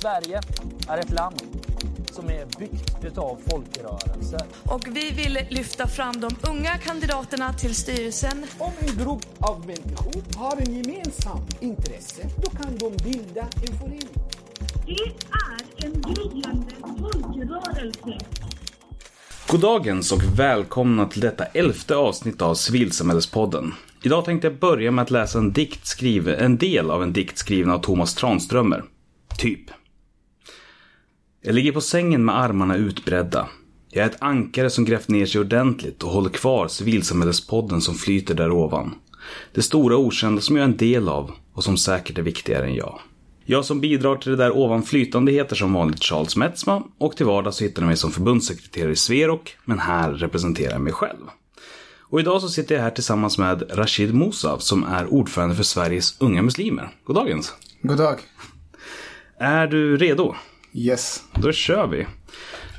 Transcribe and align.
Sverige 0.00 0.40
är 0.88 0.98
ett 0.98 1.10
land 1.10 1.42
som 2.12 2.28
är 2.28 2.46
byggt 2.58 3.18
av 3.18 3.38
folkrörelser. 3.50 4.40
Och 4.64 4.86
vi 4.86 5.10
vill 5.10 5.38
lyfta 5.50 5.86
fram 5.86 6.20
de 6.20 6.30
unga 6.50 6.78
kandidaterna 6.78 7.52
till 7.52 7.74
styrelsen. 7.74 8.46
Om 8.58 8.72
en 8.80 9.04
grupp 9.04 9.26
av 9.38 9.66
människor 9.66 10.38
har 10.38 10.56
en 10.56 10.74
gemensam 10.74 11.38
intresse, 11.60 12.28
då 12.44 12.50
kan 12.50 12.76
de 12.78 12.96
bilda 13.04 13.40
en 13.40 13.78
förening. 13.78 14.08
Det 14.86 14.92
är 15.32 15.86
en 15.86 16.02
gryende 16.02 16.74
folkrörelse. 16.80 18.18
Goddagens 19.48 20.12
och 20.12 20.22
välkomna 20.38 21.06
till 21.06 21.20
detta 21.20 21.44
elfte 21.44 21.96
avsnitt 21.96 22.42
av 22.42 22.54
Civilsamhällespodden. 22.54 23.74
Idag 24.02 24.24
tänkte 24.24 24.46
jag 24.48 24.58
börja 24.58 24.90
med 24.90 25.02
att 25.02 25.10
läsa 25.10 25.38
en 25.38 25.52
dikt 25.52 25.86
skriven, 25.86 26.34
en 26.34 26.56
del 26.56 26.90
av 26.90 27.02
en 27.02 27.12
dikt 27.12 27.38
skriven 27.38 27.70
av 27.70 27.78
Thomas 27.78 28.14
Tranströmer. 28.14 28.84
Typ. 29.38 29.70
Jag 31.46 31.54
ligger 31.54 31.72
på 31.72 31.80
sängen 31.80 32.24
med 32.24 32.38
armarna 32.38 32.76
utbredda. 32.76 33.48
Jag 33.90 34.04
är 34.04 34.10
ett 34.10 34.22
ankare 34.22 34.70
som 34.70 34.84
grävt 34.84 35.08
ner 35.08 35.26
sig 35.26 35.40
ordentligt 35.40 36.02
och 36.02 36.10
håller 36.10 36.30
kvar 36.30 36.68
civilsamhällespodden 36.68 37.80
som 37.80 37.94
flyter 37.94 38.34
där 38.34 38.50
ovan. 38.50 38.94
Det 39.54 39.62
stora 39.62 39.96
okända 39.96 40.40
som 40.40 40.56
jag 40.56 40.62
är 40.62 40.68
en 40.68 40.76
del 40.76 41.08
av 41.08 41.32
och 41.52 41.64
som 41.64 41.76
säkert 41.76 42.18
är 42.18 42.22
viktigare 42.22 42.66
än 42.66 42.74
jag. 42.74 43.00
Jag 43.44 43.64
som 43.64 43.80
bidrar 43.80 44.16
till 44.16 44.30
det 44.30 44.36
där 44.36 44.56
ovan 44.56 44.82
flytande 44.82 45.32
heter 45.32 45.56
som 45.56 45.72
vanligt 45.72 46.02
Charles 46.02 46.36
Metzma 46.36 46.82
och 46.98 47.16
till 47.16 47.26
vardags 47.26 47.62
hittar 47.62 47.82
ni 47.82 47.86
mig 47.86 47.96
som 47.96 48.10
förbundssekreterare 48.10 48.92
i 48.92 48.96
Sverok, 48.96 49.56
men 49.64 49.78
här 49.78 50.12
representerar 50.12 50.72
jag 50.72 50.80
mig 50.80 50.92
själv. 50.92 51.24
Och 52.00 52.20
idag 52.20 52.40
så 52.40 52.48
sitter 52.48 52.74
jag 52.74 52.82
här 52.82 52.90
tillsammans 52.90 53.38
med 53.38 53.78
Rashid 53.78 54.14
Musav 54.14 54.58
som 54.58 54.84
är 54.84 55.06
ordförande 55.06 55.54
för 55.54 55.62
Sveriges 55.62 56.20
Unga 56.20 56.42
Muslimer. 56.42 56.90
Goddagens! 57.04 57.54
God 57.82 57.98
dag. 57.98 58.18
Är 59.38 59.66
du 59.66 59.96
redo? 59.96 60.34
Yes. 60.76 61.22
Då 61.34 61.52
kör 61.52 61.86
vi. 61.86 62.06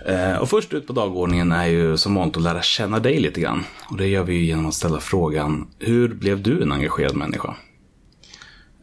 Eh, 0.05 0.37
och 0.37 0.49
först 0.49 0.73
ut 0.73 0.87
på 0.87 0.93
dagordningen 0.93 1.51
är 1.51 1.65
ju 1.65 1.97
som 1.97 2.15
vanligt 2.15 2.37
att 2.37 2.43
lära 2.43 2.61
känna 2.61 2.99
dig 2.99 3.19
lite 3.19 3.41
grann. 3.41 3.63
Och 3.89 3.97
det 3.97 4.07
gör 4.07 4.23
vi 4.23 4.45
genom 4.45 4.65
att 4.65 4.73
ställa 4.73 4.99
frågan, 4.99 5.67
hur 5.79 6.13
blev 6.13 6.41
du 6.43 6.61
en 6.61 6.71
engagerad 6.71 7.15
människa? 7.15 7.55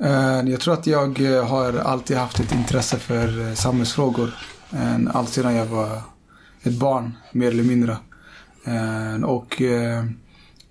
Eh, 0.00 0.41
Jag 0.50 0.61
tror 0.61 0.74
att 0.74 0.86
jag 0.86 1.20
eh, 1.20 1.47
har 1.47 1.78
alltid 1.78 2.16
haft 2.16 2.41
ett 2.41 2.55
intresse 2.55 2.98
för 2.98 3.55
samhällsfrågor. 3.55 4.30
Allt 5.12 5.28
sedan 5.28 5.55
jag 5.55 5.67
var 5.67 6.00
ett 6.62 6.78
barn, 6.78 7.12
mer 7.33 7.48
eller 7.48 7.62
mindre. 7.62 7.96
Och 9.27 9.62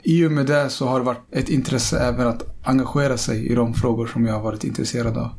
i 0.03 0.25
och 0.25 0.31
med 0.31 0.46
det 0.46 0.70
så 0.70 0.88
har 0.88 1.00
det 1.00 1.06
varit 1.06 1.20
ett 1.31 1.50
intresse 1.50 2.00
även 2.00 2.28
att 2.28 2.44
engagera 2.64 3.18
sig 3.18 3.48
i 3.48 3.56
de 3.56 3.73
frågor 3.73 4.08
som 4.08 4.25
jag 4.25 4.34
har 4.34 4.42
varit 4.42 4.64
intresserad 4.64 5.18
av. 5.18 5.30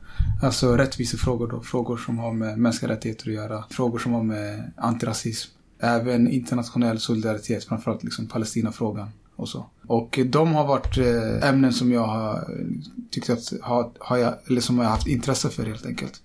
Alltså 0.43 0.77
rättvisefrågor 0.77 1.49
då, 1.49 1.61
frågor 1.61 1.97
som 1.97 2.19
har 2.19 2.33
med 2.33 2.59
mänskliga 2.59 2.93
rättigheter 2.93 3.29
att 3.29 3.35
göra, 3.35 3.65
frågor 3.71 3.99
som 3.99 4.13
har 4.13 4.23
med 4.23 4.73
antirasism, 4.77 5.51
även 5.81 6.29
internationell 6.29 7.01
solidaritet, 7.01 7.65
framförallt 7.65 8.05
liksom 8.05 8.27
Palestinafrågan 8.27 9.09
och 9.37 9.49
så. 9.49 9.71
Och 9.87 10.19
de 10.27 10.53
har 10.55 10.67
varit 10.67 10.99
eh, 10.99 11.49
ämnen 11.49 11.73
som 11.73 11.93
jag 11.93 12.07
har 12.07 12.35
eh, 12.35 12.67
tyckt 13.11 13.31
att, 13.31 13.53
har, 13.63 13.91
har 13.99 14.17
jag, 14.17 14.35
eller 14.47 14.61
som 14.61 14.79
jag 14.79 14.85
har 14.85 14.91
haft 14.91 15.07
intresse 15.07 15.51
för 15.51 15.67
helt 15.67 15.87
enkelt. 15.87 16.23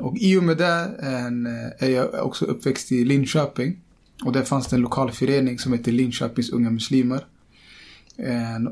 Och 0.00 0.16
i 0.18 0.36
och 0.36 0.42
med 0.42 0.56
det 0.56 0.90
eh, 1.02 1.88
är 1.88 1.90
jag 1.90 2.26
också 2.26 2.44
uppväxt 2.44 2.92
i 2.92 3.04
Linköping. 3.04 3.80
Och 4.24 4.32
där 4.32 4.42
fanns 4.42 4.66
det 4.66 4.76
en 4.76 4.82
lokal 4.82 5.10
förening 5.10 5.58
som 5.58 5.72
heter 5.72 5.92
Linköpings 5.92 6.50
unga 6.50 6.70
muslimer. 6.70 7.26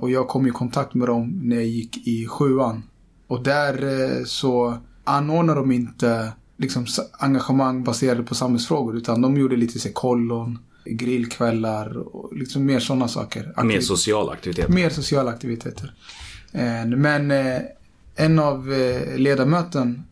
Och 0.00 0.10
jag 0.10 0.28
kom 0.28 0.46
i 0.46 0.50
kontakt 0.50 0.94
med 0.94 1.08
dem 1.08 1.40
när 1.42 1.56
jag 1.56 1.66
gick 1.66 2.06
i 2.06 2.26
sjuan. 2.26 2.82
Och 3.30 3.42
där 3.42 3.74
eh, 4.18 4.24
så 4.24 4.78
anordnar 5.04 5.54
de 5.56 5.72
inte 5.72 6.32
liksom 6.56 6.86
engagemang 7.12 7.84
baserade 7.84 8.22
på 8.22 8.34
samhällsfrågor. 8.34 8.96
Utan 8.96 9.20
de 9.22 9.36
gjorde 9.36 9.56
lite 9.56 9.78
så 9.78 9.92
kollon, 9.92 10.58
grillkvällar 10.84 11.98
och 11.98 12.36
liksom 12.36 12.64
mer 12.66 12.80
sådana 12.80 13.08
saker. 13.08 13.42
Mer 13.64 13.76
Aktiv- 13.76 13.80
social 13.80 14.30
aktivitet? 14.30 14.69
Mer 14.69 14.90
sociala 14.90 15.30
aktiviteter. 15.30 15.94
Eh, 16.52 16.86
Men 16.86 17.30
eh, 17.30 17.60
en 18.16 18.38
av 18.38 18.69
ledamöten 19.16 20.02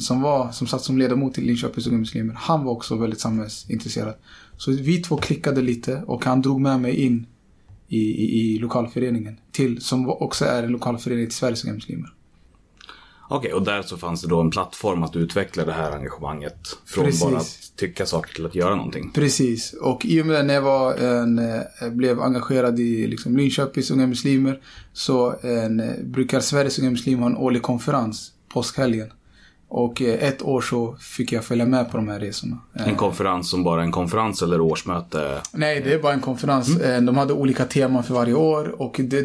som, 0.00 0.20
var, 0.22 0.52
som 0.52 0.66
satt 0.66 0.82
som 0.82 0.98
ledamot 0.98 1.38
i 1.38 1.40
Linköpings 1.40 1.86
unga 1.86 1.98
muslimer, 1.98 2.34
han 2.38 2.64
var 2.64 2.72
också 2.72 2.96
väldigt 2.96 3.20
samhällsintresserad. 3.20 4.14
Så 4.56 4.70
vi 4.70 4.98
två 5.02 5.16
klickade 5.16 5.62
lite 5.62 6.02
och 6.06 6.24
han 6.24 6.42
drog 6.42 6.60
med 6.60 6.80
mig 6.80 6.94
in 6.94 7.26
i, 7.88 7.98
i, 7.98 8.54
i 8.54 8.58
lokalföreningen. 8.58 9.36
Till, 9.52 9.80
som 9.80 10.08
också 10.10 10.44
är 10.44 10.62
en 10.62 10.72
lokalförening 10.72 11.26
till 11.26 11.34
Sveriges 11.36 11.64
unga 11.64 11.74
muslimer. 11.74 12.12
Okej, 13.32 13.52
och 13.54 13.62
där 13.62 13.82
så 13.82 13.96
fanns 13.96 14.22
det 14.22 14.28
då 14.28 14.40
en 14.40 14.50
plattform 14.50 15.02
att 15.02 15.16
utveckla 15.16 15.64
det 15.64 15.72
här 15.72 15.92
engagemanget. 15.92 16.58
Från 16.86 17.04
Precis. 17.04 17.22
bara 17.22 17.36
att 17.36 17.72
tycka 17.76 18.06
saker 18.06 18.34
till 18.34 18.46
att 18.46 18.54
göra 18.54 18.74
någonting. 18.76 19.10
Precis. 19.14 19.72
Och 19.72 20.04
i 20.04 20.22
och 20.22 20.26
med 20.26 20.46
när 20.46 20.54
jag 20.54 20.62
var 20.62 20.94
en, 20.94 21.38
eh, 21.38 21.88
blev 21.90 22.20
engagerad 22.20 22.80
i 22.80 23.06
liksom, 23.06 23.36
Linköpings 23.36 23.90
unga 23.90 24.06
muslimer 24.06 24.60
så 24.92 25.34
en, 25.42 25.80
eh, 25.80 25.86
brukar 26.04 26.40
Sveriges 26.40 26.78
unga 26.78 26.90
muslimer 26.90 27.22
ha 27.22 27.30
en 27.30 27.36
årlig 27.36 27.62
konferens, 27.62 28.32
påskhelgen. 28.52 29.08
Och 29.68 30.02
eh, 30.02 30.24
ett 30.28 30.42
år 30.42 30.60
så 30.60 30.96
fick 31.00 31.32
jag 31.32 31.44
följa 31.44 31.66
med 31.66 31.90
på 31.90 31.96
de 31.96 32.08
här 32.08 32.20
resorna. 32.20 32.58
En 32.72 32.96
konferens 32.96 33.50
som 33.50 33.64
bara 33.64 33.82
en 33.82 33.92
konferens 33.92 34.42
eller 34.42 34.60
årsmöte? 34.60 35.40
Nej, 35.52 35.80
det 35.80 35.94
är 35.94 35.98
bara 35.98 36.12
en 36.12 36.20
konferens. 36.20 36.80
Eh, 36.80 37.02
De 37.02 37.16
hade 37.16 37.32
olika 37.32 37.64
teman 37.64 38.04
för 38.04 38.14
varje 38.14 38.34
år 38.34 38.82
och 38.82 39.00
det 39.04 39.22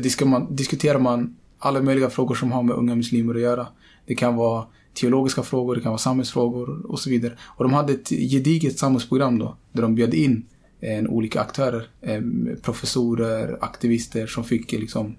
diskuterar 0.49 0.99
man 0.99 1.35
alla 1.59 1.81
möjliga 1.81 2.09
frågor 2.09 2.35
som 2.35 2.51
har 2.51 2.63
med 2.63 2.75
unga 2.75 2.95
muslimer 2.95 3.35
att 3.35 3.41
göra. 3.41 3.67
Det 4.05 4.15
kan 4.15 4.35
vara 4.35 4.65
teologiska 4.93 5.43
frågor, 5.43 5.75
det 5.75 5.81
kan 5.81 5.91
vara 5.91 5.99
samhällsfrågor 5.99 6.91
och 6.91 6.99
så 6.99 7.09
vidare. 7.09 7.33
Och 7.43 7.63
de 7.63 7.73
hade 7.73 7.93
ett 7.93 8.09
gediget 8.09 8.79
samhällsprogram 8.79 9.39
då, 9.39 9.57
där 9.71 9.81
de 9.81 9.95
bjöd 9.95 10.13
in 10.13 10.45
en, 10.79 11.07
olika 11.07 11.41
aktörer, 11.41 11.87
en, 12.01 12.57
professorer, 12.61 13.57
aktivister 13.61 14.27
som 14.27 14.43
fick 14.43 14.73
eh, 14.73 14.79
liksom 14.79 15.15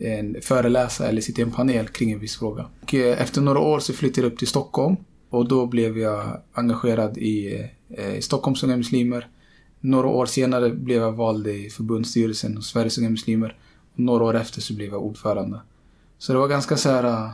en 0.00 0.36
föreläsa 0.42 1.08
eller 1.08 1.20
sitta 1.20 1.40
i 1.40 1.44
en 1.44 1.50
panel 1.50 1.88
kring 1.88 2.12
en 2.12 2.18
viss 2.18 2.38
fråga. 2.38 2.66
Och 2.82 2.94
efter 2.94 3.40
några 3.40 3.58
år 3.58 3.78
så 3.78 3.92
flyttade 3.92 4.26
jag 4.26 4.32
upp 4.32 4.38
till 4.38 4.48
Stockholm 4.48 4.96
och 5.30 5.48
då 5.48 5.66
blev 5.66 5.98
jag 5.98 6.40
engagerad 6.52 7.18
i, 7.18 7.68
eh, 7.90 8.14
i 8.14 8.22
Stockholms 8.22 8.62
unga 8.62 8.76
muslimer. 8.76 9.28
Några 9.80 10.08
år 10.08 10.26
senare 10.26 10.70
blev 10.70 11.02
jag 11.02 11.12
vald 11.12 11.46
i 11.46 11.70
förbundsstyrelsen 11.70 12.56
hos 12.56 12.66
Sveriges 12.66 12.98
unga 12.98 13.10
muslimer. 13.10 13.56
Och 13.92 14.00
några 14.00 14.24
år 14.24 14.36
efter 14.36 14.60
så 14.60 14.74
blev 14.74 14.88
jag 14.88 15.02
ordförande. 15.02 15.60
Så 16.18 16.32
det 16.32 16.38
var 16.38 16.48
ganska 16.48 16.76
så 16.76 16.90
här, 16.90 17.30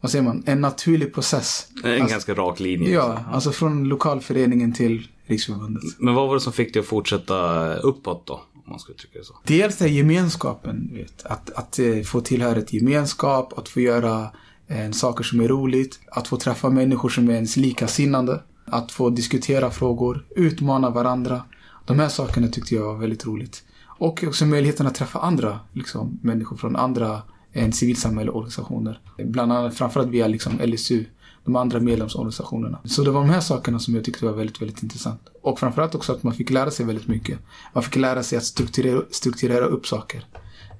vad 0.00 0.10
säger 0.10 0.24
man, 0.24 0.42
en 0.46 0.60
naturlig 0.60 1.14
process. 1.14 1.66
En 1.84 1.92
Alltså- 1.92 2.08
ganska 2.14 2.34
rak 2.34 2.60
linje. 2.60 2.90
Ja, 2.90 3.18
alltså 3.32 3.52
från 3.52 3.84
lokalföreningen 3.84 4.72
till 4.72 5.08
Riksförbundet. 5.26 5.82
Men 5.98 6.14
vad 6.14 6.28
var 6.28 6.34
det 6.34 6.40
som 6.40 6.52
fick 6.52 6.74
dig 6.74 6.80
att 6.80 6.86
fortsätta 6.86 7.74
uppåt 7.76 8.26
då? 8.26 8.34
Om 8.34 8.62
man 8.70 8.78
skulle 8.78 8.98
tycka 8.98 9.18
det 9.18 9.24
så. 9.24 9.34
Dels 9.44 9.80
är 9.82 9.86
gemenskapen, 9.86 10.90
vet. 10.92 11.26
Att, 11.26 11.50
att 11.50 11.78
eh, 11.78 12.00
få 12.02 12.20
tillhöra 12.20 12.58
ett 12.58 12.72
gemenskap, 12.72 13.58
att 13.58 13.68
få 13.68 13.80
göra 13.80 14.30
eh, 14.68 14.90
saker 14.90 15.24
som 15.24 15.40
är 15.40 15.48
roligt, 15.48 16.00
att 16.12 16.28
få 16.28 16.36
träffa 16.36 16.70
människor 16.70 17.08
som 17.08 17.28
är 17.28 17.34
ens 17.34 17.56
likasinnande, 17.56 18.42
att 18.66 18.92
få 18.92 19.10
diskutera 19.10 19.70
frågor, 19.70 20.26
utmana 20.36 20.90
varandra. 20.90 21.42
De 21.86 21.98
här 21.98 22.08
sakerna 22.08 22.48
tyckte 22.48 22.74
jag 22.74 22.82
var 22.84 22.94
väldigt 22.96 23.26
roligt. 23.26 23.62
Och 23.86 24.24
också 24.26 24.46
möjligheten 24.46 24.86
att 24.86 24.94
träffa 24.94 25.18
andra 25.18 25.60
liksom, 25.72 26.18
människor 26.22 26.56
från 26.56 26.76
andra 26.76 27.22
än 27.52 27.72
civilsamhällesorganisationer. 27.72 29.00
Bland 29.18 29.52
annat 29.52 29.74
framförallt 29.74 30.10
via 30.10 30.26
liksom, 30.26 30.60
LSU, 30.64 31.04
de 31.44 31.56
andra 31.56 31.80
medlemsorganisationerna. 31.80 32.78
Så 32.84 33.02
det 33.02 33.10
var 33.10 33.20
de 33.20 33.30
här 33.30 33.40
sakerna 33.40 33.78
som 33.78 33.94
jag 33.94 34.04
tyckte 34.04 34.24
var 34.24 34.32
väldigt, 34.32 34.62
väldigt 34.62 34.82
intressant. 34.82 35.20
Och 35.42 35.58
framförallt 35.58 35.94
också 35.94 36.12
att 36.12 36.22
man 36.22 36.34
fick 36.34 36.50
lära 36.50 36.70
sig 36.70 36.86
väldigt 36.86 37.08
mycket. 37.08 37.38
Man 37.72 37.82
fick 37.82 37.96
lära 37.96 38.22
sig 38.22 38.38
att 38.38 38.44
strukturera, 38.44 39.02
strukturera 39.10 39.64
upp 39.64 39.86
saker. 39.86 40.24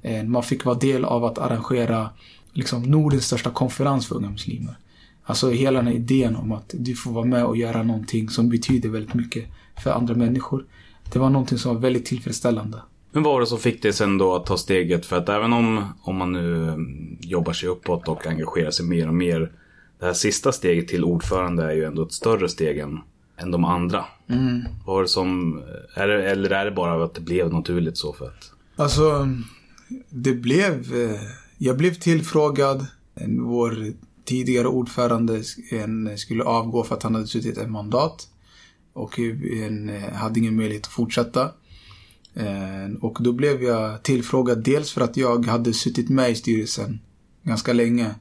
Eh, 0.02 0.24
man 0.24 0.42
fick 0.42 0.64
vara 0.64 0.78
del 0.78 1.04
av 1.04 1.24
att 1.24 1.38
arrangera 1.38 2.10
liksom, 2.52 2.82
Nordens 2.82 3.26
största 3.26 3.50
konferens 3.50 4.06
för 4.06 4.16
unga 4.16 4.30
muslimer. 4.30 4.76
Alltså 5.24 5.50
hela 5.50 5.78
den 5.78 5.86
här 5.86 5.94
idén 5.94 6.36
om 6.36 6.52
att 6.52 6.74
du 6.78 6.94
får 6.94 7.12
vara 7.12 7.24
med 7.24 7.44
och 7.44 7.56
göra 7.56 7.82
någonting 7.82 8.28
som 8.28 8.48
betyder 8.48 8.88
väldigt 8.88 9.14
mycket 9.14 9.44
för 9.82 9.90
andra 9.90 10.14
människor. 10.14 10.66
Det 11.12 11.18
var 11.18 11.30
någonting 11.30 11.58
som 11.58 11.74
var 11.74 11.80
väldigt 11.80 12.04
tillfredsställande. 12.04 12.82
Men 13.12 13.22
vad 13.22 13.32
var 13.32 13.40
det 13.40 13.46
som 13.46 13.58
fick 13.58 13.82
dig 13.82 13.92
sen 13.92 14.18
då 14.18 14.34
att 14.34 14.46
ta 14.46 14.56
steget? 14.56 15.06
För 15.06 15.16
att 15.16 15.28
även 15.28 15.52
om, 15.52 15.84
om 16.02 16.16
man 16.16 16.32
nu 16.32 16.68
mm, 16.68 17.18
jobbar 17.20 17.52
sig 17.52 17.68
uppåt 17.68 18.08
och 18.08 18.26
engagerar 18.26 18.70
sig 18.70 18.86
mer 18.86 19.08
och 19.08 19.14
mer. 19.14 19.52
Det 19.98 20.06
här 20.06 20.12
sista 20.12 20.52
steget 20.52 20.88
till 20.88 21.04
ordförande 21.04 21.64
är 21.64 21.72
ju 21.72 21.84
ändå 21.84 22.02
ett 22.02 22.12
större 22.12 22.48
steg 22.48 22.78
än, 22.78 22.98
än 23.36 23.50
de 23.50 23.64
andra. 23.64 24.04
Vad 24.86 24.94
var 24.96 25.02
det 25.02 25.08
som, 25.08 25.60
är 25.94 26.08
det, 26.08 26.30
eller 26.30 26.50
är 26.50 26.64
det 26.64 26.70
bara 26.70 27.04
att 27.04 27.14
det 27.14 27.20
blev 27.20 27.52
naturligt 27.52 27.96
så 27.96 28.12
för 28.12 28.26
att? 28.26 28.52
Alltså, 28.76 29.28
det 30.10 30.34
blev... 30.34 30.94
eh, 30.94 31.20
Jag 31.58 31.76
blev 31.76 31.94
tillfrågad. 31.94 32.86
Vår 33.40 33.92
tidigare 34.24 34.66
ordförande 34.68 35.42
skulle 36.16 36.44
avgå 36.44 36.84
för 36.84 36.94
att 36.94 37.02
han 37.02 37.14
hade 37.14 37.26
suttit 37.26 37.58
ett 37.58 37.70
mandat. 37.70 38.28
Och 38.92 39.18
en, 39.18 39.90
hade 40.14 40.40
ingen 40.40 40.56
möjlighet 40.56 40.86
att 40.86 40.92
fortsätta. 40.92 41.50
Eh, 42.34 42.94
Och 43.00 43.18
då 43.20 43.32
blev 43.32 43.62
jag 43.62 44.02
tillfrågad 44.02 44.64
dels 44.64 44.90
för 44.92 45.00
att 45.00 45.16
jag 45.16 45.46
hade 45.46 45.72
suttit 45.72 46.08
med 46.08 46.30
i 46.30 46.34
styrelsen 46.34 47.00
ganska 47.42 47.72
länge. 47.72 48.14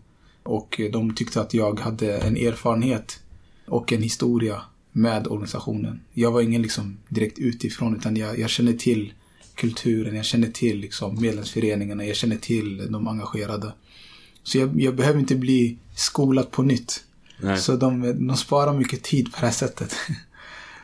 Och 0.43 0.81
de 0.91 1.15
tyckte 1.15 1.41
att 1.41 1.53
jag 1.53 1.79
hade 1.79 2.17
en 2.17 2.37
erfarenhet 2.37 3.19
och 3.67 3.93
en 3.93 4.01
historia 4.01 4.61
med 4.91 5.27
organisationen. 5.27 5.99
Jag 6.13 6.31
var 6.31 6.41
ingen 6.41 6.61
liksom 6.61 6.97
direkt 7.07 7.39
utifrån 7.39 7.95
utan 7.95 8.17
jag, 8.17 8.39
jag 8.39 8.49
kände 8.49 8.73
till 8.73 9.13
kulturen, 9.55 10.15
jag 10.15 10.25
kände 10.25 10.47
till 10.47 10.79
liksom 10.79 11.21
medlemsföreningarna, 11.21 12.05
jag 12.05 12.15
kände 12.15 12.37
till 12.37 12.91
de 12.91 13.07
engagerade. 13.07 13.73
Så 14.43 14.57
jag, 14.57 14.81
jag 14.81 14.95
behöver 14.95 15.19
inte 15.19 15.35
bli 15.35 15.77
skolad 15.95 16.51
på 16.51 16.63
nytt. 16.63 17.03
Nej. 17.41 17.57
Så 17.57 17.75
de, 17.75 18.01
de 18.27 18.37
sparar 18.37 18.73
mycket 18.73 19.03
tid 19.03 19.25
på 19.31 19.37
det 19.39 19.45
här 19.45 19.53
sättet. 19.53 19.95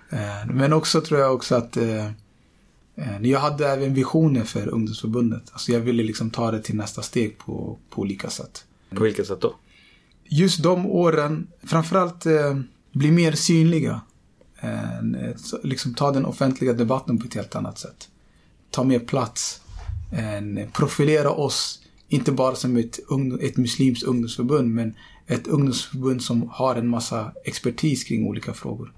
Eh, 0.10 0.48
Men 0.54 0.74
också 0.74 1.01
tror 1.01 1.19
jag 1.19 1.33
också 1.33 1.56
att 1.56 1.77
eh, 1.77 2.12
jag 3.21 3.39
hade 3.39 3.68
även 3.68 3.94
visioner 3.94 4.44
för 4.44 4.68
ungdomsförbundet. 4.68 5.44
Alltså 5.51 5.71
jag 5.71 5.80
ville 5.80 6.03
liksom 6.03 6.30
ta 6.30 6.51
det 6.51 6.62
till 6.62 6.75
nästa 6.75 7.01
steg 7.01 7.38
på, 7.38 7.77
på 7.89 8.01
olika 8.01 8.30
sätt. 8.30 8.65
På 8.89 9.03
vilket 9.03 9.27
sätt 9.27 9.42
då? 9.42 9.56
Just 10.24 10.63
de 10.63 10.86
åren, 10.86 11.47
framförallt 11.63 12.25
eh, 12.25 12.59
bli 12.92 13.12
mer 13.12 13.31
synliga. 13.31 14.01
Eh, 14.59 15.01
liksom 15.63 15.94
ta 15.94 16.12
den 16.12 16.25
offentliga 16.25 16.74
debatten 16.74 17.19
på 17.19 17.27
ett 17.27 17.33
helt 17.33 17.56
annat 17.56 17.80
sätt. 17.80 18.09
Ta 18.71 18.83
mer 18.83 19.00
plats. 19.00 19.62
Eh, 20.12 20.69
profilera 20.74 21.31
oss, 21.31 21.81
inte 22.07 22.31
bara 22.31 22.56
som 22.56 22.77
ett, 22.77 23.00
ett 23.41 23.57
muslimskt 23.57 24.03
ungdomsförbund, 24.03 24.69
men 24.69 24.95
ett 25.27 25.48
ungdomsförbund 25.48 26.21
som 26.21 26.50
har 26.50 26.75
en 26.75 26.88
massa 26.88 27.31
expertis 27.44 28.03
kring 28.03 28.27
olika 28.27 28.53
frågor. 28.53 28.94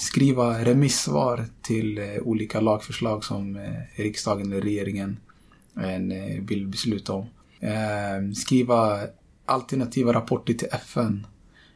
Skriva 0.00 0.64
remissvar 0.64 1.44
till 1.62 1.98
eh, 1.98 2.04
olika 2.22 2.60
lagförslag 2.60 3.24
som 3.24 3.56
eh, 3.56 4.02
riksdagen 4.02 4.52
eller 4.52 4.60
regeringen 4.60 5.16
eh, 5.76 6.42
vill 6.42 6.66
besluta 6.66 7.12
om. 7.12 7.26
Eh, 7.60 8.32
skriva 8.36 9.00
alternativa 9.46 10.12
rapporter 10.12 10.54
till 10.54 10.68
FN. 10.72 11.26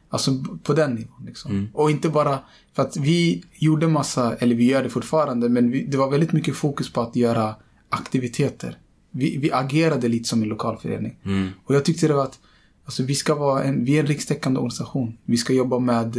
Alltså 0.09 0.31
på 0.63 0.73
den 0.73 0.95
nivån. 0.95 1.25
Liksom. 1.25 1.69
Och 1.73 1.91
inte 1.91 2.09
bara 2.09 2.39
för 2.73 2.83
att 2.83 2.97
vi 2.97 3.43
gjorde 3.53 3.87
massa, 3.87 4.35
eller 4.35 4.55
vi 4.55 4.65
gör 4.65 4.83
det 4.83 4.89
fortfarande, 4.89 5.49
men 5.49 5.71
vi, 5.71 5.85
det 5.85 5.97
var 5.97 6.11
väldigt 6.11 6.33
mycket 6.33 6.55
fokus 6.55 6.93
på 6.93 7.01
att 7.01 7.15
göra 7.15 7.55
aktiviteter. 7.89 8.77
Vi, 9.11 9.37
vi 9.37 9.51
agerade 9.51 10.07
lite 10.07 10.29
som 10.29 10.43
en 10.43 10.49
lokalförening. 10.49 11.17
Och 11.65 11.75
jag 11.75 11.85
tyckte 11.85 12.07
det 12.07 12.13
var 12.13 12.23
att 12.23 12.39
alltså, 12.85 13.03
vi 13.03 13.15
ska 13.15 13.35
vara 13.35 13.63
en, 13.63 13.85
vi 13.85 13.95
är 13.95 13.99
en 13.99 14.07
rikstäckande 14.07 14.59
organisation. 14.59 15.17
Vi 15.25 15.37
ska 15.37 15.53
jobba 15.53 15.79
med 15.79 16.17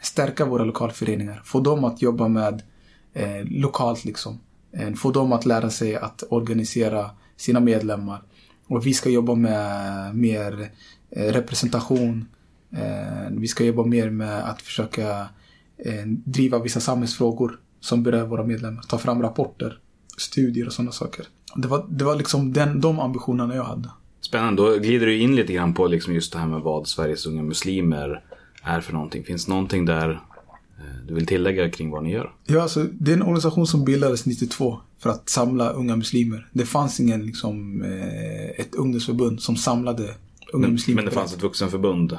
stärka 0.00 0.44
våra 0.44 0.64
lokalföreningar. 0.64 1.42
Få 1.44 1.60
dem 1.60 1.84
att 1.84 2.02
jobba 2.02 2.28
med 2.28 2.62
eh, 3.12 3.44
lokalt 3.44 4.04
liksom. 4.04 4.40
Eh, 4.72 4.92
få 4.92 5.10
dem 5.10 5.32
att 5.32 5.46
lära 5.46 5.70
sig 5.70 5.96
att 5.96 6.22
organisera 6.30 7.10
sina 7.36 7.60
medlemmar. 7.60 8.22
Och 8.66 8.86
vi 8.86 8.94
ska 8.94 9.10
jobba 9.10 9.34
med 9.34 10.16
mer 10.16 10.70
eh, 11.10 11.32
representation. 11.32 12.28
Eh, 12.72 13.30
vi 13.30 13.48
ska 13.48 13.64
jobba 13.64 13.84
mer 13.84 14.10
med 14.10 14.50
att 14.50 14.62
försöka 14.62 15.28
eh, 15.78 16.06
driva 16.06 16.58
vissa 16.58 16.80
samhällsfrågor 16.80 17.60
som 17.80 18.02
berör 18.02 18.26
våra 18.26 18.44
medlemmar. 18.44 18.82
Ta 18.82 18.98
fram 18.98 19.22
rapporter, 19.22 19.78
studier 20.16 20.66
och 20.66 20.72
sådana 20.72 20.92
saker. 20.92 21.26
Det 21.56 21.68
var, 21.68 21.86
det 21.88 22.04
var 22.04 22.16
liksom 22.16 22.52
den, 22.52 22.80
de 22.80 23.00
ambitionerna 23.00 23.54
jag 23.54 23.64
hade. 23.64 23.90
Spännande, 24.20 24.62
då 24.62 24.78
glider 24.78 25.06
du 25.06 25.18
in 25.18 25.36
lite 25.36 25.52
grann 25.52 25.74
på 25.74 25.86
liksom 25.86 26.14
just 26.14 26.32
det 26.32 26.38
här 26.38 26.46
med 26.46 26.60
vad 26.60 26.86
Sveriges 26.86 27.26
unga 27.26 27.42
muslimer 27.42 28.24
är 28.62 28.80
för 28.80 28.92
någonting. 28.92 29.24
Finns 29.24 29.48
någonting 29.48 29.84
där 29.84 30.10
eh, 30.10 31.06
du 31.08 31.14
vill 31.14 31.26
tillägga 31.26 31.70
kring 31.70 31.90
vad 31.90 32.04
ni 32.04 32.12
gör? 32.12 32.32
Ja, 32.46 32.62
alltså, 32.62 32.86
det 32.92 33.10
är 33.10 33.16
en 33.16 33.22
organisation 33.22 33.66
som 33.66 33.84
bildades 33.84 34.26
92 34.26 34.80
för 34.98 35.10
att 35.10 35.28
samla 35.28 35.70
unga 35.70 35.96
muslimer. 35.96 36.48
Det 36.52 36.64
fanns 36.66 37.00
ingen 37.00 37.26
liksom, 37.26 37.82
eh, 37.82 38.60
ett 38.60 38.74
ungdomsförbund 38.74 39.42
som 39.42 39.56
samlade 39.56 40.14
unga 40.52 40.62
Men, 40.62 40.72
muslimer. 40.72 40.96
men 41.02 41.04
det 41.04 41.14
fanns 41.14 41.34
ett 41.34 41.42
vuxenförbund? 41.42 42.18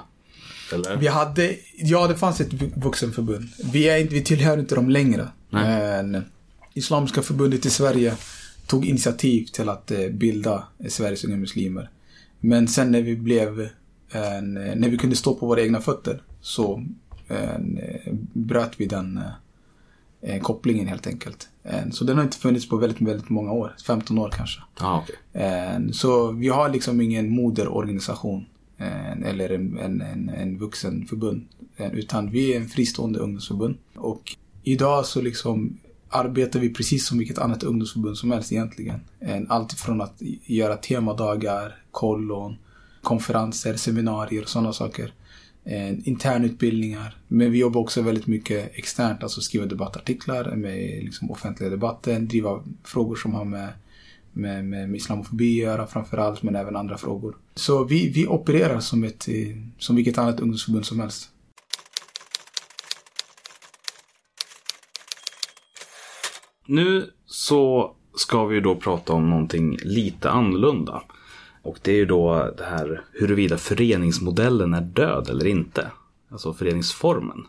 Eller? 0.73 0.97
Vi 0.97 1.07
hade, 1.07 1.55
ja 1.77 2.07
det 2.07 2.15
fanns 2.15 2.41
ett 2.41 2.53
vu- 2.53 2.71
vuxenförbund. 2.75 3.49
Vi, 3.71 3.89
är, 3.89 3.97
inte- 3.97 4.13
vi 4.13 4.21
tillhör 4.21 4.57
inte 4.57 4.75
dem 4.75 4.89
längre. 4.89 5.27
Men 5.49 6.23
Islamiska 6.73 7.21
förbundet 7.21 7.65
i 7.65 7.69
Sverige 7.69 8.13
tog 8.67 8.85
initiativ 8.85 9.45
till 9.45 9.69
att 9.69 9.91
eh, 9.91 10.07
bilda 10.09 10.63
Sveriges 10.89 11.23
unga 11.23 11.37
muslimer. 11.37 11.89
Men 12.39 12.67
sen 12.67 12.91
när 12.91 13.01
vi 13.01 13.15
blev, 13.15 13.69
när 14.75 14.89
vi 14.89 14.97
kunde 14.97 15.15
stå 15.15 15.35
på 15.35 15.45
våra 15.47 15.61
egna 15.61 15.81
fötter 15.81 16.21
så 16.41 16.83
eh, 17.27 17.59
bröt 18.33 18.73
vi 18.77 18.85
den 18.85 19.17
eh, 19.17 20.35
eh, 20.35 20.41
kopplingen 20.41 20.87
helt 20.87 21.07
enkelt. 21.07 21.49
En, 21.63 21.91
så 21.91 22.03
den 22.03 22.17
har 22.17 22.23
inte 22.23 22.37
funnits 22.37 22.69
på 22.69 22.77
väldigt, 22.77 23.01
väldigt 23.01 23.29
många 23.29 23.51
år. 23.51 23.75
15 23.85 24.19
år 24.19 24.29
kanske. 24.29 24.61
Okej. 24.81 25.15
En, 25.33 25.93
Så 25.93 26.31
vi 26.31 26.47
har 26.47 26.69
liksom 26.69 27.01
ingen 27.01 27.29
moderorganisation 27.29 28.45
eller 29.25 29.49
en, 29.49 29.77
en, 29.77 30.01
en, 30.01 30.29
en 30.29 30.57
vuxenförbund. 30.57 31.45
En, 31.75 31.91
utan 31.91 32.31
vi 32.31 32.53
är 32.53 32.57
en 32.59 32.67
fristående 32.67 33.19
ungdomsförbund. 33.19 33.77
Och 33.95 34.35
idag 34.63 35.05
så 35.05 35.21
liksom 35.21 35.77
arbetar 36.09 36.59
vi 36.59 36.73
precis 36.73 37.07
som 37.07 37.17
vilket 37.17 37.37
annat 37.37 37.63
ungdomsförbund 37.63 38.17
som 38.17 38.31
helst 38.31 38.51
egentligen. 38.51 38.99
En, 39.19 39.51
allt 39.51 39.73
från 39.73 40.01
att 40.01 40.15
göra 40.45 40.75
temadagar, 40.75 41.83
kollon, 41.91 42.57
konferenser, 43.01 43.73
seminarier 43.73 44.41
och 44.41 44.49
sådana 44.49 44.73
saker 44.73 45.13
eh, 45.65 46.07
internutbildningar. 46.07 47.17
Men 47.27 47.51
vi 47.51 47.57
jobbar 47.57 47.81
också 47.81 48.01
väldigt 48.01 48.27
mycket 48.27 48.71
externt, 48.73 49.23
alltså 49.23 49.41
skriva 49.41 49.65
debattartiklar 49.65 50.55
med 50.55 51.03
liksom 51.03 51.31
offentliga 51.31 51.69
debatten, 51.69 52.27
driva 52.27 52.63
frågor 52.83 53.15
som 53.15 53.33
har 53.33 53.45
med 53.45 53.69
med, 54.33 54.65
med, 54.65 54.89
med 54.89 54.97
islamofobi 54.97 55.61
att 55.61 55.67
göra 55.67 55.87
framförallt, 55.87 56.43
men 56.43 56.55
även 56.55 56.75
andra 56.75 56.97
frågor. 56.97 57.37
Så 57.55 57.83
vi, 57.83 58.09
vi 58.09 58.27
opererar 58.27 58.79
som, 58.79 59.03
ett, 59.03 59.27
eh, 59.27 59.35
som 59.77 59.95
vilket 59.95 60.17
annat 60.17 60.39
ungdomsförbund 60.39 60.85
som 60.85 60.99
helst. 60.99 61.29
Nu 66.65 67.11
så 67.25 67.95
ska 68.15 68.45
vi 68.45 68.59
då 68.59 68.75
prata 68.75 69.13
om 69.13 69.29
någonting 69.29 69.77
lite 69.83 70.29
annorlunda. 70.29 71.03
Och 71.61 71.79
det 71.81 71.91
är 71.91 71.95
ju 71.95 72.05
då 72.05 72.53
det 72.57 72.63
här 72.63 73.01
huruvida 73.13 73.57
föreningsmodellen 73.57 74.73
är 74.73 74.81
död 74.81 75.29
eller 75.29 75.47
inte. 75.47 75.91
Alltså 76.31 76.53
föreningsformen. 76.53 77.45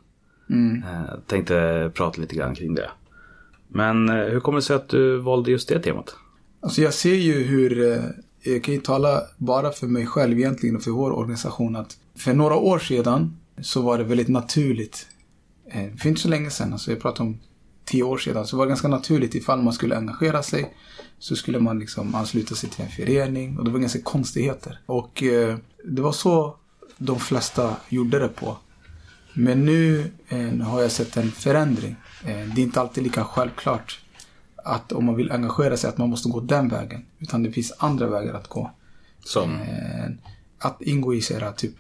Eh, 0.51 1.19
tänkte 1.27 1.91
prata 1.95 2.21
lite 2.21 2.35
grann 2.35 2.55
kring 2.55 2.75
det. 2.75 2.91
Men 3.69 4.09
eh, 4.09 4.15
hur 4.15 4.41
kommer 4.41 4.59
det 4.59 4.62
sig 4.62 4.77
att 4.77 4.89
du 4.89 5.17
valde 5.17 5.51
just 5.51 5.69
det 5.69 5.81
temat? 5.81 6.15
Alltså 6.61 6.83
jag 6.83 6.95
ser 6.95 7.15
ju 7.15 7.43
hur, 7.43 7.93
eh, 7.93 8.05
jag 8.43 8.65
kan 8.65 8.75
ju 8.75 8.81
tala 8.81 9.23
bara 9.37 9.73
för 9.73 9.87
mig 9.87 10.07
själv 10.07 10.39
egentligen 10.39 10.77
och 10.77 10.83
för 10.83 10.91
vår 10.91 11.11
organisation 11.11 11.77
att 11.77 11.99
för 12.17 12.35
några 12.35 12.57
år 12.57 12.79
sedan 12.79 13.37
så 13.61 13.83
var 13.83 13.99
det 13.99 14.05
väldigt 14.05 14.29
naturligt. 14.29 15.07
För 15.99 16.09
inte 16.09 16.21
så 16.21 16.29
länge 16.29 16.50
sedan, 16.50 16.73
alltså 16.73 16.90
jag 16.90 17.00
pratar 17.00 17.25
om 17.25 17.38
tio 17.90 18.02
år 18.02 18.18
sedan, 18.18 18.47
så 18.47 18.56
var 18.56 18.66
det 18.66 18.70
ganska 18.70 18.88
naturligt 18.88 19.35
ifall 19.35 19.62
man 19.62 19.73
skulle 19.73 19.97
engagera 19.97 20.42
sig 20.42 20.75
så 21.18 21.37
skulle 21.37 21.61
man 21.61 21.78
liksom 21.78 22.14
ansluta 22.14 22.54
sig 22.54 22.70
till 22.70 22.85
en 22.85 22.90
förening 22.90 23.59
och 23.59 23.64
det 23.64 23.70
var 23.70 23.78
ganska 23.78 24.02
konstigheter. 24.02 24.80
Och 24.87 25.23
eh, 25.23 25.56
det 25.85 26.02
var 26.02 26.12
så 26.12 26.56
de 26.99 27.20
flesta 27.20 27.76
gjorde 27.88 28.18
det 28.18 28.28
på. 28.28 28.56
Men 29.35 29.64
nu 29.64 30.11
eh, 30.28 30.66
har 30.66 30.82
jag 30.82 30.92
sett 30.92 31.16
en 31.16 31.30
förändring. 31.30 31.97
Eh, 32.25 32.54
det 32.54 32.61
är 32.61 32.62
inte 32.62 32.80
alltid 32.80 33.04
lika 33.04 33.25
självklart 33.25 34.00
att 34.56 34.92
om 34.92 35.04
man 35.04 35.16
vill 35.16 35.32
engagera 35.32 35.76
sig 35.76 35.90
att 35.90 35.99
man 35.99 36.11
måste 36.11 36.28
gå 36.28 36.40
den 36.40 36.68
vägen. 36.68 37.06
Utan 37.18 37.42
det 37.42 37.52
finns 37.52 37.73
andra 37.78 38.06
vägar 38.06 38.35
att 38.35 38.49
gå. 38.49 38.70
Som? 39.25 39.59
Att 40.59 40.82
ingå 40.82 41.14
i 41.14 41.23
typ 41.56 41.75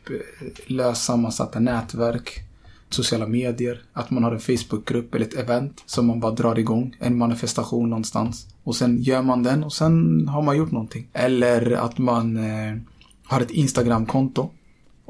löst 0.66 1.04
sammansatta 1.04 1.60
nätverk, 1.60 2.49
sociala 2.94 3.26
medier, 3.26 3.82
att 3.92 4.10
man 4.10 4.24
har 4.24 4.32
en 4.32 4.40
Facebookgrupp 4.40 5.14
eller 5.14 5.26
ett 5.26 5.34
event 5.34 5.82
som 5.86 6.06
man 6.06 6.20
bara 6.20 6.32
drar 6.32 6.58
igång, 6.58 6.96
en 7.00 7.18
manifestation 7.18 7.90
någonstans. 7.90 8.46
Och 8.64 8.76
sen 8.76 9.02
gör 9.02 9.22
man 9.22 9.42
den 9.42 9.64
och 9.64 9.72
sen 9.72 10.28
har 10.28 10.42
man 10.42 10.56
gjort 10.56 10.70
någonting. 10.72 11.08
Eller 11.12 11.72
att 11.72 11.98
man 11.98 12.36
eh, 12.36 12.76
har 13.24 13.40
ett 13.40 13.50
Instagramkonto 13.50 14.50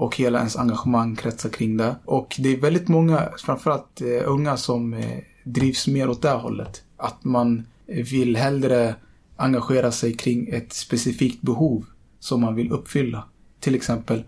och 0.01 0.17
hela 0.17 0.39
ens 0.39 0.57
engagemang 0.57 1.17
kretsar 1.17 1.49
kring 1.49 1.77
det. 1.77 1.97
Och 2.05 2.37
det 2.39 2.49
är 2.49 2.61
väldigt 2.61 2.89
många, 2.89 3.29
framförallt 3.39 4.01
eh, 4.01 4.31
unga, 4.31 4.57
som 4.57 4.95
eh, 4.95 5.19
drivs 5.45 5.87
mer 5.87 6.09
åt 6.11 6.23
det 6.23 6.31
hållet. 6.31 6.83
Att 6.97 7.25
man 7.25 7.67
eh, 7.87 8.05
vill 8.05 8.37
hellre 8.37 8.95
engagera 9.37 9.93
sig 9.93 10.17
kring 10.17 10.49
ett 10.49 10.73
specifikt 10.73 11.43
behov 11.43 11.85
som 12.19 12.41
man 12.41 12.55
vill 12.55 12.73
uppfylla. 12.73 13.25
Till 13.61 13.75
exempel, 13.75 14.25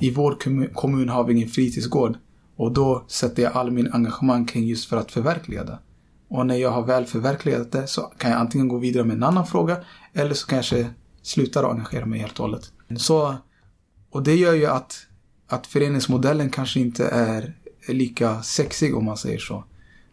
i 0.00 0.10
vår 0.10 0.36
kommun 0.74 1.08
har 1.08 1.24
vi 1.24 1.32
ingen 1.32 1.48
fritidsgård. 1.48 2.16
Och 2.60 2.72
då 2.72 3.04
sätter 3.08 3.42
jag 3.42 3.52
all 3.52 3.70
min 3.70 3.92
engagemang 3.92 4.46
kring 4.46 4.66
just 4.66 4.88
för 4.88 4.96
att 4.96 5.12
förverkliga 5.12 5.64
det. 5.64 5.78
Och 6.28 6.46
när 6.46 6.56
jag 6.56 6.70
har 6.70 6.86
väl 6.86 7.04
förverkligat 7.06 7.72
det 7.72 7.86
så 7.86 8.00
kan 8.18 8.30
jag 8.30 8.40
antingen 8.40 8.68
gå 8.68 8.78
vidare 8.78 9.04
med 9.04 9.16
en 9.16 9.22
annan 9.22 9.46
fråga 9.46 9.76
eller 10.12 10.34
så 10.34 10.46
kanske 10.46 10.90
sluta 11.22 11.60
att 11.60 11.72
engagera 11.72 12.06
mig 12.06 12.18
helt 12.20 12.40
och 12.40 12.46
hållet. 12.46 12.72
Så, 12.96 13.36
och 14.10 14.22
det 14.22 14.34
gör 14.34 14.54
ju 14.54 14.66
att, 14.66 15.06
att 15.48 15.66
föreningsmodellen 15.66 16.50
kanske 16.50 16.80
inte 16.80 17.08
är 17.08 17.54
lika 17.88 18.42
sexig 18.42 18.96
om 18.96 19.04
man 19.04 19.16
säger 19.16 19.38
så. 19.38 19.64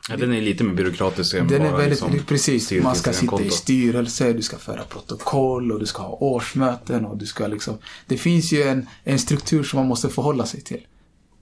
Ja, 0.10 0.18
den 0.18 0.34
är 0.34 0.42
lite 0.42 0.64
mer 0.64 0.74
byråkratisk 0.74 1.34
än 1.34 1.48
Den 1.48 1.62
är 1.62 1.70
bara 1.72 1.78
väldigt, 1.78 2.02
liksom 2.02 2.26
precis. 2.28 2.72
Man 2.84 2.96
ska 2.96 3.14
sitta 3.14 3.26
i 3.26 3.28
konton. 3.28 3.52
styrelse, 3.52 4.34
du 4.34 4.42
ska 4.42 4.58
föra 4.58 4.84
protokoll 4.84 5.72
och 5.72 5.80
du 5.80 5.86
ska 5.86 6.02
ha 6.02 6.18
årsmöten 6.20 7.06
och 7.06 7.18
du 7.18 7.26
ska 7.26 7.48
liksom... 7.48 7.78
Det 8.06 8.18
finns 8.18 8.52
ju 8.52 8.64
en, 8.64 8.90
en 9.04 9.20
struktur 9.20 9.64
som 9.64 9.80
man 9.80 9.88
måste 9.88 10.10
förhålla 10.10 10.46
sig 10.46 10.62
till. 10.62 10.82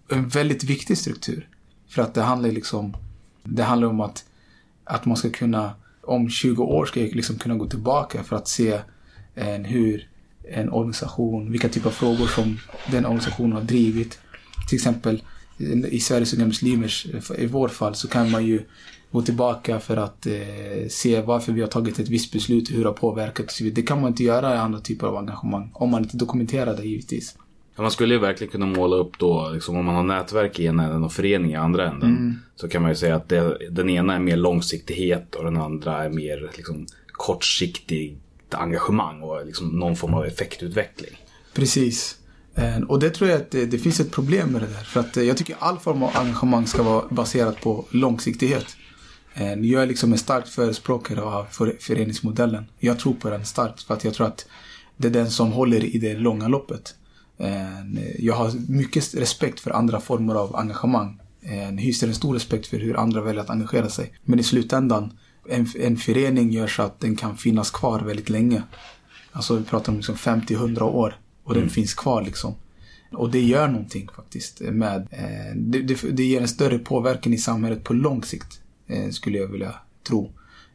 En 0.09 0.27
väldigt 0.27 0.63
viktig 0.63 0.97
struktur. 0.97 1.49
För 1.87 2.01
att 2.01 2.13
det 2.13 2.21
handlar 2.21 2.51
liksom... 2.51 2.97
Det 3.43 3.63
handlar 3.63 3.87
om 3.87 4.01
att, 4.01 4.25
att 4.83 5.05
man 5.05 5.17
ska 5.17 5.29
kunna... 5.29 5.73
Om 6.01 6.29
20 6.29 6.63
år 6.63 6.85
ska 6.85 6.99
jag 6.99 7.15
liksom 7.15 7.37
kunna 7.37 7.55
gå 7.55 7.65
tillbaka 7.65 8.23
för 8.23 8.35
att 8.35 8.47
se 8.47 8.79
en, 9.35 9.65
hur 9.65 10.09
en 10.43 10.69
organisation, 10.69 11.51
vilka 11.51 11.69
typer 11.69 11.89
av 11.89 11.93
frågor 11.93 12.27
som 12.27 12.57
den 12.91 13.05
organisationen 13.05 13.51
har 13.51 13.61
drivit. 13.61 14.19
Till 14.69 14.75
exempel 14.75 15.23
i 15.89 15.99
Sveriges 15.99 16.33
unga 16.33 16.45
muslimers, 16.45 17.07
eh, 17.13 17.43
i 17.43 17.45
vår 17.45 17.67
fall, 17.67 17.95
så 17.95 18.07
kan 18.07 18.31
man 18.31 18.45
ju 18.45 18.61
gå 19.11 19.21
tillbaka 19.21 19.79
för 19.79 19.97
att 19.97 20.27
eh, 20.27 20.87
se 20.89 21.21
varför 21.21 21.51
vi 21.51 21.61
har 21.61 21.67
tagit 21.67 21.99
ett 21.99 22.09
visst 22.09 22.31
beslut, 22.33 22.71
hur 22.71 22.83
det 22.83 22.89
har 22.89 22.93
påverkat 22.93 23.45
och 23.45 23.51
så 23.51 23.63
vidare. 23.63 23.81
Det 23.81 23.87
kan 23.87 24.01
man 24.01 24.07
inte 24.07 24.23
göra 24.23 24.55
i 24.55 24.57
andra 24.57 24.79
typer 24.79 25.07
av 25.07 25.17
engagemang. 25.17 25.69
Om 25.73 25.89
man 25.89 26.03
inte 26.03 26.17
dokumenterar 26.17 26.77
det 26.77 26.83
givetvis. 26.83 27.35
Ja, 27.75 27.81
man 27.81 27.91
skulle 27.91 28.13
ju 28.13 28.19
verkligen 28.19 28.51
kunna 28.51 28.65
måla 28.65 28.95
upp 28.95 29.19
då, 29.19 29.49
liksom, 29.53 29.75
om 29.77 29.85
man 29.85 29.95
har 29.95 30.03
nätverk 30.03 30.59
i 30.59 30.65
ena 30.65 30.83
änden 30.83 31.03
och 31.03 31.13
förening 31.13 31.51
i 31.51 31.55
andra 31.55 31.89
änden. 31.91 32.09
Mm. 32.09 32.39
Så 32.55 32.67
kan 32.67 32.81
man 32.81 32.91
ju 32.91 32.95
säga 32.95 33.15
att 33.15 33.29
det, 33.29 33.57
den 33.71 33.89
ena 33.89 34.15
är 34.15 34.19
mer 34.19 34.37
långsiktighet 34.37 35.35
och 35.35 35.43
den 35.43 35.57
andra 35.57 36.03
är 36.05 36.09
mer 36.09 36.51
liksom, 36.57 36.85
kortsiktigt 37.11 38.53
engagemang 38.53 39.21
och 39.21 39.45
liksom, 39.45 39.67
någon 39.67 39.95
form 39.95 40.13
av 40.13 40.25
effektutveckling. 40.25 41.11
Precis. 41.53 42.17
Eh, 42.55 42.77
Och 42.81 42.99
det 42.99 43.09
tror 43.09 43.29
jag 43.29 43.41
att 43.41 43.51
det, 43.51 43.65
det 43.65 43.77
finns 43.77 43.99
ett 43.99 44.11
problem 44.11 44.49
med 44.49 44.61
det 44.61 44.67
där. 44.67 44.83
För 44.83 44.99
att 44.99 45.17
eh, 45.17 45.23
jag 45.23 45.37
tycker 45.37 45.55
all 45.59 45.77
form 45.79 46.03
av 46.03 46.11
engagemang 46.13 46.67
ska 46.67 46.83
vara 46.83 47.03
baserat 47.09 47.61
på 47.61 47.85
långsiktighet. 47.91 48.65
Eh, 49.33 49.53
Jag 49.53 49.83
är 49.83 49.87
liksom 49.87 50.11
en 50.11 50.17
stark 50.17 50.47
förespråkare 50.47 51.21
av 51.21 51.45
för- 51.51 51.75
föreningsmodellen. 51.79 52.65
Jag 52.79 52.99
tror 52.99 53.13
på 53.13 53.29
den 53.29 53.45
starkt 53.45 53.83
för 53.83 53.93
att 53.93 54.03
jag 54.03 54.13
tror 54.13 54.27
att 54.27 54.47
det 54.97 55.07
är 55.07 55.11
den 55.11 55.29
som 55.31 55.51
håller 55.51 55.83
i 55.95 55.97
det 55.99 56.13
långa 56.13 56.47
loppet. 56.47 56.95
Eh, 57.37 58.03
Jag 58.19 58.35
har 58.35 58.51
mycket 58.71 59.15
respekt 59.15 59.59
för 59.59 59.71
andra 59.71 59.99
former 59.99 60.35
av 60.35 60.55
engagemang. 60.55 61.19
Jag 61.41 61.81
hyser 61.81 62.07
en 62.07 62.15
stor 62.15 62.33
respekt 62.33 62.67
för 62.67 62.77
hur 62.77 62.97
andra 62.97 63.21
väljer 63.21 63.41
att 63.41 63.49
engagera 63.49 63.89
sig. 63.89 64.13
Men 64.23 64.39
i 64.39 64.43
slutändan, 64.43 65.17
en, 65.49 65.67
en 65.79 65.97
förening 65.97 66.51
gör 66.51 66.67
så 66.67 66.81
att 66.83 66.99
den 66.99 67.15
kan 67.15 67.37
finnas 67.37 67.71
kvar 67.71 67.99
väldigt 67.99 68.29
länge. 68.29 68.63
Alltså 69.31 69.55
vi 69.55 69.63
pratar 69.63 69.91
om 69.91 69.95
liksom 69.97 70.15
50-100 70.15 70.81
år 70.81 71.19
och 71.43 71.53
den 71.53 71.69
finns 71.69 71.93
kvar 71.93 72.21
liksom. 72.21 72.55
Och 73.11 73.31
det 73.31 73.41
gör 73.41 73.67
någonting 73.67 74.09
faktiskt 74.15 74.61
med, 74.61 75.07
eh, 75.11 75.55
det, 75.55 75.81
det, 75.81 76.01
det 76.11 76.23
ger 76.23 76.41
en 76.41 76.47
större 76.47 76.79
påverkan 76.79 77.33
i 77.33 77.37
samhället 77.37 77.83
på 77.83 77.93
lång 77.93 78.23
sikt. 78.23 78.61
Eh, 78.87 79.09
skulle 79.09 79.37
jag 79.37 79.47
vilja 79.47 79.75
tro. 80.07 80.31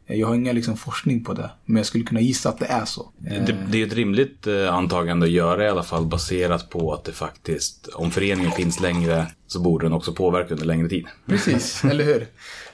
Eh, 0.07 0.19
Jag 0.19 0.27
har 0.27 0.35
ingen 0.35 0.55
liksom, 0.55 0.77
forskning 0.77 1.23
på 1.23 1.33
det, 1.33 1.51
men 1.65 1.77
jag 1.77 1.85
skulle 1.85 2.03
kunna 2.03 2.21
gissa 2.21 2.49
att 2.49 2.59
det 2.59 2.65
är 2.65 2.85
så. 2.85 3.09
Det, 3.17 3.57
det 3.71 3.81
är 3.81 3.87
ett 3.87 3.93
rimligt 3.93 4.47
eh, 4.47 4.73
antagande 4.73 5.25
att 5.25 5.31
göra 5.31 5.65
i 5.65 5.69
alla 5.69 5.83
fall 5.83 6.05
baserat 6.05 6.69
på 6.69 6.93
att 6.93 7.03
det 7.03 7.11
faktiskt, 7.11 7.87
om 7.87 8.11
föreningen 8.11 8.51
finns 8.51 8.79
längre 8.79 9.27
så 9.47 9.59
borde 9.59 9.85
den 9.85 9.93
också 9.93 10.13
påverka 10.13 10.53
under 10.53 10.65
längre 10.65 10.89
tid. 10.89 11.05
Precis, 11.25 11.83
eller 11.91 12.03
hur? 12.03 12.27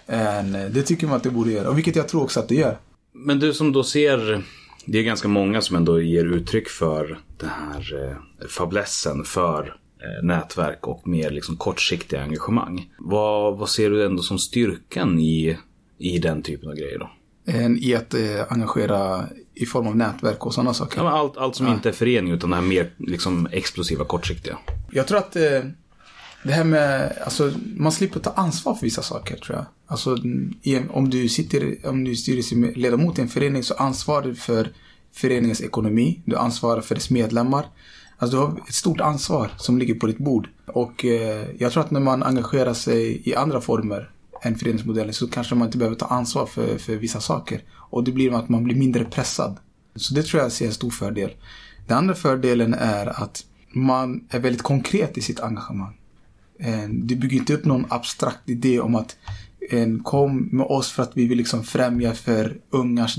Eh, 0.07 0.69
det 0.72 0.84
tycker 0.84 1.07
man 1.07 1.15
att 1.15 1.24
det 1.24 1.29
borde 1.31 1.51
göra, 1.51 1.69
och 1.69 1.77
vilket 1.77 1.96
jag 1.96 2.07
tror 2.07 2.24
också 2.24 2.39
att 2.39 2.48
det 2.50 2.55
gör. 2.55 2.77
Men 3.13 3.39
du 3.39 3.53
som 3.53 3.72
då 3.72 3.84
ser, 3.84 4.43
det 4.86 5.00
är 5.00 5.03
ganska 5.03 5.27
många 5.27 5.62
som 5.62 5.75
ändå 5.75 6.01
ger 6.01 6.25
uttryck 6.25 6.69
för 6.69 7.19
den 7.38 7.50
här 7.50 8.10
eh, 8.41 8.48
fablessen 8.48 9.24
för 9.24 9.75
nätverk 10.24 10.88
och 10.88 11.07
mer 11.07 11.29
liksom 11.29 11.57
kortsiktiga 11.57 12.22
engagemang. 12.24 12.89
Vad, 13.00 13.57
vad 13.57 13.69
ser 13.69 13.89
du 13.89 14.05
ändå 14.05 14.24
som 14.24 14.39
styrkan 14.39 15.19
i, 15.19 15.57
i 15.98 16.19
den 16.19 16.41
typen 16.41 16.69
av 16.69 16.75
grejer 16.75 17.00
då? 17.00 17.10
I 17.80 17.96
att 17.96 18.13
eh, 18.13 18.20
engagera 18.50 19.25
i 19.54 19.66
form 19.66 19.88
av 19.88 19.96
nätverk 19.96 20.46
och 20.46 20.54
sådana 20.54 20.74
saker. 20.74 21.01
Ja, 21.01 21.10
allt, 21.10 21.38
allt 21.38 21.56
som 21.56 21.68
inte 21.68 21.89
är 21.89 21.94
förening 21.94 22.34
utan 22.34 22.50
det 22.50 22.56
här 22.56 22.63
mer 22.63 22.89
liksom 22.98 23.48
explosiva, 23.51 24.06
kortsiktiga. 24.06 24.58
Jag 24.92 25.08
tror 25.08 25.18
att 25.18 25.36
eh, 25.36 25.62
det 26.44 26.51
här 26.51 26.63
med, 26.63 27.18
alltså 27.24 27.51
man 27.75 27.92
slipper 27.92 28.20
ta 28.20 28.32
ansvar 28.32 28.75
för 28.75 28.82
vissa 28.82 29.01
saker 29.01 29.36
tror 29.36 29.58
jag. 29.58 29.66
Alltså 29.88 30.18
om 30.89 31.10
du 31.10 31.30
sitter, 31.30 31.77
om 31.84 32.04
du 32.04 32.12
är 32.12 32.16
styrelseledamot 32.16 33.20
i 33.20 33.22
en 33.22 33.27
förening 33.27 33.63
så 33.63 33.74
ansvarar 33.74 34.24
du 34.24 34.36
för 34.36 34.70
föreningens 35.13 35.62
ekonomi. 35.62 36.22
Du 36.25 36.36
ansvarar 36.36 36.82
för 36.82 36.96
dess 36.96 37.10
medlemmar. 37.10 37.66
Alltså 38.18 38.38
du 38.38 38.44
har 38.44 38.60
ett 38.68 38.75
stort 38.75 39.01
ansvar 39.01 39.51
som 39.58 39.77
ligger 39.77 39.94
på 39.94 40.08
ditt 40.08 40.18
bord. 40.18 40.50
Och 40.66 41.06
eh, 41.06 41.46
jag 41.58 41.72
tror 41.72 41.84
att 41.84 41.92
när 41.92 42.00
man 42.00 42.24
engagerar 42.24 42.74
sig 42.74 43.30
i 43.30 43.36
andra 43.36 43.62
former 43.62 44.10
än 44.41 44.56
föreningsmodellen 44.56 45.13
så 45.13 45.27
kanske 45.27 45.56
man 45.56 45.67
inte 45.67 45.77
behöver 45.77 45.96
ta 45.96 46.06
ansvar 46.06 46.46
för, 46.46 46.77
för 46.77 46.96
vissa 46.96 47.22
saker. 47.22 47.62
Och 47.74 48.03
det 48.03 48.12
blir 48.12 48.36
att 48.36 48.50
man 48.50 48.63
blir 48.63 48.75
mindre 48.75 49.06
pressad. 49.06 49.58
Så 49.96 50.13
det 50.13 50.24
tror 50.24 50.44
jag 50.44 50.51
ser 50.51 50.65
en 50.65 50.74
stor 50.74 50.89
fördel. 50.89 51.32
Den 51.88 51.98
andra 51.98 52.15
fördelen 52.15 52.74
är 52.74 53.24
att 53.24 53.46
man 53.74 54.27
är 54.29 54.39
väldigt 54.39 54.62
konkret 54.62 55.17
i 55.17 55.22
sitt 55.22 55.39
engagemang. 55.39 55.98
Eh, 56.60 56.89
du 56.89 57.15
bygger 57.15 57.38
inte 57.38 57.53
upp 57.53 57.65
någon 57.65 57.86
abstrakt 57.89 58.50
idé 58.50 58.79
om 58.79 58.96
att 58.96 59.17
eh, 59.70 59.88
kom 60.03 60.50
med 60.51 60.65
oss 60.65 60.91
för 60.91 61.03
att 61.03 61.12
vi 61.13 61.27
vill 61.27 61.38
liksom 61.38 61.63
främja 61.63 62.13
för 62.13 62.58
ungars 62.70 63.15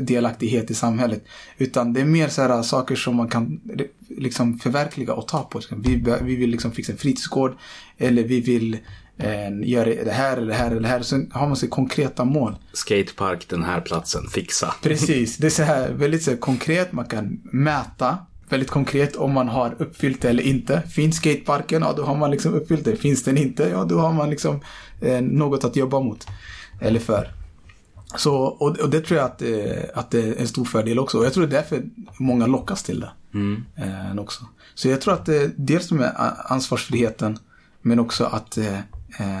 delaktighet 0.00 0.70
i 0.70 0.74
samhället. 0.74 1.24
Utan 1.58 1.92
det 1.92 2.00
är 2.00 2.04
mer 2.04 2.28
så 2.28 2.42
här 2.42 2.50
äh, 2.50 2.62
saker 2.62 2.96
som 2.96 3.16
man 3.16 3.28
kan 3.28 3.60
liksom 4.08 4.58
förverkliga 4.58 5.14
och 5.14 5.28
ta 5.28 5.42
på. 5.42 5.60
Vi, 5.76 6.04
vi 6.22 6.36
vill 6.36 6.50
liksom 6.50 6.72
fixa 6.72 6.92
en 6.92 6.98
fritidsgård 6.98 7.56
eller 7.98 8.22
vi 8.22 8.40
vill 8.40 8.78
eh, 9.18 9.68
göra 9.68 10.04
det 10.04 10.12
här 10.12 10.36
eller 10.36 10.46
det 10.46 10.54
här 10.54 10.70
eller 10.70 10.80
det 10.80 10.88
här. 10.88 11.02
Sen 11.02 11.30
har 11.34 11.46
man 11.46 11.56
så 11.56 11.68
konkreta 11.68 12.24
mål. 12.24 12.56
Skatepark, 12.72 13.48
den 13.48 13.62
här 13.62 13.80
platsen, 13.80 14.26
fixa. 14.30 14.74
Precis, 14.82 15.36
det 15.36 15.46
är 15.46 15.50
så 15.50 15.62
här 15.62 15.92
väldigt 15.92 16.22
så 16.22 16.30
här, 16.30 16.38
konkret. 16.38 16.92
Man 16.92 17.04
kan 17.04 17.40
mäta 17.42 18.18
väldigt 18.48 18.70
konkret 18.70 19.16
om 19.16 19.32
man 19.32 19.48
har 19.48 19.74
uppfyllt 19.78 20.20
det 20.20 20.30
eller 20.30 20.42
inte. 20.42 20.82
Finns 20.82 21.16
skateparken, 21.16 21.82
ja 21.82 21.92
då 21.96 22.02
har 22.02 22.16
man 22.16 22.30
liksom 22.30 22.54
uppfyllt 22.54 22.84
det. 22.84 22.96
Finns 22.96 23.24
den 23.24 23.38
inte, 23.38 23.62
ja 23.62 23.84
då 23.84 23.98
har 23.98 24.12
man 24.12 24.30
liksom 24.30 24.60
eh, 25.00 25.20
något 25.20 25.64
att 25.64 25.76
jobba 25.76 26.00
mot. 26.00 26.26
Eller 26.80 27.00
för. 27.00 27.30
Så, 28.16 28.34
och, 28.34 28.78
och 28.80 28.90
det 28.90 29.00
tror 29.00 29.18
jag 29.18 29.26
att, 29.26 29.42
eh, 29.42 29.82
att 29.94 30.10
det 30.10 30.20
är 30.22 30.40
en 30.40 30.48
stor 30.48 30.64
fördel 30.64 30.98
också. 30.98 31.18
Och 31.18 31.24
jag 31.24 31.32
tror 31.32 31.46
det 31.46 31.56
är 31.56 31.60
därför 31.60 31.82
många 32.18 32.46
lockas 32.46 32.82
till 32.82 33.00
det. 33.00 33.10
Eh, 33.76 34.18
också. 34.18 34.44
Så 34.74 34.88
jag 34.88 35.00
tror 35.00 35.14
att 35.14 35.26
det 35.26 35.52
dels 35.56 35.90
med 35.90 36.12
ansvarsfriheten 36.44 37.38
men 37.82 38.00
också 38.00 38.24
att 38.24 38.58
eh, 38.58 38.74
eh, 38.74 38.80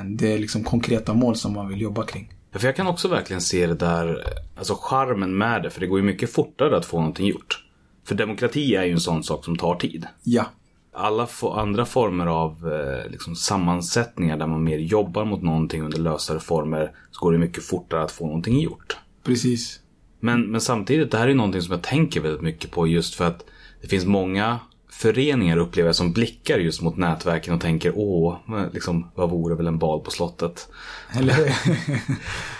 det 0.04 0.32
är 0.32 0.38
liksom 0.38 0.64
konkreta 0.64 1.14
mål 1.14 1.36
som 1.36 1.52
man 1.52 1.68
vill 1.68 1.80
jobba 1.80 2.06
kring. 2.06 2.32
Ja, 2.52 2.58
För 2.58 2.66
jag 2.68 2.76
kan 2.76 2.86
också 2.86 3.08
verkligen 3.08 3.42
se 3.42 3.66
det 3.66 3.74
där, 3.74 4.24
alltså 4.56 4.78
charmen 4.80 5.38
med 5.38 5.62
det, 5.62 5.70
för 5.70 5.80
det 5.80 5.86
går 5.86 5.98
ju 5.98 6.04
mycket 6.04 6.32
fortare 6.32 6.76
att 6.76 6.84
få 6.84 6.98
någonting 6.98 7.26
gjort. 7.26 7.64
För 8.04 8.14
demokrati 8.14 8.74
är 8.74 8.84
ju 8.84 8.92
en 8.92 9.00
sån 9.00 9.24
sak 9.24 9.44
som 9.44 9.56
tar 9.56 9.74
tid. 9.74 10.06
Ja, 10.22 10.46
Alla 10.94 11.28
andra 11.54 11.84
former 11.86 12.26
av 12.26 12.72
eh, 12.72 13.10
liksom 13.10 13.36
sammansättningar 13.36 14.36
där 14.36 14.46
man 14.46 14.64
mer 14.64 14.78
jobbar 14.78 15.24
mot 15.24 15.42
någonting 15.42 15.82
under 15.82 15.98
lösare 15.98 16.40
former 16.40 16.92
så 17.10 17.20
går 17.20 17.32
det 17.32 17.38
mycket 17.38 17.64
fortare 17.64 18.02
att 18.02 18.12
få 18.12 18.26
någonting 18.26 18.60
gjort. 18.60 18.96
precis. 19.24 19.80
Men, 20.20 20.50
men 20.50 20.60
samtidigt, 20.60 21.10
det 21.10 21.18
här 21.18 21.24
är 21.24 21.28
ju 21.28 21.34
någonting 21.34 21.62
som 21.62 21.72
jag 21.72 21.82
tänker 21.82 22.20
väldigt 22.20 22.42
mycket 22.42 22.70
på 22.70 22.86
just 22.86 23.14
för 23.14 23.24
att 23.24 23.44
det 23.80 23.88
finns 23.88 24.04
många 24.04 24.60
föreningar 24.92 25.56
upplever 25.56 25.88
jag 25.88 25.96
som 25.96 26.12
blickar 26.12 26.58
just 26.58 26.82
mot 26.82 26.96
nätverken 26.96 27.54
och 27.54 27.60
tänker 27.60 27.92
åh, 27.96 28.36
liksom, 28.72 29.10
vad 29.14 29.30
vore 29.30 29.54
väl 29.54 29.66
en 29.66 29.78
bal 29.78 30.00
på 30.00 30.10
slottet? 30.10 30.68
Eller 31.12 31.56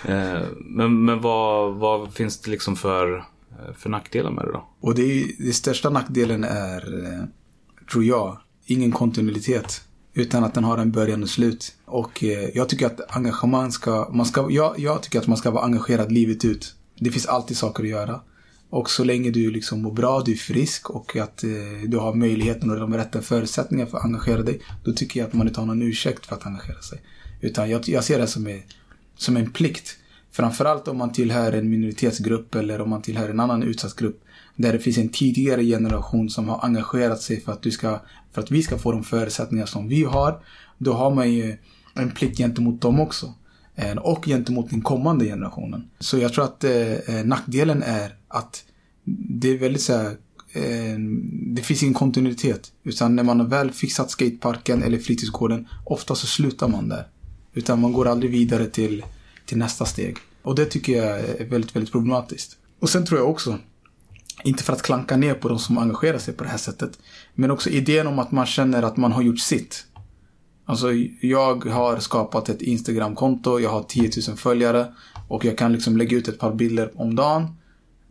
Eh, 0.05 0.43
men 0.59 1.05
men 1.05 1.21
vad, 1.21 1.75
vad 1.75 2.15
finns 2.15 2.41
det 2.41 2.51
liksom 2.51 2.77
för, 2.77 3.17
eh, 3.51 3.75
för 3.79 3.91
nackdelar 3.91 4.31
med 4.31 4.45
det 4.45 4.53
då? 4.53 4.69
Och 4.81 4.95
det, 4.95 5.03
är, 5.03 5.25
det 5.39 5.53
största 5.53 5.91
nackdelen 5.91 6.45
är, 6.45 7.05
eh, 7.05 7.25
tror 7.93 8.05
jag, 8.05 8.37
ingen 8.67 8.93
kontinuitet. 8.93 9.83
Utan 10.15 10.45
att 10.45 10.55
den 10.55 10.65
har 10.65 10.79
en 10.79 10.93
början 10.93 11.23
och 11.23 11.29
slut. 11.29 11.75
Och 11.85 12.23
jag 12.55 12.69
tycker 12.69 12.87
att 12.87 13.17
engagemang 13.17 13.73
ska, 13.73 14.11
man 14.13 14.27
ska, 14.27 14.47
jag, 14.51 14.79
jag 14.79 15.03
tycker 15.03 15.19
att 15.19 15.27
man 15.27 15.37
ska 15.37 15.51
vara 15.51 15.65
engagerad 15.65 16.13
livet 16.13 16.45
ut. 16.45 16.75
Det 16.99 17.11
finns 17.11 17.27
alltid 17.27 17.57
saker 17.57 17.83
att 17.83 17.91
göra. 17.91 18.21
Och 18.73 18.91
så 18.91 19.05
länge 19.05 19.31
du 19.31 19.51
liksom 19.51 19.83
mår 19.83 19.93
bra, 19.93 20.23
du 20.27 20.33
är 20.33 20.37
frisk 20.37 20.91
och 20.91 21.17
att 21.17 21.45
eh, 21.45 21.51
du 21.87 21.97
har 21.97 22.15
möjligheten 22.15 22.71
och 22.71 22.77
de 22.77 22.95
rätta 22.95 23.23
förutsättningarna 23.23 23.91
för 23.91 23.99
att 23.99 24.05
engagera 24.05 24.43
dig. 24.43 24.61
Då 24.85 24.93
tycker 24.93 25.21
jag 25.21 25.27
att 25.27 25.33
man 25.33 25.49
inte 25.49 25.61
har 25.61 25.67
någon 25.67 25.83
ursäkt 25.83 26.27
för 26.27 26.37
att 26.37 26.47
engagera 26.47 26.83
sig. 26.83 27.01
Utan 27.41 27.71
jag, 27.71 27.89
jag 27.89 28.05
ser 28.05 28.19
det 28.19 28.27
som, 28.27 28.47
är, 28.47 28.63
som 29.17 29.37
en 29.37 29.53
plikt. 29.53 29.97
Framförallt 30.31 30.89
om 30.89 30.99
man 30.99 31.13
tillhör 31.13 31.53
en 31.53 31.71
minoritetsgrupp 31.71 32.55
eller 32.55 32.81
om 32.81 32.91
man 32.91 33.03
tillhör 33.03 33.29
en 33.29 33.41
annan 33.41 33.63
utsatt 33.63 33.97
grupp. 33.97 34.25
Där 34.57 34.73
det 34.73 34.79
finns 34.79 34.99
en 34.99 35.09
tidigare 35.09 35.65
generation 35.65 36.31
som 36.31 36.49
har 36.49 36.65
engagerat 36.65 37.21
sig 37.21 37.41
för 37.41 37.53
att, 37.53 37.63
du 37.63 37.71
ska, 37.71 38.01
för 38.33 38.43
att 38.43 38.51
vi 38.51 38.63
ska 38.63 38.79
få 38.79 38.93
de 38.93 39.05
förutsättningar 39.05 39.67
som 39.67 39.89
vi 39.89 40.05
har. 40.05 40.43
Då 40.79 40.93
har 40.93 41.15
man 41.15 41.33
ju 41.33 41.57
en 41.95 42.11
plikt 42.11 42.39
gentemot 42.39 42.81
dem 42.81 43.01
också. 43.01 43.35
Eh, 43.75 43.97
och 43.97 44.25
gentemot 44.25 44.71
den 44.71 44.83
kommande 44.83 45.25
generationen. 45.25 45.91
Så 45.99 46.19
jag 46.19 46.33
tror 46.33 46.45
att 46.45 46.65
eh, 46.65 46.93
eh 46.93 47.25
nackdelen 47.25 47.83
är 47.83 48.22
att 48.33 48.65
det 49.39 49.49
är 49.49 49.59
väldigt 49.59 49.83
så 49.83 49.93
här, 49.93 50.17
eh, 50.53 50.99
det 51.47 51.63
finns 51.63 51.83
ingen 51.83 51.95
kontinuitet. 51.95 52.73
Utan 52.85 53.17
när 53.17 53.23
man 53.23 53.41
har 53.41 53.47
väl 53.47 53.71
fixat 53.71 54.11
skateparken 54.11 54.83
eller 54.83 54.99
fritidsgården, 54.99 55.69
ofta 55.85 56.15
så 56.15 56.27
slutar 56.27 56.69
man 56.69 56.89
där. 56.89 57.09
Utan 57.55 57.81
man 57.81 57.93
går 57.93 58.09
aldrig 58.09 58.31
vidare 58.31 58.67
till, 58.67 59.05
till 59.47 59.59
nästa 59.59 59.85
steg. 59.85 60.17
Och 60.43 60.55
det 60.55 60.65
tycker 60.65 60.93
jag 60.93 61.21
är 61.21 61.49
väldigt, 61.49 61.77
väldigt 61.77 61.93
problematiskt. 61.93 62.57
Och 62.79 62.91
sen 62.91 63.07
tror 63.07 63.21
jag 63.21 63.31
också, 63.31 63.59
inte 64.45 64.63
för 64.63 64.73
att 64.73 64.83
klanka 64.83 65.17
ner 65.17 65.35
på 65.35 65.49
de 65.49 65.59
som 65.59 65.79
engagerar 65.79 66.19
sig 66.19 66.35
på 66.35 66.45
det 66.45 66.51
här 66.51 66.59
sättet, 66.59 66.99
men 67.35 67.51
också 67.51 67.71
idén 67.71 68.07
om 68.07 68.19
att 68.19 68.33
man 68.33 68.47
känner 68.47 68.83
att 68.83 68.97
man 68.97 69.13
har 69.13 69.23
gjort 69.23 69.39
sitt. 69.39 69.87
Alltså, 70.65 70.93
jag 71.21 71.65
har 71.65 71.99
skapat 71.99 72.49
ett 72.49 72.63
Instagramkonto, 72.63 73.61
jag 73.61 73.71
har 73.71 73.83
10 73.83 74.11
000 74.29 74.37
följare 74.37 74.95
och 75.29 75.45
jag 75.45 75.59
kan 75.59 75.73
liksom 75.73 75.97
lägga 75.97 76.17
ut 76.17 76.29
ett 76.29 76.39
par 76.39 76.55
bilder 76.55 76.91
om 76.95 77.15
dagen. 77.15 77.57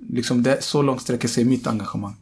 Liksom 0.09 0.43
det, 0.43 0.63
så 0.63 0.81
långt 0.81 1.01
sträcker 1.01 1.27
sig 1.27 1.45
mitt 1.45 1.67
engagemang. 1.67 2.15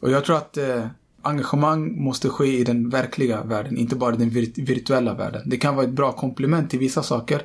Och 0.00 0.10
jag 0.10 0.24
tror 0.24 0.36
att 0.36 0.56
eh, 0.56 0.86
engagemang 1.22 2.02
måste 2.02 2.28
ske 2.28 2.58
i 2.58 2.64
den 2.64 2.90
verkliga 2.90 3.42
världen, 3.42 3.76
inte 3.76 3.96
bara 3.96 4.16
den 4.16 4.30
virt 4.30 4.58
virtuella 4.58 5.14
världen. 5.14 5.42
Det 5.46 5.56
kan 5.56 5.76
vara 5.76 5.86
ett 5.86 5.92
bra 5.92 6.12
komplement 6.12 6.70
till 6.70 6.78
vissa 6.78 7.02
saker, 7.02 7.42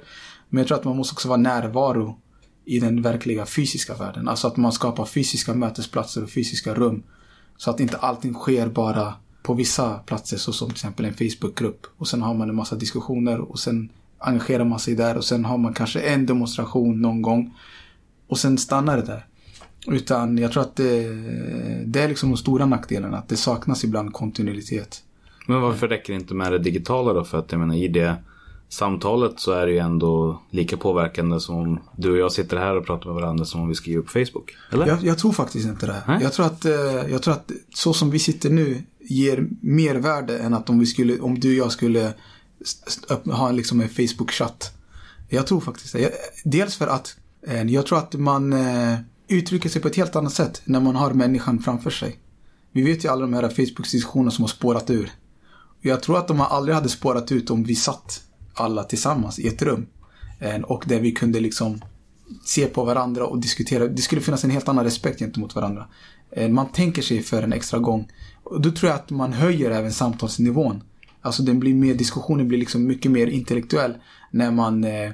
men 0.50 0.58
jag 0.58 0.68
tror 0.68 0.78
att 0.78 0.84
man 0.84 0.98
måste 0.98 1.14
också 1.14 1.28
vara 1.28 1.38
närvaro 1.38 2.20
i 2.66 2.80
den 2.80 3.02
verkliga 3.02 3.46
fysiska 3.46 3.94
världen. 3.94 4.28
Alltså 4.28 4.48
att 4.48 4.58
man 4.58 4.72
skapar 4.72 5.06
fysiska 5.06 5.54
mötesplatser 5.54 6.24
och 6.24 6.30
fysiska 6.30 6.74
rum. 6.74 7.04
Så 7.58 7.70
att 7.70 7.80
inte 7.80 7.98
allting 7.98 8.34
sker 8.34 8.68
bara 8.68 9.14
på 9.44 9.54
vissa 9.54 9.94
platser, 9.94 10.38
så 10.38 10.54
som 10.54 10.68
till 10.68 10.76
exempel 10.76 11.06
en 11.06 11.14
Facebookgrupp. 11.14 11.88
Och 11.98 12.08
sen 12.08 12.22
har 12.22 12.34
man 12.34 12.50
en 12.50 12.56
massa 12.56 12.76
diskussioner 12.76 13.40
och 13.40 13.60
sen 13.60 13.90
engagerar 14.18 14.66
man 14.66 14.80
sig 14.80 14.96
där 14.96 15.18
och 15.18 15.26
sen 15.26 15.46
har 15.46 15.58
man 15.58 15.74
kanske 15.74 16.00
en 16.00 16.26
demonstration 16.26 17.02
någon 17.02 17.22
gång. 17.22 17.54
Och 18.28 18.40
sen 18.40 18.58
stannar 18.58 18.98
det 18.98 19.04
där. 19.04 19.26
Utan 19.88 20.38
jag 20.38 20.52
tror 20.52 20.64
att 20.64 20.76
det, 20.76 21.10
det 21.86 22.02
är 22.02 22.08
liksom 22.08 22.30
de 22.30 22.38
stora 22.38 22.66
nackdelarna. 22.66 23.18
Att 23.18 23.30
det 23.30 23.38
saknas 23.38 23.84
ibland 23.84 24.14
kontinuitet. 24.14 25.04
Men 25.48 25.62
varför 25.62 25.88
räcker 25.88 26.14
det 26.14 26.20
inte 26.20 26.34
med 26.34 26.52
det 26.52 26.60
digitala 26.60 27.14
då? 27.14 27.24
För 27.24 27.40
att 27.40 27.52
jag 27.52 27.60
menar 27.60 27.76
i 27.76 27.88
det 27.88 28.16
samtalet 28.70 29.40
så 29.40 29.52
är 29.52 29.66
det 29.66 29.72
ju 29.72 29.78
ändå 29.78 30.42
lika 30.50 30.78
påverkande 30.78 31.40
som 31.40 31.56
om 31.56 31.80
du 31.96 32.12
och 32.12 32.18
jag 32.18 32.32
sitter 32.32 32.58
här 32.58 32.78
och 32.78 32.86
pratar 32.86 33.06
med 33.06 33.16
varandra 33.16 33.46
som 33.46 33.62
om 33.62 33.68
vi 33.68 33.76
skriver 33.76 34.02
på 34.02 34.12
Facebook. 34.12 34.56
Eller? 34.72 34.88
Jag, 34.88 35.04
jag 35.04 35.18
tror 35.18 35.32
faktiskt 35.32 35.68
inte 35.68 35.86
det. 35.86 36.20
Jag 36.22 36.34
tror, 36.34 36.46
att, 36.46 36.66
eh, 36.66 37.12
jag 37.12 37.22
tror 37.22 37.34
att 37.34 37.52
så 37.74 37.94
som 37.94 38.12
vi 38.12 38.20
sitter 38.20 38.50
nu 38.50 38.84
ger 39.00 39.48
mer 39.62 39.96
värde 39.96 40.38
än 40.38 40.54
att 40.54 40.70
om, 40.70 40.80
vi 40.80 40.86
skulle, 40.86 41.20
om 41.20 41.40
du 41.40 41.50
och 41.50 41.66
jag 41.66 41.72
skulle 41.72 42.14
ha 43.26 43.52
liksom 43.52 43.82
en 43.82 43.90
Facebook-chatt. 43.90 44.72
Jag 45.30 45.48
tror 45.48 45.62
faktiskt 45.62 45.94
det. 45.94 46.12
Dels 46.44 46.76
för 46.76 46.88
att 46.88 47.16
eh, 47.48 47.64
jag 47.64 47.86
tror 47.86 47.98
att 47.98 48.14
man 48.14 48.54
eh, 48.54 48.96
uttrycker 49.28 49.70
sig 49.70 49.82
på 49.82 49.88
ett 49.88 49.96
helt 49.96 50.16
annat 50.16 50.34
sätt 50.34 50.62
när 50.66 50.80
man 50.80 50.96
har 50.96 51.12
människan 51.12 51.60
framför 51.60 51.90
sig. 51.90 52.20
Vi 52.72 52.82
vet 52.82 53.06
ju 53.06 53.10
alla 53.10 53.22
de 53.22 53.34
här 53.34 53.50
Facebook-diskussionerna 53.50 54.32
som 54.32 54.44
har 54.44 54.50
spårat 54.50 54.90
ur. 54.90 55.12
Jag 55.82 56.04
tror 56.04 56.18
att 56.18 56.28
de 56.28 56.42
aldrig 56.42 56.76
hade 56.76 56.90
spårat 56.90 57.32
ut 57.32 57.50
om 57.50 57.64
vi 57.64 57.76
satt 57.76 58.24
alla 58.54 58.84
tillsammans 58.84 59.40
i 59.40 59.48
ett 59.48 59.62
rum. 59.62 59.88
Eh, 60.40 60.62
och 60.62 60.84
där 60.88 61.00
vi 61.00 61.12
kunde 61.12 61.40
liksom 61.40 61.82
se 62.46 62.66
på 62.66 62.84
varandra 62.84 63.26
och 63.26 63.40
diskutera. 63.40 63.88
Det 63.88 64.02
skulle 64.02 64.22
finnas 64.22 64.44
en 64.44 64.50
helt 64.50 64.68
annan 64.68 64.84
respekt 64.84 65.20
gentemot 65.20 65.56
varandra. 65.56 65.88
Eh, 66.32 66.50
man 66.50 66.72
tänker 66.72 67.02
sig 67.02 67.22
för 67.22 67.44
en 67.44 67.54
extra 67.54 67.80
gång. 67.80 68.12
Och 68.44 68.62
då 68.62 68.72
tror 68.72 68.90
jag 68.90 69.00
att 69.00 69.10
man 69.10 69.34
höjer 69.34 69.72
även 69.72 69.94
samtalsnivån. 69.94 70.84
Alltså 71.22 71.44
den 71.44 71.60
blir 71.60 71.74
mer, 71.74 71.94
diskussionen 71.94 72.48
blir 72.48 72.60
liksom 72.60 72.88
mycket 72.88 73.12
mer 73.12 73.28
intellektuell 73.28 73.94
när 74.32 74.52
man 74.52 74.84
eh, 74.84 75.12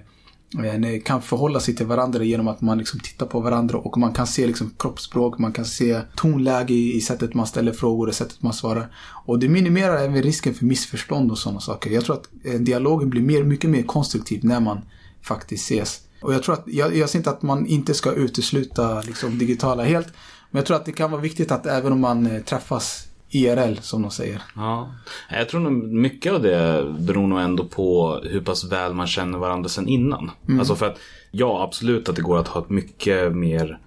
eh, 0.59 1.01
kan 1.01 1.21
förhålla 1.21 1.59
sig 1.59 1.75
till 1.75 1.85
varandra 1.85 2.23
genom 2.23 2.47
att 2.47 2.61
man 2.61 2.77
liksom 2.77 2.99
tittar 2.99 3.25
på 3.25 3.39
varandra 3.39 3.77
och 3.77 3.97
man 3.97 4.13
kan 4.13 4.27
se 4.27 4.47
liksom 4.47 4.73
kroppsspråk, 4.79 5.37
man 5.37 5.53
kan 5.53 5.65
se 5.65 6.01
tonläge 6.15 6.73
i, 6.73 6.95
i 6.95 7.01
sättet 7.01 7.33
man 7.33 7.47
ställer 7.47 7.71
frågor 7.71 8.07
och 8.07 8.15
sättet 8.15 8.41
man 8.41 8.53
svarar. 8.53 8.93
Och 9.25 9.39
det 9.39 9.49
minimerar 9.49 9.97
även 9.97 10.23
risken 10.23 10.53
för 10.53 10.65
missförstånd 10.65 11.31
och 11.31 11.37
sådana 11.37 11.59
saker. 11.59 11.91
Jag 11.91 12.05
tror 12.05 12.15
att 12.15 12.29
eh, 12.43 12.53
dialogen 12.53 13.09
blir 13.09 13.21
mer, 13.21 13.43
mycket 13.43 13.69
mer 13.69 13.83
konstruktiv 13.83 14.45
när 14.45 14.59
man 14.59 14.81
faktiskt 15.21 15.71
ses. 15.71 16.01
Och 16.21 16.33
jag 16.33 16.43
tror 16.43 16.55
att, 16.55 16.63
jag, 16.65 16.95
jag 16.95 17.09
ser 17.09 17.19
inte 17.19 17.29
att 17.29 17.41
man 17.41 17.65
inte 17.65 17.93
ska 17.93 18.11
utesluta 18.11 19.01
liksom 19.01 19.37
digitala 19.37 19.83
helt. 19.83 20.07
Men 20.51 20.59
jag 20.59 20.65
tror 20.65 20.77
att 20.77 20.85
det 20.85 20.91
kan 20.91 21.11
vara 21.11 21.21
viktigt 21.21 21.51
att 21.51 21.65
även 21.65 21.91
om 21.91 21.99
man 21.99 22.27
eh, 22.27 22.41
träffas 22.41 23.07
IRL 23.31 23.75
som 23.81 24.01
de 24.01 24.11
säger. 24.11 24.41
Ja. 24.55 24.91
Jag 25.29 25.49
tror 25.49 25.61
nog 25.61 25.73
mycket 25.83 26.33
av 26.33 26.41
det 26.41 26.85
beror 26.99 27.27
nog 27.27 27.39
ändå 27.39 27.63
på 27.65 28.19
hur 28.23 28.41
pass 28.41 28.63
väl 28.63 28.93
man 28.93 29.07
känner 29.07 29.37
varandra 29.37 29.69
sen 29.69 29.87
innan. 29.87 30.31
Alltså 30.59 30.75
för 30.75 30.85
att 30.85 30.97
ja, 31.31 31.63
absolut 31.63 32.09
att 32.09 32.15
det 32.15 32.21
går 32.21 32.37
att 32.37 32.47
ha 32.47 32.61
ett 32.61 32.69
mycket 32.69 33.35
mer 33.35 33.79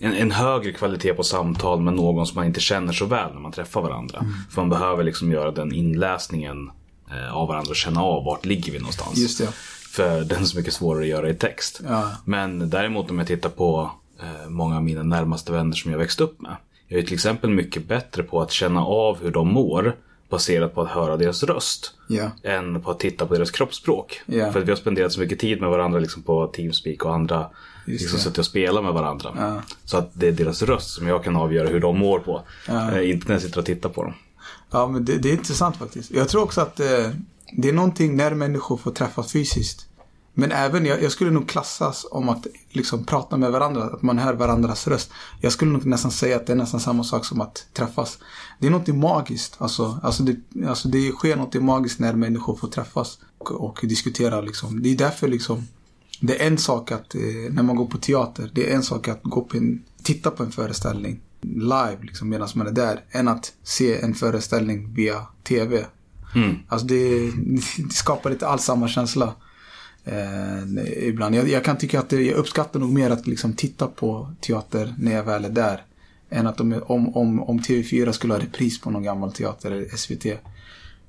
en, 0.00 0.12
en 0.12 0.30
högre 0.30 0.72
kvalitet 0.72 1.14
på 1.14 1.22
samtal 1.22 1.80
med 1.80 1.94
någon 1.94 2.26
som 2.26 2.34
man 2.34 2.46
inte 2.46 2.60
känner 2.60 2.92
så 2.92 3.06
väl 3.06 3.32
när 3.34 3.40
man 3.40 3.52
träffar 3.52 3.80
varandra. 3.80 4.26
För 4.50 4.60
man 4.60 4.68
behöver 4.68 5.04
liksom 5.04 5.32
göra 5.32 5.50
den 5.50 5.72
inläsningen 5.72 6.70
eh, 7.10 7.36
av 7.36 7.48
varandra 7.48 7.70
och 7.70 7.76
känna 7.76 8.02
av 8.02 8.24
vart 8.24 8.44
ligger 8.44 8.72
vi 8.72 8.78
någonstans. 8.78 9.18
Just 9.18 9.38
det. 9.38 9.48
För 9.90 10.24
den 10.24 10.42
är 10.42 10.44
så 10.44 10.58
mycket 10.58 10.74
svårare 10.74 11.02
att 11.02 11.08
göra 11.08 11.30
i 11.30 11.34
text. 11.34 11.80
Ja. 11.88 12.12
Men 12.24 12.70
däremot 12.70 13.10
om 13.10 13.18
jag 13.18 13.26
tittar 13.26 13.48
på 13.50 13.90
eh, 14.22 14.48
många 14.48 14.76
av 14.76 14.82
mina 14.82 15.02
närmaste 15.02 15.52
vänner 15.52 15.76
som 15.76 15.90
jag 15.90 15.98
växt 15.98 16.20
upp 16.20 16.40
med. 16.40 16.56
Jag 16.88 16.98
är 16.98 17.02
till 17.02 17.14
exempel 17.14 17.50
mycket 17.50 17.88
bättre 17.88 18.22
på 18.22 18.42
att 18.42 18.50
känna 18.50 18.84
av 18.84 19.22
hur 19.22 19.30
de 19.30 19.52
mår 19.52 19.96
baserat 20.28 20.74
på 20.74 20.82
att 20.82 20.88
höra 20.88 21.16
deras 21.16 21.42
röst. 21.42 21.94
Ja. 22.08 22.30
Än 22.42 22.82
på 22.82 22.90
att 22.90 23.00
titta 23.00 23.26
på 23.26 23.34
deras 23.34 23.50
kroppsspråk. 23.50 24.20
Ja. 24.26 24.52
För 24.52 24.60
att 24.60 24.66
vi 24.66 24.70
har 24.70 24.76
spenderat 24.76 25.12
så 25.12 25.20
mycket 25.20 25.38
tid 25.38 25.60
med 25.60 25.70
varandra 25.70 25.98
liksom 25.98 26.22
på 26.22 26.46
Teamspeak 26.46 27.04
och 27.04 27.14
andra. 27.14 27.46
Just 27.86 28.02
liksom 28.02 28.18
suttit 28.18 28.38
och 28.38 28.46
spelat 28.46 28.84
med 28.84 28.92
varandra. 28.92 29.32
Ja. 29.36 29.62
Så 29.84 29.96
att 29.96 30.10
det 30.12 30.28
är 30.28 30.32
deras 30.32 30.62
röst 30.62 30.90
som 30.90 31.06
jag 31.06 31.24
kan 31.24 31.36
avgöra 31.36 31.68
hur 31.68 31.80
de 31.80 31.98
mår 31.98 32.18
på. 32.18 32.42
Eh, 32.68 33.10
inte 33.10 33.28
när 33.28 33.34
jag 33.34 33.42
sitter 33.42 33.58
och 33.58 33.66
tittar 33.66 33.88
på 33.88 34.02
dem. 34.02 34.14
Ja, 34.70 34.86
men 34.86 35.04
det, 35.04 35.18
det 35.18 35.28
är 35.28 35.32
intressant 35.32 35.76
faktiskt. 35.76 36.10
Jag 36.10 36.28
tror 36.28 36.42
också 36.42 36.60
att 36.60 36.80
eh, 36.80 37.10
det 37.52 37.68
är 37.68 37.72
någonting 37.72 38.16
när 38.16 38.34
människor 38.34 38.76
får 38.76 38.90
träffas 38.90 39.32
fysiskt. 39.32 39.85
Men 40.38 40.52
även, 40.52 40.86
jag, 40.86 41.02
jag 41.02 41.12
skulle 41.12 41.30
nog 41.30 41.48
klassas 41.48 42.06
om 42.10 42.28
att 42.28 42.46
liksom 42.70 43.04
prata 43.04 43.36
med 43.36 43.52
varandra, 43.52 43.84
att 43.84 44.02
man 44.02 44.18
hör 44.18 44.34
varandras 44.34 44.88
röst. 44.88 45.10
Jag 45.40 45.52
skulle 45.52 45.70
nog 45.70 45.86
nästan 45.86 46.10
säga 46.10 46.36
att 46.36 46.46
det 46.46 46.52
är 46.52 46.56
nästan 46.56 46.80
samma 46.80 47.04
sak 47.04 47.24
som 47.24 47.40
att 47.40 47.66
träffas. 47.72 48.18
Det 48.58 48.66
är 48.66 48.70
något 48.70 48.88
magiskt. 48.88 49.56
Alltså, 49.58 50.00
alltså, 50.02 50.22
det, 50.22 50.66
alltså 50.66 50.88
det 50.88 51.12
sker 51.12 51.36
något 51.36 51.54
magiskt 51.54 52.00
när 52.00 52.14
människor 52.14 52.56
får 52.56 52.68
träffas 52.68 53.18
och, 53.38 53.50
och 53.50 53.78
diskutera. 53.82 54.40
Liksom. 54.40 54.82
Det 54.82 54.88
är 54.88 54.96
därför 54.96 55.28
liksom, 55.28 55.66
det 56.20 56.42
är 56.42 56.46
en 56.46 56.58
sak 56.58 56.92
att, 56.92 57.14
eh, 57.14 57.20
när 57.50 57.62
man 57.62 57.76
går 57.76 57.86
på 57.86 57.98
teater, 57.98 58.50
det 58.54 58.70
är 58.70 58.76
en 58.76 58.82
sak 58.82 59.08
att 59.08 59.22
gå 59.22 59.40
på 59.40 59.56
en, 59.56 59.82
titta 60.02 60.30
på 60.30 60.42
en 60.42 60.52
föreställning 60.52 61.20
live 61.42 61.98
liksom, 62.00 62.28
medan 62.28 62.48
man 62.54 62.66
är 62.66 62.72
där, 62.72 63.04
än 63.10 63.28
att 63.28 63.52
se 63.62 64.00
en 64.00 64.14
föreställning 64.14 64.94
via 64.94 65.26
TV. 65.44 65.84
Alltså 66.68 66.86
det, 66.86 67.30
det 67.78 67.92
skapar 67.92 68.30
inte 68.30 68.48
alls 68.48 68.64
samma 68.64 68.88
känsla. 68.88 69.34
Eh, 70.06 71.08
ibland. 71.08 71.34
Jag, 71.34 71.48
jag 71.48 71.64
kan 71.64 71.78
tycka 71.78 71.98
att 72.00 72.08
det, 72.08 72.22
jag 72.22 72.36
uppskattar 72.36 72.80
nog 72.80 72.92
mer 72.92 73.10
att 73.10 73.26
liksom 73.26 73.52
titta 73.52 73.86
på 73.86 74.34
teater 74.40 74.94
när 74.98 75.12
jag 75.12 75.24
väl 75.24 75.44
är 75.44 75.50
där. 75.50 75.82
Än 76.30 76.46
att 76.46 76.60
om, 76.60 76.82
om, 76.86 77.16
om, 77.16 77.42
om 77.42 77.60
TV4 77.60 78.12
skulle 78.12 78.34
ha 78.34 78.40
repris 78.40 78.80
på 78.80 78.90
någon 78.90 79.02
gammal 79.02 79.32
teater 79.32 79.70
eller 79.70 79.96
SVT. 79.96 80.26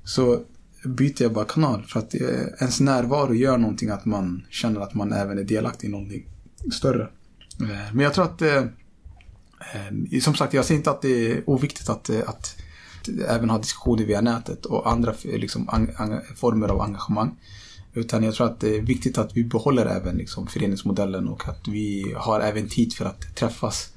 Så 0.03 0.39
byter 0.85 1.21
jag 1.21 1.33
bara 1.33 1.45
kanal. 1.45 1.83
För 1.83 1.99
att 1.99 2.15
eh, 2.15 2.45
ens 2.59 2.79
närvaro 2.79 3.33
gör 3.33 3.57
någonting 3.57 3.89
att 3.89 4.05
man 4.05 4.45
känner 4.49 4.81
att 4.81 4.93
man 4.93 5.13
även 5.13 5.39
är 5.39 5.43
delaktig 5.43 5.87
i 5.87 5.91
någonting 5.91 6.25
större. 6.73 7.03
Eh, 7.61 7.93
men 7.93 7.99
jag 7.99 8.13
tror 8.13 8.25
att 8.25 8.41
eh, 8.41 8.63
eh, 10.13 10.19
som 10.21 10.35
sagt, 10.35 10.53
jag 10.53 10.65
ser 10.65 10.75
inte 10.75 10.91
att 10.91 11.01
det 11.01 11.31
är 11.31 11.49
oviktigt 11.49 11.89
att, 11.89 12.09
eh, 12.09 12.19
att 12.27 12.55
även 13.27 13.49
ha 13.49 13.57
diskussioner 13.57 14.05
via 14.05 14.21
nätet 14.21 14.65
och 14.65 14.91
andra 14.91 15.11
eh, 15.11 15.39
liksom, 15.39 15.87
former 16.35 16.67
av 16.67 16.81
engagemang. 16.81 17.35
Utan 17.93 18.23
jag 18.23 18.33
tror 18.35 18.47
att 18.47 18.59
det 18.59 18.77
är 18.77 18.81
viktigt 18.81 19.17
att 19.17 19.37
vi 19.37 19.43
behåller 19.43 19.85
även 19.85 20.17
liksom, 20.17 20.47
föreningsmodellen 20.47 21.27
och 21.27 21.47
att 21.47 21.67
vi 21.67 22.13
har 22.17 22.39
även 22.39 22.67
tid 22.67 22.93
för 22.93 23.05
att 23.05 23.35
träffas 23.35 23.89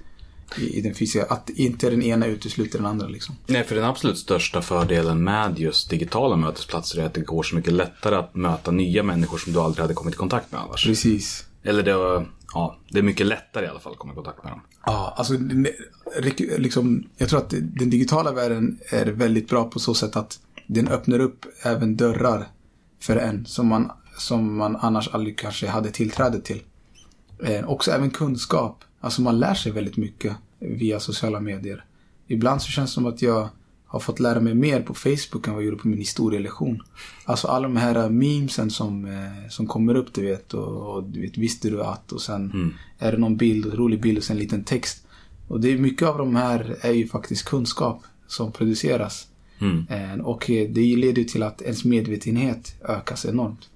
i, 0.58 0.78
i 0.78 0.80
den 0.80 0.94
fysiska. 0.94 1.26
Att 1.34 1.50
inte 1.50 1.90
den 1.90 2.02
ena 2.02 2.26
utesluter 2.26 2.78
den 2.78 2.86
andra. 2.86 3.08
Liksom. 3.08 3.34
Nej, 3.46 3.64
för 3.64 3.74
den 3.74 3.84
absolut 3.84 4.18
största 4.18 4.62
fördelen 4.62 5.24
med 5.24 5.58
just 5.58 5.90
digitala 5.90 6.36
mötesplatser 6.36 7.00
är 7.00 7.06
att 7.06 7.14
det 7.14 7.20
går 7.20 7.42
så 7.42 7.56
mycket 7.56 7.72
lättare 7.72 8.16
att 8.16 8.34
möta 8.34 8.70
nya 8.70 9.02
människor 9.02 9.38
som 9.38 9.52
du 9.52 9.60
aldrig 9.60 9.82
hade 9.82 9.94
kommit 9.94 10.14
i 10.14 10.18
kontakt 10.18 10.52
med 10.52 10.60
annars. 10.60 10.86
Precis. 10.86 11.44
Eller 11.62 11.82
det, 11.82 12.26
ja, 12.54 12.78
det 12.90 12.98
är 12.98 13.02
mycket 13.02 13.26
lättare 13.26 13.66
i 13.66 13.68
alla 13.68 13.80
fall 13.80 13.92
att 13.92 13.98
komma 13.98 14.12
i 14.12 14.16
kontakt 14.16 14.44
med 14.44 14.52
dem. 14.52 14.60
Ja, 14.86 15.14
alltså 15.16 15.34
liksom, 16.58 17.04
jag 17.16 17.28
tror 17.28 17.38
att 17.38 17.50
den 17.50 17.90
digitala 17.90 18.32
världen 18.32 18.78
är 18.90 19.06
väldigt 19.06 19.48
bra 19.48 19.64
på 19.64 19.78
så 19.78 19.94
sätt 19.94 20.16
att 20.16 20.38
den 20.66 20.88
öppnar 20.88 21.18
upp 21.18 21.46
även 21.62 21.96
dörrar 21.96 22.48
för 23.00 23.16
en 23.16 23.46
som 23.46 23.66
man, 23.66 23.90
som 24.18 24.56
man 24.56 24.76
annars 24.76 25.08
aldrig 25.08 25.38
kanske 25.38 25.68
hade 25.68 25.90
tillträde 25.90 26.40
till. 26.40 26.62
Eh, 27.44 27.70
också 27.70 27.90
även 27.90 28.10
kunskap. 28.10 28.84
Alltså 29.00 29.22
man 29.22 29.38
lär 29.38 29.54
sig 29.54 29.72
väldigt 29.72 29.96
mycket 29.96 30.36
via 30.58 31.00
sociala 31.00 31.40
medier. 31.40 31.84
Ibland 32.26 32.62
så 32.62 32.68
känns 32.68 32.90
det 32.90 32.94
som 32.94 33.06
att 33.06 33.22
jag 33.22 33.48
har 33.86 34.00
fått 34.00 34.20
lära 34.20 34.40
mig 34.40 34.54
mer 34.54 34.82
på 34.82 34.94
Facebook 34.94 35.46
än 35.46 35.54
vad 35.54 35.62
jag 35.62 35.66
gjorde 35.66 35.82
på 35.82 35.88
min 35.88 35.98
historielektion. 35.98 36.82
Alltså 37.24 37.48
alla 37.48 37.68
de 37.68 37.76
här 37.76 38.08
memesen 38.08 38.70
som, 38.70 39.04
eh, 39.04 39.48
som 39.48 39.66
kommer 39.66 39.94
upp 39.94 40.14
du 40.14 40.22
vet 40.22 40.54
och, 40.54 40.94
och 40.94 41.04
du 41.04 41.20
vet, 41.20 41.38
visste 41.38 41.70
du 41.70 41.82
att 41.82 42.12
och 42.12 42.20
sen 42.20 42.74
är 42.98 43.12
det 43.12 43.18
någon 43.18 43.36
bild, 43.36 43.74
rolig 43.74 44.00
bild 44.00 44.18
och 44.18 44.24
sen 44.24 44.36
en 44.36 44.42
liten 44.42 44.64
text. 44.64 45.06
Och 45.48 45.60
det 45.60 45.72
är 45.72 45.78
mycket 45.78 46.08
av 46.08 46.18
de 46.18 46.36
här 46.36 46.76
är 46.80 46.92
ju 46.92 47.08
faktiskt 47.08 47.44
kunskap 47.44 48.02
som 48.26 48.52
produceras. 48.52 49.26
Eh, 49.60 50.20
och 50.24 50.50
eh, 50.50 50.68
det 50.68 50.96
leder 50.96 51.24
till 51.24 51.42
att 51.42 51.62
ens 51.62 51.84
medvetenhet 51.84 52.74
ökas 52.88 53.24
enormt. 53.24 53.68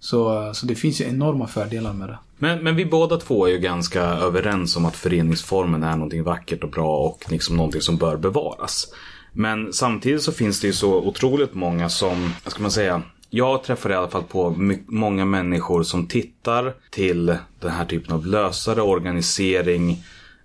Så, 0.00 0.50
så 0.54 0.66
det 0.66 0.74
finns 0.74 1.00
ju 1.00 1.04
enorma 1.04 1.46
fördelar 1.46 1.92
med 1.92 2.08
det. 2.08 2.18
Men, 2.38 2.64
men 2.64 2.76
vi 2.76 2.86
båda 2.86 3.16
två 3.16 3.46
är 3.46 3.50
ju 3.50 3.58
ganska 3.58 4.02
överens 4.02 4.76
om 4.76 4.84
att 4.84 4.96
föreningsformen 4.96 5.82
är 5.82 5.96
någonting 5.96 6.22
vackert 6.22 6.64
och 6.64 6.70
bra 6.70 6.96
och 6.98 7.24
liksom 7.28 7.56
någonting 7.56 7.80
som 7.80 7.96
bör 7.96 8.16
bevaras. 8.16 8.88
Men 9.32 9.72
samtidigt 9.72 10.22
så 10.22 10.32
finns 10.32 10.60
det 10.60 10.66
ju 10.66 10.72
så 10.72 10.94
otroligt 10.94 11.54
många 11.54 11.88
som, 11.88 12.32
vad 12.44 12.52
ska 12.52 12.62
man 12.62 12.70
säga, 12.70 13.02
jag 13.30 13.62
träffar 13.62 13.90
i 13.90 13.94
alla 13.94 14.08
fall 14.08 14.22
på 14.22 14.54
många 14.86 15.24
människor 15.24 15.82
som 15.82 16.06
tittar 16.06 16.74
till 16.90 17.26
den 17.60 17.70
här 17.70 17.84
typen 17.84 18.14
av 18.14 18.26
lösare 18.26 18.82
organisering 18.82 19.90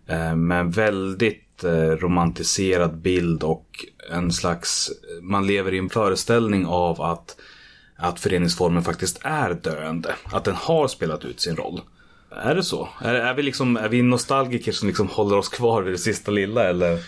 eh, 0.07 0.35
med 0.35 0.59
en 0.59 0.71
väldigt 0.71 1.63
eh, 1.63 1.71
romantiserad 1.71 2.97
bild 2.97 3.43
och 3.43 3.85
en 4.11 4.31
slags, 4.31 4.91
man 5.21 5.47
lever 5.47 5.73
i 5.73 5.77
en 5.77 5.89
föreställning 5.89 6.65
av 6.65 7.01
att, 7.01 7.35
att 7.95 8.19
föreningsformen 8.19 8.83
faktiskt 8.83 9.19
är 9.23 9.53
döende. 9.53 10.15
Att 10.23 10.43
den 10.43 10.55
har 10.55 10.87
spelat 10.87 11.25
ut 11.25 11.39
sin 11.41 11.55
roll. 11.55 11.81
Är 12.31 12.55
det 12.55 12.63
så? 12.63 12.89
Är, 13.01 13.13
är, 13.13 13.33
vi, 13.33 13.43
liksom, 13.43 13.77
är 13.77 13.89
vi 13.89 14.01
nostalgiker 14.01 14.71
som 14.71 14.87
liksom 14.87 15.07
håller 15.07 15.37
oss 15.37 15.49
kvar 15.49 15.81
vid 15.81 15.93
det 15.93 15.97
sista 15.97 16.31
lilla 16.31 16.69
eller? 16.69 16.99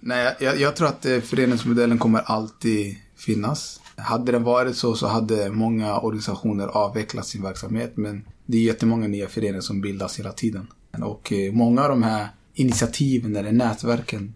Nej, 0.00 0.36
jag, 0.40 0.60
jag 0.60 0.76
tror 0.76 0.88
att 0.88 1.06
eh, 1.06 1.20
föreningsmodellen 1.20 1.98
kommer 1.98 2.20
alltid 2.20 2.96
finnas. 3.16 3.80
Hade 3.96 4.32
den 4.32 4.44
varit 4.44 4.76
så 4.76 4.94
så 4.94 5.06
hade 5.06 5.50
många 5.50 5.98
organisationer 5.98 6.66
avvecklat 6.66 7.26
sin 7.26 7.42
verksamhet. 7.42 7.96
Men 7.96 8.24
det 8.46 8.58
är 8.58 8.62
jättemånga 8.62 9.08
nya 9.08 9.28
föreningar 9.28 9.60
som 9.60 9.80
bildas 9.80 10.18
hela 10.18 10.32
tiden. 10.32 10.66
Och 11.02 11.32
eh, 11.32 11.52
många 11.52 11.82
av 11.82 11.88
de 11.88 12.02
här 12.02 12.28
initiativen 12.54 13.36
eller 13.36 13.52
nätverken 13.52 14.34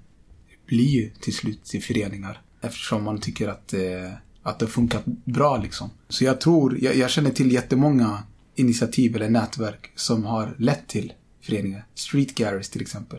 blir 0.72 0.88
ju 0.88 1.10
till 1.20 1.34
slut 1.34 1.64
till 1.64 1.82
föreningar. 1.82 2.42
Eftersom 2.60 3.04
man 3.04 3.20
tycker 3.20 3.48
att, 3.48 3.74
eh, 3.74 4.12
att 4.42 4.58
det 4.58 4.66
funkat 4.66 5.04
bra 5.24 5.56
liksom. 5.56 5.90
Så 6.08 6.24
jag 6.24 6.40
tror, 6.40 6.78
jag, 6.84 6.96
jag 6.96 7.10
känner 7.10 7.30
till 7.30 7.52
jättemånga 7.52 8.22
initiativ 8.54 9.16
eller 9.16 9.30
nätverk 9.30 9.90
som 9.94 10.24
har 10.24 10.54
lett 10.58 10.88
till 10.88 11.12
föreningar. 11.40 11.86
Street 11.94 12.34
Garage 12.34 12.70
till 12.70 12.80
exempel. 12.80 13.18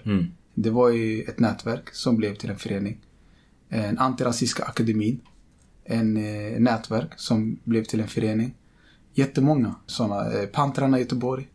Det 0.54 0.70
var 0.70 0.90
ju 0.90 1.22
ett 1.22 1.40
nätverk 1.40 1.90
som 1.96 2.18
blev 2.18 2.36
till 2.36 2.50
en 2.50 2.58
förening. 2.58 2.98
En 3.70 3.98
antirasistiska 3.98 4.64
akademin. 4.64 5.20
En 5.86 6.18
eh, 6.18 6.60
nätverk 6.60 7.12
som 7.18 7.60
blev 7.64 7.84
till 7.84 8.00
en 8.00 8.08
förening. 8.08 8.54
Jättemånga 9.14 9.76
sådana. 9.86 10.32
Eh, 10.32 10.46
Pantrarna 10.46 10.98
i 10.98 11.02
Göteborg. 11.02 11.48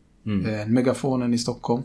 Eh, 0.47 0.67
Megafonen 0.67 1.35
i 1.35 1.39
Stockholm. 1.39 1.83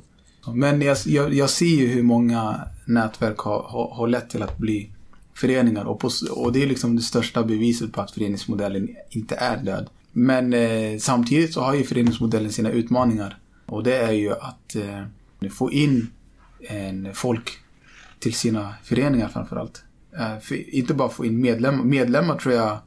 Men 0.48 0.82
jag, 0.82 0.98
jag, 1.06 1.34
jag 1.34 1.50
ser 1.50 1.66
ju 1.66 1.88
hur 1.88 2.04
många 2.04 2.68
nätverk 2.86 3.38
har, 3.38 3.64
har, 3.64 3.96
har 3.96 4.08
lett 4.08 4.30
till 4.30 4.44
att 4.44 4.58
bli 4.58 4.90
föreningar. 5.34 5.86
Och, 5.86 6.00
på, 6.00 6.10
och 6.32 6.54
det 6.54 6.64
är 6.64 6.68
liksom 6.68 6.96
det 6.96 7.02
största 7.02 7.44
beviset 7.44 7.94
på 7.94 8.02
att 8.02 8.12
föreningsmodellen 8.12 8.96
inte 9.10 9.36
är 9.36 9.58
död. 9.58 9.90
Men 10.12 10.54
eh, 10.54 10.98
samtidigt 11.00 11.54
så 11.54 11.62
har 11.62 11.74
ju 11.74 11.84
föreningsmodellen 11.84 12.52
sina 12.52 12.70
utmaningar. 12.70 13.38
Och 13.66 13.84
det 13.84 13.98
är 13.98 14.12
ju 14.12 14.32
att 14.32 14.76
eh, 14.76 15.50
få 15.50 15.72
in 15.72 16.08
en 16.70 17.14
folk 17.14 17.52
till 18.20 18.34
sina 18.34 18.74
föreningar 18.84 19.30
framförallt. 19.30 19.84
Eh, 20.18 20.40
för, 20.40 20.76
inte 20.76 20.94
bara 20.94 21.10
få 21.10 21.26
in 21.26 21.42
medlemmar. 21.42 21.84
Medlemmar 21.84 22.38
tror 22.38 22.54
jag 22.54 22.78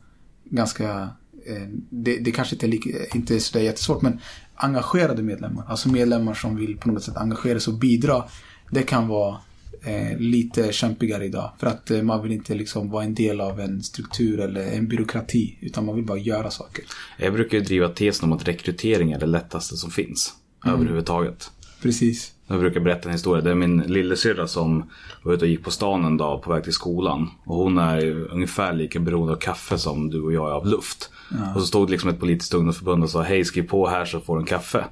ganska... 0.44 1.08
Eh, 1.46 1.68
det, 1.90 2.18
det 2.18 2.30
kanske 2.30 2.54
inte 2.54 2.66
är, 2.66 2.70
lika, 2.70 2.90
inte 3.14 3.34
är 3.34 3.38
så 3.38 3.58
jättesvårt 3.58 4.02
men 4.02 4.20
engagerade 4.56 5.22
medlemmar. 5.22 5.64
Alltså 5.68 5.88
medlemmar 5.88 6.34
som 6.34 6.56
vill 6.56 6.76
på 6.76 6.88
något 6.88 7.02
sätt 7.02 7.16
engagera 7.16 7.60
sig 7.60 7.72
och 7.72 7.78
bidra. 7.78 8.24
Det 8.70 8.82
kan 8.82 9.08
vara 9.08 9.36
eh, 9.82 10.18
lite 10.18 10.72
kämpigare 10.72 11.24
idag. 11.24 11.52
För 11.58 11.66
att 11.66 11.90
eh, 11.90 12.02
man 12.02 12.22
vill 12.22 12.32
inte 12.32 12.54
liksom 12.54 12.90
vara 12.90 13.04
en 13.04 13.14
del 13.14 13.40
av 13.40 13.60
en 13.60 13.82
struktur 13.82 14.40
eller 14.40 14.72
en 14.72 14.88
byråkrati. 14.88 15.58
Utan 15.60 15.86
man 15.86 15.94
vill 15.94 16.04
bara 16.04 16.18
göra 16.18 16.50
saker. 16.50 16.84
Jag 17.18 17.32
brukar 17.32 17.58
ju 17.58 17.64
driva 17.64 17.88
tesen 17.88 18.24
om 18.24 18.32
att 18.32 18.48
rekrytering 18.48 19.12
är 19.12 19.18
det 19.18 19.26
lättaste 19.26 19.76
som 19.76 19.90
finns. 19.90 20.34
Överhuvudtaget. 20.66 21.50
Precis. 21.82 22.32
Jag 22.46 22.60
brukar 22.60 22.80
berätta 22.80 23.08
en 23.08 23.12
historia. 23.12 23.42
Det 23.42 23.50
är 23.50 23.54
min 23.54 23.80
lillasyrra 23.80 24.46
som 24.46 24.90
var 25.22 25.32
ute 25.32 25.44
och 25.44 25.50
gick 25.50 25.64
på 25.64 25.70
stan 25.70 26.04
en 26.04 26.16
dag 26.16 26.42
på 26.42 26.52
väg 26.52 26.64
till 26.64 26.72
skolan. 26.72 27.30
Och 27.44 27.56
hon 27.56 27.78
är 27.78 28.32
ungefär 28.32 28.72
lika 28.72 29.00
beroende 29.00 29.32
av 29.32 29.36
kaffe 29.36 29.78
som 29.78 30.10
du 30.10 30.22
och 30.22 30.32
jag 30.32 30.48
är 30.48 30.52
av 30.52 30.66
luft. 30.66 31.10
Och 31.54 31.60
så 31.60 31.66
stod 31.66 31.90
liksom 31.90 32.10
ett 32.10 32.20
politiskt 32.20 32.54
ungdomsförbund 32.54 33.02
och 33.02 33.10
sa 33.10 33.22
hej 33.22 33.44
skriv 33.44 33.68
på 33.68 33.88
här 33.88 34.04
så 34.04 34.20
får 34.20 34.36
du 34.36 34.40
en 34.40 34.46
kaffe. 34.46 34.84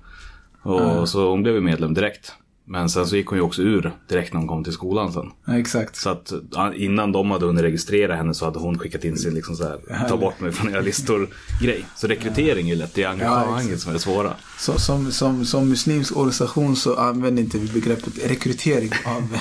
Och 0.63 1.09
så 1.09 1.31
hon 1.31 1.43
blev 1.43 1.55
ju 1.55 1.61
medlem 1.61 1.95
direkt. 1.95 2.35
Men 2.67 2.89
sen 2.89 3.07
så 3.07 3.17
gick 3.17 3.27
hon 3.27 3.39
ju 3.39 3.43
också 3.43 3.63
ur 3.63 3.93
direkt 4.09 4.33
när 4.33 4.41
hon 4.41 4.49
kom 4.49 4.65
till 4.65 4.73
skolan 4.73 5.13
sen. 5.13 5.31
Ja, 5.47 5.59
exakt. 5.59 5.97
Så 5.97 6.11
att 6.11 6.33
ja, 6.53 6.75
innan 6.75 7.13
de 7.13 7.31
hade 7.31 7.47
hunnit 7.47 7.63
registrera 7.63 8.17
henne 8.17 8.35
så 8.35 8.45
hade 8.45 8.59
hon 8.59 8.79
skickat 8.79 9.05
in 9.05 9.17
sin 9.17 9.35
liksom 9.35 9.57
så 9.57 9.65
här, 9.65 10.09
ta 10.09 10.17
bort 10.17 10.41
mig 10.41 10.53
från 10.53 10.73
era 10.73 10.81
listor 10.81 11.29
grej. 11.63 11.85
Så 11.97 12.07
rekrytering 12.07 12.67
är 12.67 12.75
ju 12.75 12.79
lätt, 12.79 12.95
det 12.95 13.03
är 13.03 13.09
engagemanget 13.09 13.65
exakt. 13.65 13.83
som 13.83 13.91
är 13.91 13.95
det 13.95 14.01
svåra. 14.01 14.35
Så, 14.59 14.79
som, 14.79 15.13
som, 15.13 15.45
som 15.45 15.69
muslimsk 15.69 16.17
organisation 16.17 16.77
så 16.77 16.97
använder 16.97 17.43
inte 17.43 17.59
vi 17.59 17.81
begreppet 17.81 18.31
rekrytering 18.31 18.91
av, 19.07 19.39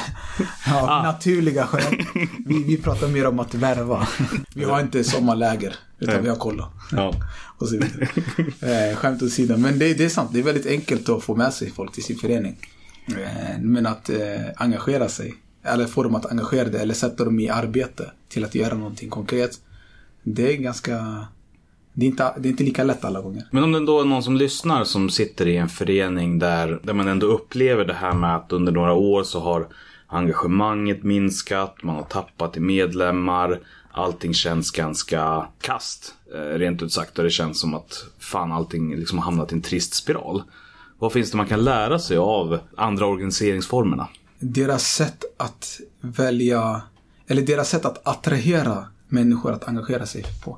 av 0.82 1.04
naturliga 1.04 1.68
skäl. 1.68 2.06
Vi, 2.46 2.64
vi 2.64 2.78
pratar 2.78 3.08
mer 3.08 3.28
om 3.28 3.40
att 3.40 3.54
värva. 3.54 4.08
Vi 4.56 4.64
har 4.64 4.82
inte 4.82 5.04
sommarläger, 5.04 5.76
utan 6.00 6.24
vi 6.24 6.30
har 6.30 6.36
kolla. 6.36 6.70
Ja. 6.92 7.14
Och 7.58 7.70
så 7.70 7.78
vidare. 7.78 8.08
Eh, 8.92 8.96
skämt 8.96 9.22
åsido. 9.22 9.58
Men 9.58 9.80
det, 9.80 9.94
det 9.94 10.06
är 10.06 10.10
sant, 10.10 10.30
det 10.34 10.40
är 10.40 10.44
väldigt 10.44 10.66
enkelt 10.66 11.10
att 11.10 11.24
få 11.24 11.36
med 11.36 11.54
sig 11.54 11.72
folk 11.72 11.92
till 11.92 12.04
sin 12.04 12.18
förening. 12.18 12.58
Eh, 13.08 13.60
men 13.62 13.86
att 13.86 14.10
eh, 14.10 14.18
engagera 14.56 15.10
sig, 15.10 15.34
eller 15.64 15.86
få 15.86 16.04
dem 16.04 16.16
att 16.16 16.26
engagera 16.26 16.72
sig, 16.72 16.82
eller 16.82 16.94
sätta 16.94 17.26
dem 17.26 17.40
i 17.40 17.50
arbete 17.50 18.12
till 18.30 18.46
att 18.46 18.56
göra 18.56 18.76
någonting 18.76 19.10
konkret. 19.10 19.52
Det 20.24 20.54
är 20.54 20.58
ganska... 20.58 21.28
Det 21.96 22.06
är 22.06 22.10
inte, 22.10 22.34
det 22.38 22.48
är 22.48 22.52
inte 22.52 22.64
lika 22.64 22.84
lätt 22.84 23.06
alla 23.06 23.22
gånger. 23.22 23.48
Men 23.52 23.64
om 23.64 23.72
det 23.72 23.86
då 23.86 24.02
är 24.02 24.06
någon 24.06 24.24
som 24.24 24.38
lyssnar 24.38 24.84
som 24.84 25.10
sitter 25.10 25.48
i 25.48 25.58
en 25.58 25.70
förening 25.70 26.40
där, 26.40 26.80
där 26.84 26.94
man 26.94 27.08
ändå 27.08 27.28
upplever 27.28 27.86
det 27.86 27.94
här 27.94 28.14
med 28.14 28.36
att 28.36 28.52
under 28.52 28.72
några 28.72 28.94
år 28.94 29.24
så 29.24 29.40
har 29.40 29.68
engagemanget 30.08 31.04
minskat, 31.04 31.84
man 31.84 31.96
har 31.96 32.04
tappat 32.04 32.58
i 32.58 32.60
medlemmar, 32.60 33.60
allting 33.92 34.34
känns 34.34 34.72
ganska 34.72 35.48
kast, 35.62 36.16
eh, 36.36 36.58
rent 36.58 36.82
ut 36.82 36.92
sagt. 36.92 37.18
Och 37.18 37.24
det 37.24 37.30
känns 37.30 37.60
som 37.60 37.74
att 37.74 38.06
fan 38.20 38.52
allting 38.52 38.96
liksom 38.96 39.18
har 39.18 39.26
hamnat 39.26 39.52
i 39.52 39.56
en 39.56 39.62
trist 39.62 39.94
spiral. 39.94 40.44
Vad 41.04 41.14
finns 41.14 41.32
det 41.32 41.38
man 41.38 41.48
kan 41.48 41.64
lära 41.64 42.00
sig 42.00 42.18
av 42.18 42.60
andra 42.78 43.06
organiseringsformerna? 43.06 44.08
deras 44.44 44.84
sätt 44.84 45.24
att 45.38 45.80
välja, 46.02 46.82
eller 47.28 47.42
deras 47.42 47.70
sätt 47.70 47.86
att 47.86 48.08
attrahera 48.08 48.86
människor 49.08 49.52
att 49.52 49.68
engagera 49.68 50.06
sig 50.06 50.26
på. 50.44 50.58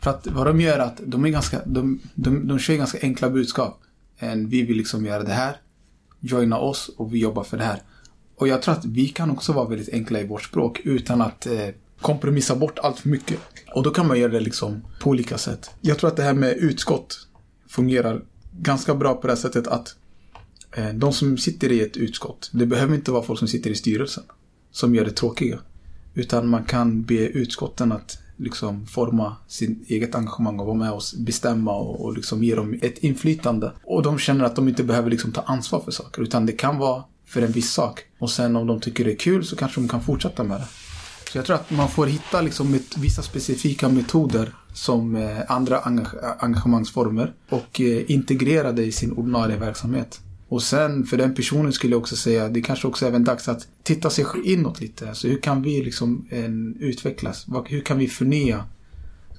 För 0.00 0.10
att 0.10 0.26
vad 0.26 0.46
de 0.46 0.60
gör 0.60 0.78
är 0.78 0.78
att 0.78 1.00
de 1.06 1.24
är 1.24 1.28
ganska, 1.28 1.60
de, 1.64 2.00
de, 2.14 2.48
de 2.48 2.58
kör 2.58 2.74
ganska 2.74 2.98
enkla 3.02 3.30
budskap. 3.30 3.80
En, 4.18 4.48
vi 4.48 4.62
vill 4.62 4.76
liksom 4.76 5.06
göra 5.06 5.22
det 5.22 5.32
här, 5.32 5.56
joina 6.20 6.58
oss 6.58 6.90
och 6.96 7.14
vi 7.14 7.18
jobbar 7.18 7.44
för 7.44 7.56
det 7.56 7.64
här. 7.64 7.82
Och 8.36 8.48
jag 8.48 8.62
tror 8.62 8.74
att 8.74 8.84
vi 8.84 9.08
kan 9.08 9.30
också 9.30 9.52
vara 9.52 9.68
väldigt 9.68 9.92
enkla 9.92 10.20
i 10.20 10.26
vårt 10.26 10.42
språk 10.42 10.80
utan 10.84 11.20
att 11.20 11.46
eh, 11.46 11.68
kompromissa 12.00 12.56
bort 12.56 12.78
allt 12.78 12.98
för 12.98 13.08
mycket. 13.08 13.38
Och 13.74 13.82
då 13.82 13.90
kan 13.90 14.08
man 14.08 14.18
göra 14.18 14.32
det 14.32 14.40
liksom 14.40 14.82
på 15.00 15.10
olika 15.10 15.38
sätt. 15.38 15.70
Jag 15.80 15.98
tror 15.98 16.10
att 16.10 16.16
det 16.16 16.22
här 16.22 16.34
med 16.34 16.56
utskott 16.56 17.28
fungerar 17.68 18.22
ganska 18.62 18.94
bra 18.94 19.14
på 19.14 19.26
det 19.26 19.32
här 19.32 19.40
sättet 19.40 19.66
att 19.66 19.96
eh, 20.72 20.88
De 20.88 21.12
som 21.12 21.38
sitter 21.38 21.72
i 21.72 21.80
ett 21.80 21.96
utskott, 21.96 22.50
det 22.52 22.66
behöver 22.66 22.94
inte 22.94 23.10
vara 23.10 23.22
folk 23.22 23.38
som 23.38 23.48
sitter 23.48 23.70
i 23.70 23.74
styrelsen 23.74 24.24
som 24.70 24.94
gör 24.94 25.04
det 25.04 25.10
tråkiga. 25.10 25.58
Utan 26.14 26.48
man 26.48 26.64
kan 26.64 27.02
be 27.02 27.14
utskotten 27.14 27.92
att 27.92 28.18
liksom 28.36 28.86
forma 28.86 29.36
sin 29.48 29.84
eget 29.88 30.14
engagemang 30.14 30.60
och 30.60 30.66
vara 30.66 30.76
med 30.76 30.92
och 30.92 31.02
bestämma 31.18 31.72
och, 31.72 32.04
och 32.04 32.16
liksom 32.16 32.44
ge 32.44 32.54
dem 32.54 32.78
ett 32.82 32.98
inflytande. 32.98 33.72
Och 33.84 34.02
de 34.02 34.18
känner 34.18 34.44
att 34.44 34.56
de 34.56 34.68
inte 34.68 34.84
behöver 34.84 35.10
liksom 35.10 35.32
ta 35.32 35.40
ansvar 35.40 35.80
för 35.80 35.90
saker 35.90 36.22
utan 36.22 36.46
det 36.46 36.52
kan 36.52 36.78
vara 36.78 37.04
för 37.26 37.42
en 37.42 37.52
viss 37.52 37.72
sak. 37.72 38.00
Och 38.18 38.30
sen 38.30 38.56
om 38.56 38.66
de 38.66 38.80
tycker 38.80 39.04
det 39.04 39.12
är 39.12 39.16
kul 39.16 39.44
så 39.44 39.56
kanske 39.56 39.80
de 39.80 39.88
kan 39.88 40.02
fortsätta 40.02 40.44
med 40.44 40.60
det. 40.60 40.66
Så 41.32 41.38
jag 41.38 41.44
tror 41.44 41.56
att 41.56 41.70
man 41.70 41.88
får 41.88 42.06
hitta 42.06 42.40
liksom 42.40 42.78
vissa 42.96 43.22
specifika 43.22 43.88
metoder 43.88 44.54
som 44.72 45.16
eh, 45.16 45.38
andra 45.48 45.78
engagemangsformer 46.38 47.34
och 47.48 47.80
eh, 47.80 48.10
integrera 48.10 48.72
det 48.72 48.84
i 48.84 48.92
sin 48.92 49.12
ordinarie 49.12 49.56
verksamhet. 49.56 50.20
Och 50.48 50.62
sen 50.62 51.04
för 51.04 51.16
den 51.16 51.34
personen 51.34 51.72
skulle 51.72 51.92
jag 51.92 52.00
också 52.00 52.16
säga, 52.16 52.48
det 52.48 52.60
kanske 52.60 52.88
också 52.88 53.04
är 53.04 53.08
även 53.08 53.24
dags 53.24 53.48
att 53.48 53.68
titta 53.82 54.10
sig 54.10 54.24
inåt 54.44 54.80
lite. 54.80 55.08
Alltså 55.08 55.28
hur 55.28 55.40
kan 55.40 55.62
vi 55.62 55.84
liksom 55.84 56.26
en, 56.30 56.76
utvecklas? 56.80 57.46
Hur 57.66 57.80
kan 57.80 57.98
vi 57.98 58.08
förnya 58.08 58.64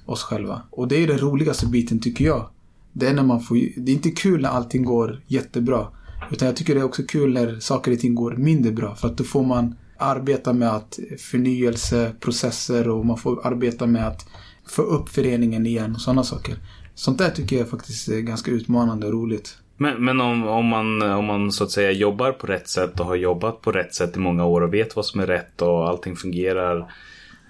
oss 0.06 0.22
själva? 0.22 0.62
Och 0.70 0.88
det 0.88 0.96
är 0.96 1.06
den 1.06 1.18
roligaste 1.18 1.66
biten 1.66 2.00
tycker 2.00 2.24
jag. 2.24 2.48
Det 2.92 3.06
är 3.06 3.14
när 3.14 3.22
man 3.22 3.40
får, 3.40 3.54
det 3.76 3.92
är 3.92 3.94
inte 3.94 4.10
kul 4.10 4.42
när 4.42 4.48
allting 4.48 4.84
går 4.84 5.22
jättebra. 5.26 5.86
Utan 6.30 6.46
jag 6.46 6.56
tycker 6.56 6.74
det 6.74 6.80
är 6.80 6.84
också 6.84 7.02
kul 7.02 7.32
när 7.32 7.60
saker 7.60 7.92
och 7.92 7.98
ting 7.98 8.14
går 8.14 8.32
mindre 8.32 8.72
bra. 8.72 8.94
För 8.94 9.08
att 9.08 9.16
då 9.16 9.24
får 9.24 9.42
man 9.42 9.74
arbeta 9.98 10.52
med 10.52 10.68
att 10.68 10.98
förnyelseprocesser 11.18 12.88
och 12.88 13.06
man 13.06 13.18
får 13.18 13.46
arbeta 13.46 13.86
med 13.86 14.08
att 14.08 14.26
få 14.68 14.82
upp 14.82 15.08
föreningen 15.08 15.66
igen 15.66 15.94
och 15.94 16.00
sådana 16.00 16.24
saker. 16.24 16.56
Sånt 16.94 17.18
där 17.18 17.30
tycker 17.30 17.56
jag 17.56 17.68
faktiskt 17.68 18.08
är 18.08 18.20
ganska 18.20 18.50
utmanande 18.50 19.06
och 19.06 19.12
roligt. 19.12 19.58
Men, 19.76 20.04
men 20.04 20.20
om, 20.20 20.48
om, 20.48 20.66
man, 20.66 21.02
om 21.02 21.24
man 21.24 21.52
så 21.52 21.64
att 21.64 21.70
säga 21.70 21.90
jobbar 21.90 22.32
på 22.32 22.46
rätt 22.46 22.68
sätt 22.68 23.00
och 23.00 23.06
har 23.06 23.14
jobbat 23.14 23.60
på 23.60 23.72
rätt 23.72 23.94
sätt 23.94 24.16
i 24.16 24.18
många 24.18 24.44
år 24.44 24.60
och 24.60 24.74
vet 24.74 24.96
vad 24.96 25.06
som 25.06 25.20
är 25.20 25.26
rätt 25.26 25.62
och 25.62 25.88
allting 25.88 26.16
fungerar, 26.16 26.92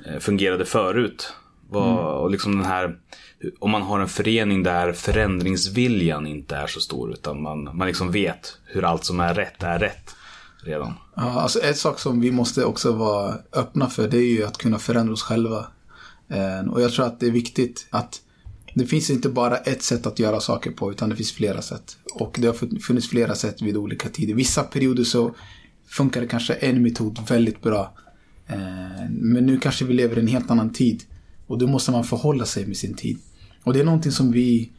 eh, 0.06 0.18
fungerade 0.18 0.64
förut. 0.64 1.32
Vad, 1.70 2.22
och 2.22 2.30
liksom 2.30 2.56
den 2.56 2.64
här, 2.64 2.96
om 3.58 3.70
man 3.70 3.82
har 3.82 4.00
en 4.00 4.08
förening 4.08 4.62
där 4.62 4.92
förändringsviljan 4.92 6.26
inte 6.26 6.56
är 6.56 6.66
så 6.66 6.80
stor 6.80 7.12
utan 7.12 7.42
man, 7.42 7.76
man 7.76 7.86
liksom 7.86 8.12
vet 8.12 8.58
hur 8.64 8.84
allt 8.84 9.04
som 9.04 9.20
är 9.20 9.34
rätt 9.34 9.62
är 9.62 9.78
rätt 9.78 10.14
redan. 10.64 10.94
Ja, 11.16 11.40
alltså 11.40 11.62
en 11.62 11.74
sak 11.74 11.98
som 11.98 12.20
vi 12.20 12.30
måste 12.32 12.64
också 12.64 12.92
vara 12.92 13.34
öppna 13.52 13.86
för 13.86 14.08
det 14.08 14.18
är 14.18 14.30
ju 14.30 14.44
att 14.44 14.58
kunna 14.58 14.78
förändra 14.78 15.12
oss 15.12 15.22
själva. 15.22 15.66
Eh, 16.32 16.68
och 16.70 16.80
jag 16.80 16.92
tror 16.92 17.06
att 17.06 17.20
det 17.20 17.26
är 17.26 17.30
viktigt 17.30 17.86
att 17.90 18.20
det 18.74 18.86
finns 18.86 19.10
inte 19.10 19.28
bara 19.28 19.56
ett 19.56 19.82
sätt 19.82 20.06
att 20.06 20.18
göra 20.18 20.40
saker 20.40 20.70
på 20.70 20.90
utan 20.90 21.08
det 21.08 21.16
finns 21.16 21.32
flera 21.32 21.62
sätt. 21.62 21.96
Och 22.14 22.38
det 22.40 22.46
har 22.46 22.78
funnits 22.80 23.08
flera 23.08 23.34
sätt 23.34 23.62
vid 23.62 23.76
olika 23.76 24.08
tider. 24.08 24.34
Vissa 24.34 24.62
perioder 24.62 25.04
så 25.04 25.34
funkar 25.86 26.20
det 26.20 26.26
kanske 26.26 26.54
en 26.54 26.82
metod 26.82 27.18
väldigt 27.28 27.62
bra. 27.62 27.94
Eh, 28.46 29.10
men 29.10 29.46
nu 29.46 29.58
kanske 29.58 29.84
vi 29.84 29.94
lever 29.94 30.16
i 30.16 30.20
en 30.20 30.26
helt 30.26 30.50
annan 30.50 30.72
tid. 30.72 31.02
Och 31.46 31.58
då 31.58 31.66
måste 31.66 31.90
man 31.90 32.04
förhålla 32.04 32.44
sig 32.44 32.66
med 32.66 32.76
sin 32.76 32.94
tid. 32.94 33.18
Och 33.64 33.72
det 33.72 33.80
är 33.80 33.84
någonting 33.84 34.12
som 34.12 34.32
vi 34.32 34.70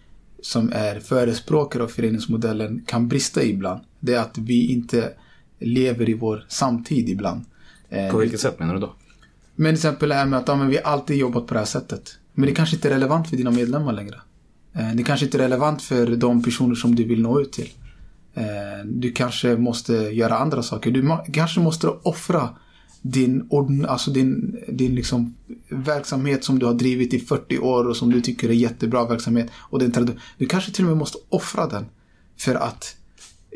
som 0.42 0.72
är 0.74 1.00
förespråkare 1.00 1.84
av 1.84 1.88
föreningsmodellen 1.88 2.84
kan 2.86 3.08
brista 3.08 3.44
i 3.44 3.50
ibland. 3.50 3.82
Det 4.00 4.14
är 4.14 4.20
att 4.20 4.38
vi 4.38 4.72
inte 4.72 5.14
lever 5.60 6.10
i 6.10 6.14
vår 6.14 6.46
samtid 6.50 7.10
ibland. 7.10 7.46
Eh, 7.90 8.12
på 8.12 8.18
vilket 8.18 8.40
sätt 8.40 8.60
menar 8.60 8.74
du 8.74 8.80
då? 8.80 8.96
Men 9.56 9.66
till 9.66 9.74
exempel 9.74 10.10
det 10.10 10.16
här 10.16 10.26
med 10.26 10.40
att 10.40 10.48
ja, 10.48 10.56
men 10.56 10.70
vi 10.70 10.80
alltid 10.84 11.18
jobbat 11.18 11.48
på 11.48 11.54
det 11.54 11.60
här 11.60 11.68
sättet. 11.68 12.18
Men 12.34 12.46
det 12.50 12.56
kanske 12.56 12.76
inte 12.76 12.88
är 12.88 12.94
relevant 12.94 13.30
för 13.30 13.38
dina 13.38 13.52
medlemmar 13.52 13.94
längre. 13.94 14.22
Eh, 14.74 14.92
det 14.96 15.04
kanske 15.04 15.26
inte 15.26 15.38
är 15.38 15.42
relevant 15.42 15.82
för 15.82 16.16
de 16.16 16.44
personer 16.44 16.76
som 16.76 16.96
du 16.96 17.04
vill 17.04 17.22
nå 17.22 17.42
ut 17.42 17.52
till. 17.52 17.70
Eh, 18.34 18.86
du 18.86 19.12
kanske 19.12 19.58
måste 19.58 19.94
göra 19.94 20.38
andra 20.38 20.64
saker. 20.64 20.92
Du 20.92 21.18
kanske 21.34 21.60
måste 21.60 21.88
offra 21.88 22.50
din, 23.02 23.44
ordn- 23.50 23.88
alltså 23.88 24.12
din, 24.12 24.60
din 24.68 24.96
liksom 24.96 25.36
verksamhet 25.70 26.44
som 26.44 26.60
du 26.60 26.66
har 26.66 26.74
drivit 26.74 27.14
i 27.14 27.20
40 27.20 27.60
år 27.60 27.88
och 27.88 27.98
som 27.98 28.12
du 28.12 28.22
tycker 28.22 28.50
är 28.50 28.54
jättebra 28.54 29.06
verksamhet. 29.06 29.50
Och 29.56 29.80
den, 29.80 30.18
du 30.38 30.46
kanske 30.46 30.72
till 30.72 30.84
och 30.84 30.90
med 30.90 30.98
måste 30.98 31.18
offra 31.30 31.68
den 31.68 31.86
för 32.38 32.56
att 32.56 32.96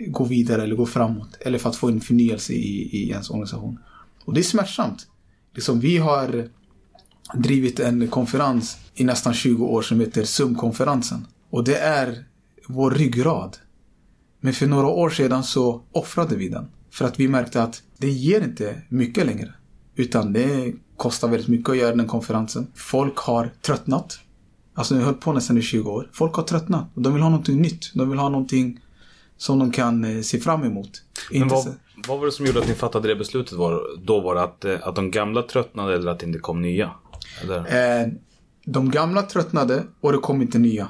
gå 0.08 0.24
vidare 0.24 0.64
eller 0.64 0.76
gå 0.76 0.86
framåt. 0.86 1.38
Eller 1.40 1.60
för 1.60 1.70
att 1.70 1.76
få 1.76 1.88
en 1.88 2.02
förnyelse 2.02 2.54
i, 2.54 2.90
i 2.98 3.10
ens 3.10 3.30
organisation. 3.30 3.80
Och 4.26 4.34
det 4.34 4.42
är 4.42 4.44
smärtsamt. 4.44 5.08
Liksom, 5.58 5.80
vi 5.80 5.98
har 5.98 6.48
drivit 7.34 7.80
en 7.80 8.08
konferens 8.08 8.78
i 8.96 9.04
nästan 9.04 9.34
20 9.34 9.66
år 9.66 9.82
som 9.82 10.00
heter 10.00 10.24
SUM-konferensen. 10.24 11.28
Och 11.50 11.64
det 11.64 11.78
är 11.78 12.26
vår 12.68 12.92
ryggrad. 12.92 13.58
Men 14.40 14.54
för 14.54 14.68
några 14.68 14.88
år 14.88 15.10
sedan 15.10 15.44
så 15.44 15.82
offrade 15.92 16.36
vi 16.36 16.50
den. 16.50 16.68
För 16.92 17.06
att 17.06 17.20
vi 17.20 17.28
märkte 17.28 17.64
att 17.64 17.82
det 17.98 18.10
ger 18.10 18.42
inte 18.42 18.82
mycket 18.90 19.26
längre. 19.26 19.54
Utan 19.96 20.34
det 20.34 20.74
kostar 20.98 21.28
väldigt 21.28 21.48
mycket 21.48 21.70
att 21.70 21.78
göra 21.78 21.96
den 21.96 22.08
konferensen. 22.08 22.68
Folk 22.76 23.18
har 23.18 23.54
tröttnat. 23.62 24.20
Alltså 24.74 24.94
vi 24.94 25.00
har 25.00 25.06
hållit 25.06 25.22
på 25.22 25.34
nästan 25.34 25.58
i 25.58 25.62
20 25.62 25.92
år. 25.92 26.10
Folk 26.14 26.34
har 26.34 26.44
tröttnat. 26.44 26.90
Och 26.94 27.02
de 27.02 27.14
vill 27.14 27.24
ha 27.24 27.30
någonting 27.30 27.62
nytt. 27.62 27.94
De 27.94 28.10
vill 28.10 28.20
ha 28.20 28.30
någonting 28.30 28.80
som 29.38 29.60
de 29.60 29.72
kan 29.72 30.04
eh, 30.04 30.22
se 30.22 30.40
fram 30.40 30.64
emot. 30.64 31.04
Men 31.32 31.48
vad, 31.48 31.76
vad 32.08 32.20
var 32.20 32.26
det 32.26 32.32
som 32.32 32.46
gjorde 32.46 32.60
att 32.60 32.68
ni 32.68 32.74
fattade 32.74 33.08
det 33.08 33.16
beslutet? 33.16 33.54
Var, 33.54 33.82
då 34.04 34.20
var 34.20 34.36
det 34.36 34.44
att, 34.44 34.66
eh, 34.66 34.88
att 34.88 34.96
de 34.96 35.12
gamla 35.12 35.42
tröttnade 35.42 35.96
eller 35.96 36.12
att 36.12 36.20
det 36.20 36.26
inte 36.26 36.40
kom 36.40 36.62
nya? 36.62 36.92
Eh, 37.50 38.14
de 38.66 38.92
gamla 38.92 39.22
tröttnade 39.22 39.84
och 40.02 40.12
det 40.12 40.18
kom 40.18 40.42
inte 40.42 40.60
nya. 40.60 40.88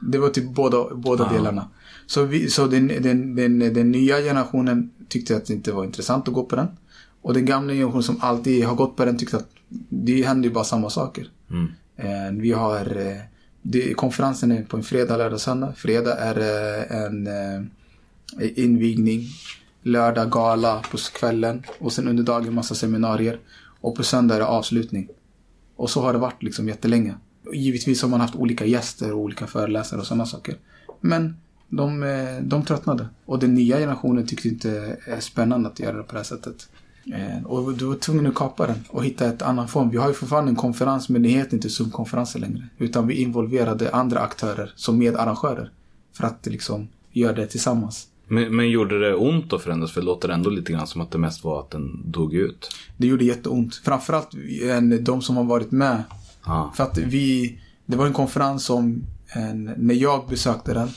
Det 0.00 0.18
var 0.18 0.28
typ 0.28 0.54
båda, 0.54 0.94
båda 0.94 1.32
delarna. 1.32 1.68
Så, 2.06 2.24
vi, 2.24 2.50
så 2.50 2.66
den, 2.66 2.86
den, 2.86 3.36
den, 3.36 3.58
den 3.58 3.90
nya 3.90 4.16
generationen 4.16 4.90
tyckte 5.08 5.36
att 5.36 5.46
det 5.46 5.52
inte 5.52 5.72
var 5.72 5.84
intressant 5.84 6.28
att 6.28 6.34
gå 6.34 6.44
på 6.44 6.56
den. 6.56 6.68
Och 7.22 7.34
den 7.34 7.44
gamla 7.44 7.72
generationen 7.72 8.02
som 8.02 8.20
alltid 8.20 8.64
har 8.64 8.74
gått 8.74 8.96
på 8.96 9.04
den 9.04 9.18
tyckte 9.18 9.36
att 9.36 9.48
det 9.88 10.22
händer 10.22 10.48
ju 10.48 10.54
bara 10.54 10.64
samma 10.64 10.90
saker. 10.90 11.30
Eh, 11.96 12.32
vi 12.32 12.52
har 12.52 12.96
eh, 12.96 13.16
det, 13.62 13.94
konferensen 13.94 14.52
är 14.52 14.62
på 14.62 14.76
en 14.76 14.82
fredag, 14.82 15.16
lördag, 15.16 15.40
söndag. 15.40 15.72
Fredag 15.76 16.16
är 16.18 16.38
eh, 16.38 17.04
en 17.04 17.26
eh, 17.26 18.64
invigning. 18.64 19.24
Lördag 19.86 20.30
gala 20.30 20.82
på 20.90 20.96
kvällen. 20.96 21.62
Och 21.78 21.92
sen 21.92 22.08
under 22.08 22.22
dagen 22.22 22.54
massa 22.54 22.74
seminarier. 22.74 23.38
Och 23.80 23.96
på 23.96 24.02
söndag 24.02 24.34
är 24.34 24.38
det 24.38 24.46
avslutning. 24.46 25.08
Och 25.76 25.90
så 25.90 26.02
har 26.02 26.12
det 26.12 26.18
varit 26.18 26.42
liksom 26.42 26.68
jättelänge. 26.68 27.14
Givetvis 27.52 28.02
har 28.02 28.08
man 28.08 28.20
haft 28.20 28.34
olika 28.34 28.64
gäster 28.64 29.12
och 29.12 29.18
olika 29.18 29.46
föreläsare 29.46 30.00
och 30.00 30.06
sådana 30.06 30.26
saker. 30.26 30.56
Men 31.00 31.36
de, 31.68 32.02
eh, 32.02 32.42
de 32.42 32.64
tröttnade. 32.64 33.08
Och 33.24 33.38
den 33.38 33.54
nya 33.54 33.78
generationen 33.78 34.26
tyckte 34.26 34.48
inte 34.48 34.96
är 35.06 35.20
spännande 35.20 35.68
att 35.68 35.80
göra 35.80 35.96
det 35.96 36.02
på 36.02 36.12
det 36.12 36.18
här 36.18 36.24
sättet. 36.24 36.68
Eh, 37.14 37.46
och 37.46 37.72
du 37.72 37.84
var 37.84 37.94
tvungen 37.94 38.26
att 38.26 38.34
kapa 38.34 38.66
den 38.66 38.84
och 38.88 39.04
hitta 39.04 39.26
ett 39.26 39.42
annan 39.42 39.68
form. 39.68 39.90
Vi 39.90 39.96
har 39.96 40.08
ju 40.08 40.14
fortfarande 40.14 40.50
en 40.50 40.56
konferens 40.56 41.08
men 41.08 41.22
det 41.22 41.28
heter 41.28 41.54
inte 41.54 41.70
Zoom-konferenser 41.70 42.40
längre. 42.40 42.68
Utan 42.78 43.06
vi 43.06 43.14
involverade 43.14 43.90
andra 43.90 44.20
aktörer 44.20 44.72
som 44.76 44.98
medarrangörer. 44.98 45.72
För 46.12 46.24
att 46.24 46.46
liksom 46.46 46.88
göra 47.12 47.32
det 47.32 47.46
tillsammans. 47.46 48.08
Men, 48.28 48.56
men 48.56 48.70
gjorde 48.70 48.98
det 48.98 49.14
ont 49.14 49.52
att 49.52 49.62
förändras? 49.62 49.92
För 49.92 50.00
det 50.00 50.06
låter 50.06 50.28
ändå 50.28 50.50
lite 50.50 50.72
grann 50.72 50.86
som 50.86 51.00
att 51.00 51.10
det 51.10 51.18
mest 51.18 51.44
var 51.44 51.60
att 51.60 51.70
den 51.70 52.10
dog 52.10 52.34
ut. 52.34 52.68
Det 52.96 53.06
gjorde 53.06 53.24
jätteont. 53.24 53.74
Framförallt 53.84 54.28
en- 54.62 55.04
de 55.04 55.22
som 55.22 55.36
har 55.36 55.44
varit 55.44 55.70
med 55.70 56.02
Ja. 56.46 56.72
För 56.76 56.84
att 56.84 56.98
vi, 56.98 57.58
det 57.86 57.96
var 57.96 58.06
en 58.06 58.12
konferens 58.12 58.64
som, 58.64 59.02
en, 59.28 59.64
när 59.76 59.94
jag 59.94 60.28
besökte 60.28 60.74
den, 60.74 60.88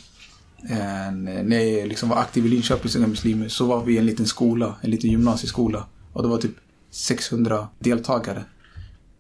en, 0.69 1.23
när 1.23 1.59
jag 1.59 1.87
liksom 1.87 2.09
var 2.09 2.17
aktiv 2.17 2.45
i 2.45 2.49
Linköpings 2.49 2.95
Unga 2.95 3.07
Muslimer, 3.07 3.47
så 3.47 3.65
var 3.65 3.83
vi 3.85 3.93
i 3.93 3.97
en 3.97 4.05
liten 4.05 4.25
skola, 4.25 4.75
en 4.81 4.91
liten 4.91 5.09
gymnasieskola. 5.09 5.85
Och 6.13 6.21
det 6.23 6.27
var 6.29 6.37
typ 6.37 6.55
600 6.91 7.67
deltagare. 7.79 8.43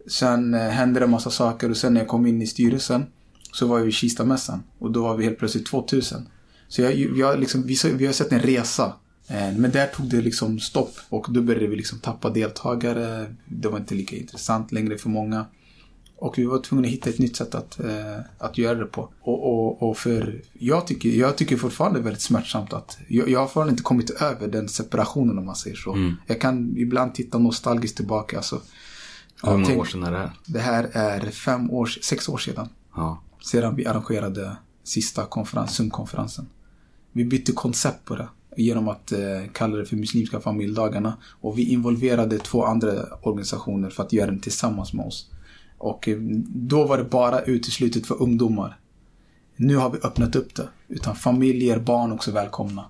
Sen 0.07 0.53
eh, 0.53 0.59
hände 0.61 0.99
det 0.99 1.03
en 1.03 1.09
massa 1.11 1.29
saker 1.29 1.69
och 1.69 1.77
sen 1.77 1.93
när 1.93 2.01
jag 2.01 2.07
kom 2.07 2.25
in 2.25 2.41
i 2.41 2.47
styrelsen 2.47 3.05
så 3.53 3.67
var 3.67 3.79
vi 3.79 3.89
i 3.89 3.91
Kistamässan. 3.91 4.63
Och 4.79 4.91
då 4.91 5.03
var 5.03 5.17
vi 5.17 5.23
helt 5.23 5.39
plötsligt 5.39 5.65
2000. 5.65 6.27
Så 6.69 6.81
jag, 6.81 6.89
vi, 6.91 7.21
har 7.21 7.37
liksom, 7.37 7.63
vi, 7.63 7.77
vi 7.93 8.05
har 8.05 8.13
sett 8.13 8.31
en 8.31 8.39
resa. 8.39 8.93
Eh, 9.27 9.53
Men 9.57 9.71
där 9.71 9.87
tog 9.87 10.05
det 10.09 10.21
liksom 10.21 10.59
stopp 10.59 10.95
och 11.09 11.25
då 11.29 11.41
började 11.41 11.67
vi 11.67 11.75
liksom 11.75 11.99
tappa 11.99 12.29
deltagare. 12.29 13.35
Det 13.45 13.67
var 13.67 13.77
inte 13.79 13.95
lika 13.95 14.15
intressant 14.15 14.71
längre 14.71 14.97
för 14.97 15.09
många. 15.09 15.45
Och 16.15 16.37
vi 16.37 16.45
var 16.45 16.59
tvungna 16.59 16.87
att 16.87 16.93
hitta 16.93 17.09
ett 17.09 17.19
nytt 17.19 17.35
sätt 17.35 17.55
att, 17.55 17.79
eh, 17.79 18.17
att 18.37 18.57
göra 18.57 18.75
det 18.79 18.85
på. 18.85 19.09
Och, 19.21 19.43
och, 19.53 19.89
och 19.89 19.97
för 19.97 20.41
jag 20.53 20.87
tycker, 20.87 21.09
jag 21.09 21.35
tycker 21.37 21.57
fortfarande 21.57 21.99
det 21.99 22.01
är 22.01 22.03
väldigt 22.03 22.21
smärtsamt 22.21 22.73
att 22.73 22.97
jag, 23.07 23.29
jag 23.29 23.39
har 23.39 23.45
fortfarande 23.47 23.71
inte 23.71 23.83
kommit 23.83 24.09
över 24.09 24.47
den 24.47 24.69
separationen 24.69 25.37
om 25.37 25.45
man 25.45 25.55
säger 25.55 25.75
så. 25.75 26.13
Jag 26.27 26.41
kan 26.41 26.77
ibland 26.77 27.13
titta 27.15 27.37
nostalgiskt 27.37 27.97
tillbaka. 27.97 28.37
Alltså, 28.37 28.61
Hur 29.43 29.51
många 29.51 29.65
tänk- 29.65 29.79
år 29.79 29.85
sedan 29.85 30.03
är 30.03 30.11
det 30.11 30.17
här? 30.17 30.31
Det 30.45 30.59
här 30.59 30.89
är 30.93 31.31
fem 31.31 31.71
år, 31.71 31.85
sex 31.85 32.29
år 32.29 32.37
sedan. 32.37 32.69
Ja. 32.95 33.21
Sedan 33.43 33.75
vi 33.75 33.85
arrangerade 33.85 34.57
sista 34.83 35.25
konferens, 35.25 35.75
Zoom-konferensen. 35.75 36.47
Vi 37.11 37.25
bytte 37.25 37.51
koncept 37.51 38.05
på 38.05 38.15
det. 38.15 38.27
Genom 38.57 38.87
att 38.87 39.11
eh, 39.11 39.19
kalla 39.53 39.77
det 39.77 39.85
för 39.85 39.95
Muslimska 39.95 40.39
familjedagarna. 40.39 41.17
Och 41.41 41.57
vi 41.57 41.63
involverade 41.63 42.37
två 42.39 42.63
andra 42.63 42.91
organisationer 43.21 43.89
för 43.89 44.03
att 44.03 44.13
göra 44.13 44.31
den 44.31 44.39
tillsammans 44.39 44.93
med 44.93 45.05
oss. 45.05 45.29
Och 45.77 46.07
eh, 46.07 46.17
då 46.47 46.85
var 46.85 46.97
det 46.97 47.03
bara 47.03 47.41
uteslutet 47.41 48.07
för 48.07 48.21
ungdomar. 48.21 48.79
Nu 49.55 49.75
har 49.75 49.89
vi 49.89 49.97
öppnat 49.97 50.35
upp 50.35 50.55
det. 50.55 50.69
Utan 50.87 51.15
familjer, 51.15 51.79
barn 51.79 52.11
också 52.11 52.31
välkomna. 52.31 52.85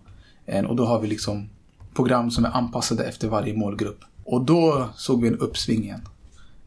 Eh, 0.45 0.65
Och 0.65 0.75
då 0.75 0.85
har 0.85 0.99
vi 0.99 1.07
liksom 1.07 1.49
program 1.93 2.31
som 2.31 2.45
är 2.45 2.49
anpassade 2.49 3.03
efter 3.03 3.27
varje 3.27 3.53
målgrupp. 3.53 3.99
Och 4.23 4.45
då 4.45 4.89
såg 4.95 5.21
vi 5.21 5.27
en 5.27 5.37
uppsving 5.37 5.83
igen. 5.83 6.01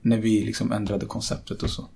När 0.02 0.18
vi 0.18 0.44
liksom 0.44 0.72
ändrade 0.72 1.06
konceptet 1.06 1.62
och 1.62 1.70
så. 1.70 1.88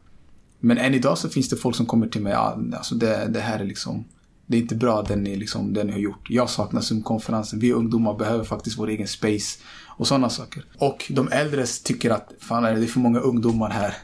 Men 0.61 0.79
än 0.79 0.95
idag 0.95 1.19
så 1.19 1.29
finns 1.29 1.49
det 1.49 1.57
folk 1.57 1.77
som 1.77 1.87
kommer 1.87 2.07
till 2.09 2.23
mig. 2.23 2.33
Ja, 2.33 2.59
alltså 2.77 2.95
det, 2.95 3.29
det 3.29 3.41
här 3.41 3.59
är 3.59 3.65
liksom. 3.65 4.05
Det 4.47 4.57
är 4.57 4.61
inte 4.61 4.75
bra 4.75 5.03
det 5.03 5.17
ni, 5.17 5.37
liksom, 5.37 5.73
det 5.73 5.85
ni 5.85 5.93
har 5.93 5.99
gjort. 5.99 6.31
Jag 6.31 6.51
saknar 6.51 6.81
Zoom-konferensen. 6.81 7.59
Vi 7.59 7.73
ungdomar 7.73 8.15
behöver 8.15 8.45
faktiskt 8.45 8.79
vår 8.79 8.89
egen 8.89 9.09
space. 9.09 9.59
Och 9.87 10.07
sådana 10.07 10.31
saker. 10.31 10.65
Och 10.79 11.05
de 11.11 11.29
äldre 11.29 11.67
tycker 11.67 12.11
att 12.11 12.33
fan 12.41 12.65
är 12.65 12.75
det 12.75 12.83
är 12.83 12.87
för 12.87 13.01
många 13.01 13.21
ungdomar 13.21 13.71
här. 13.71 13.95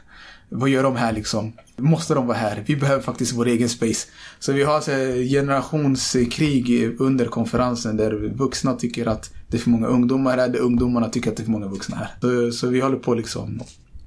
Vad 0.49 0.69
gör 0.69 0.83
de 0.83 0.95
här 0.95 1.13
liksom? 1.13 1.53
Måste 1.77 2.13
de 2.13 2.27
vara 2.27 2.37
här? 2.37 2.63
Vi 2.65 2.75
behöver 2.75 3.03
faktiskt 3.03 3.33
vår 3.33 3.47
egen 3.47 3.69
space. 3.69 4.07
Så 4.39 4.53
vi 4.53 4.63
har 4.63 4.81
så 4.81 4.91
generationskrig 5.29 6.95
under 6.99 7.25
konferensen 7.25 7.97
där 7.97 8.33
vuxna 8.35 8.73
tycker 8.73 9.05
att 9.05 9.33
det 9.47 9.57
är 9.57 9.61
för 9.61 9.69
många 9.69 9.87
ungdomar 9.87 10.37
här. 10.37 10.49
Där 10.49 10.59
ungdomarna 10.59 11.09
tycker 11.09 11.31
att 11.31 11.37
det 11.37 11.43
är 11.43 11.45
för 11.45 11.51
många 11.51 11.67
vuxna 11.67 11.95
här. 11.95 12.15
Så, 12.21 12.51
så 12.51 12.67
vi 12.67 12.81
håller 12.81 12.97
på 12.97 13.13
liksom 13.13 13.61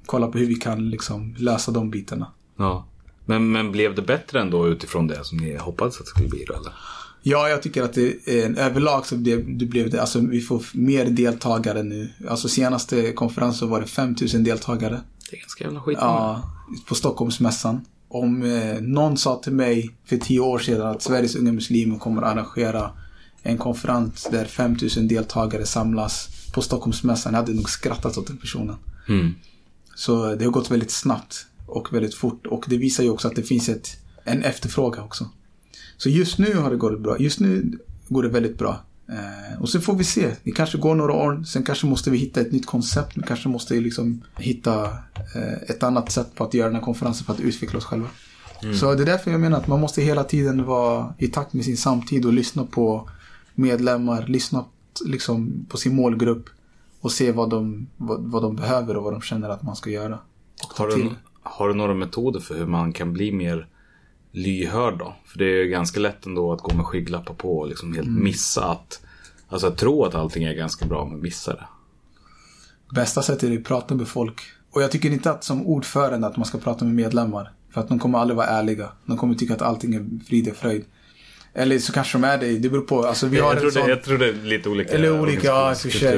kolla 0.05 0.27
på 0.27 0.37
hur 0.37 0.47
vi 0.47 0.55
kan 0.55 0.89
liksom 0.89 1.35
lösa 1.37 1.71
de 1.71 1.91
bitarna. 1.91 2.27
ja. 2.57 2.85
Men, 3.27 3.51
men 3.51 3.71
blev 3.71 3.95
det 3.95 4.01
bättre 4.01 4.41
ändå 4.41 4.67
utifrån 4.67 5.07
det 5.07 5.23
som 5.23 5.37
ni 5.37 5.57
hoppades 5.57 5.99
att 5.99 6.05
det 6.05 6.09
skulle 6.09 6.29
bli 6.29 6.45
då 6.47 6.53
eller? 6.53 6.73
Ja, 7.21 7.49
jag 7.49 7.61
tycker 7.61 7.83
att 7.83 7.93
det 7.93 8.27
är 8.27 8.45
en 8.45 8.57
överlag 8.57 9.05
så 9.05 9.17
blev 9.17 9.57
det, 9.57 9.65
blev 9.65 9.89
det, 9.89 10.01
alltså 10.01 10.19
vi 10.19 10.41
får 10.41 10.63
mer 10.73 11.05
deltagare 11.05 11.83
nu. 11.83 12.09
Alltså 12.29 12.47
senaste 12.47 13.11
konferensen 13.11 13.69
var 13.69 13.81
det 13.81 13.87
5000 13.87 14.43
deltagare. 14.43 15.01
Det 15.29 15.35
är 15.35 15.39
ganska 15.39 15.63
jävla 15.63 15.81
skit. 15.81 15.97
Ja, 16.01 16.41
på 16.87 16.95
Stockholmsmässan. 16.95 17.85
Om 18.07 18.43
eh, 18.43 18.81
någon 18.81 19.17
sa 19.17 19.41
till 19.43 19.53
mig 19.53 19.95
för 20.05 20.17
tio 20.17 20.39
år 20.39 20.59
sedan 20.59 20.87
att 20.87 21.01
Sveriges 21.01 21.35
unga 21.35 21.51
muslimer 21.51 21.99
kommer 21.99 22.21
att 22.21 22.33
arrangera 22.33 22.91
en 23.43 23.57
konferens 23.57 24.27
där 24.31 24.45
5000 24.45 25.07
deltagare 25.07 25.65
samlas 25.65 26.29
på 26.53 26.61
Stockholmsmässan. 26.61 27.33
Jag 27.33 27.39
hade 27.39 27.53
nog 27.53 27.69
skrattat 27.69 28.17
åt 28.17 28.27
den 28.27 28.37
personen. 28.37 28.75
Mm. 29.09 29.35
Så 29.95 30.35
det 30.35 30.45
har 30.45 30.51
gått 30.51 30.71
väldigt 30.71 30.91
snabbt. 30.91 31.45
Och 31.67 31.93
väldigt 31.93 32.15
fort. 32.15 32.47
Och 32.47 32.65
det 32.67 32.77
visar 32.77 33.03
ju 33.03 33.09
också 33.09 33.27
att 33.27 33.35
det 33.35 33.43
finns 33.43 33.69
ett, 33.69 33.97
en 34.23 34.43
efterfrågan 34.43 35.03
också. 35.03 35.29
Så 35.97 36.09
just 36.09 36.37
nu 36.37 36.53
har 36.53 36.69
det 36.69 36.77
gått 36.77 36.99
bra. 36.99 37.19
Just 37.19 37.39
nu 37.39 37.79
går 38.07 38.23
det 38.23 38.29
väldigt 38.29 38.57
bra. 38.57 38.81
Eh, 39.09 39.61
och 39.61 39.69
så 39.69 39.81
får 39.81 39.95
vi 39.95 40.03
se. 40.03 40.35
Det 40.43 40.51
kanske 40.51 40.77
går 40.77 40.95
några 40.95 41.13
år. 41.13 41.43
Sen 41.43 41.63
kanske 41.63 41.87
måste 41.87 42.09
vi 42.09 42.17
hitta 42.17 42.41
ett 42.41 42.51
nytt 42.51 42.65
koncept. 42.65 43.17
Vi 43.17 43.21
kanske 43.21 43.49
måste 43.49 43.73
liksom 43.73 44.23
hitta 44.37 44.83
eh, 45.35 45.53
ett 45.67 45.83
annat 45.83 46.11
sätt 46.11 46.35
på 46.35 46.43
att 46.43 46.53
göra 46.53 46.67
den 46.67 46.75
här 46.75 46.83
konferensen 46.83 47.25
för 47.25 47.33
att 47.33 47.39
utveckla 47.39 47.77
oss 47.77 47.85
själva. 47.85 48.07
Så 48.79 48.93
det 48.95 49.03
är 49.03 49.05
därför 49.05 49.31
jag 49.31 49.39
menar 49.39 49.57
att 49.57 49.67
man 49.67 49.79
måste 49.79 50.01
hela 50.01 50.23
tiden 50.23 50.65
vara 50.65 51.13
i 51.17 51.27
takt 51.27 51.53
med 51.53 51.65
sin 51.65 51.77
samtid 51.77 52.25
och 52.25 52.33
lyssna 52.33 52.65
på 52.65 53.09
medlemmar, 53.55 54.25
lyssna 54.27 54.65
liksom 55.05 55.65
på 55.69 55.77
sin 55.77 55.95
målgrupp 55.95 56.45
och 57.01 57.11
se 57.11 57.31
vad 57.31 57.49
de, 57.49 57.87
vad, 57.97 58.21
vad 58.21 58.43
de 58.43 58.55
behöver 58.55 58.97
och 58.97 59.03
vad 59.03 59.13
de 59.13 59.21
känner 59.21 59.49
att 59.49 59.63
man 59.63 59.75
ska 59.75 59.89
göra. 59.89 60.19
Har 60.75 60.91
till. 60.91 61.03
du, 61.03 61.11
har 61.49 61.67
du 61.67 61.73
några 61.73 61.93
metoder 61.93 62.39
för 62.39 62.57
hur 62.57 62.65
man 62.65 62.93
kan 62.93 63.13
bli 63.13 63.31
mer 63.31 63.67
lyhörd 64.31 64.97
då? 64.97 65.15
För 65.25 65.37
det 65.37 65.45
är 65.45 65.63
ju 65.63 65.67
ganska 65.67 65.99
lätt 65.99 66.25
ändå 66.25 66.53
att 66.53 66.61
gå 66.61 66.73
med 66.73 66.85
skygglappar 66.85 67.33
på 67.33 67.57
och 67.57 67.67
liksom 67.67 67.93
helt 67.93 68.09
missa 68.09 68.65
att 68.65 69.01
Alltså 69.49 69.67
att 69.67 69.77
tro 69.77 70.05
att 70.05 70.15
allting 70.15 70.43
är 70.43 70.53
ganska 70.53 70.85
bra 70.85 71.05
men 71.05 71.21
missa 71.21 71.53
det. 71.53 71.67
Bästa 72.95 73.21
sättet 73.21 73.49
är 73.49 73.57
att 73.57 73.63
prata 73.63 73.95
med 73.95 74.07
folk. 74.07 74.41
Och 74.71 74.81
jag 74.81 74.91
tycker 74.91 75.09
inte 75.11 75.31
att 75.31 75.43
som 75.43 75.67
ordförande 75.67 76.27
att 76.27 76.37
man 76.37 76.45
ska 76.45 76.57
prata 76.57 76.85
med 76.85 76.93
medlemmar. 76.93 77.51
För 77.69 77.81
att 77.81 77.87
de 77.87 77.99
kommer 77.99 78.19
aldrig 78.19 78.37
vara 78.37 78.47
ärliga. 78.47 78.91
De 79.05 79.17
kommer 79.17 79.35
tycka 79.35 79.53
att 79.53 79.61
allting 79.61 79.93
är 79.93 80.25
frid 80.25 80.49
och 80.49 80.55
fröjd. 80.55 80.85
Eller 81.53 81.79
så 81.79 81.93
kanske 81.93 82.17
de 82.17 82.23
är 82.23 82.37
det. 82.37 82.57
Det 82.57 82.69
beror 82.69 82.81
på. 82.81 83.05
Alltså 83.05 83.27
vi 83.27 83.39
har 83.39 83.53
Jag 83.53 83.59
tror, 83.59 83.71
sån... 83.71 83.83
det, 83.83 83.89
jag 83.89 84.03
tror 84.03 84.17
det 84.17 84.27
är 84.27 84.33
lite 84.33 84.69
olika 84.69 84.93
Eller 84.93 85.21
olika, 85.21 85.47
ja 85.47 85.75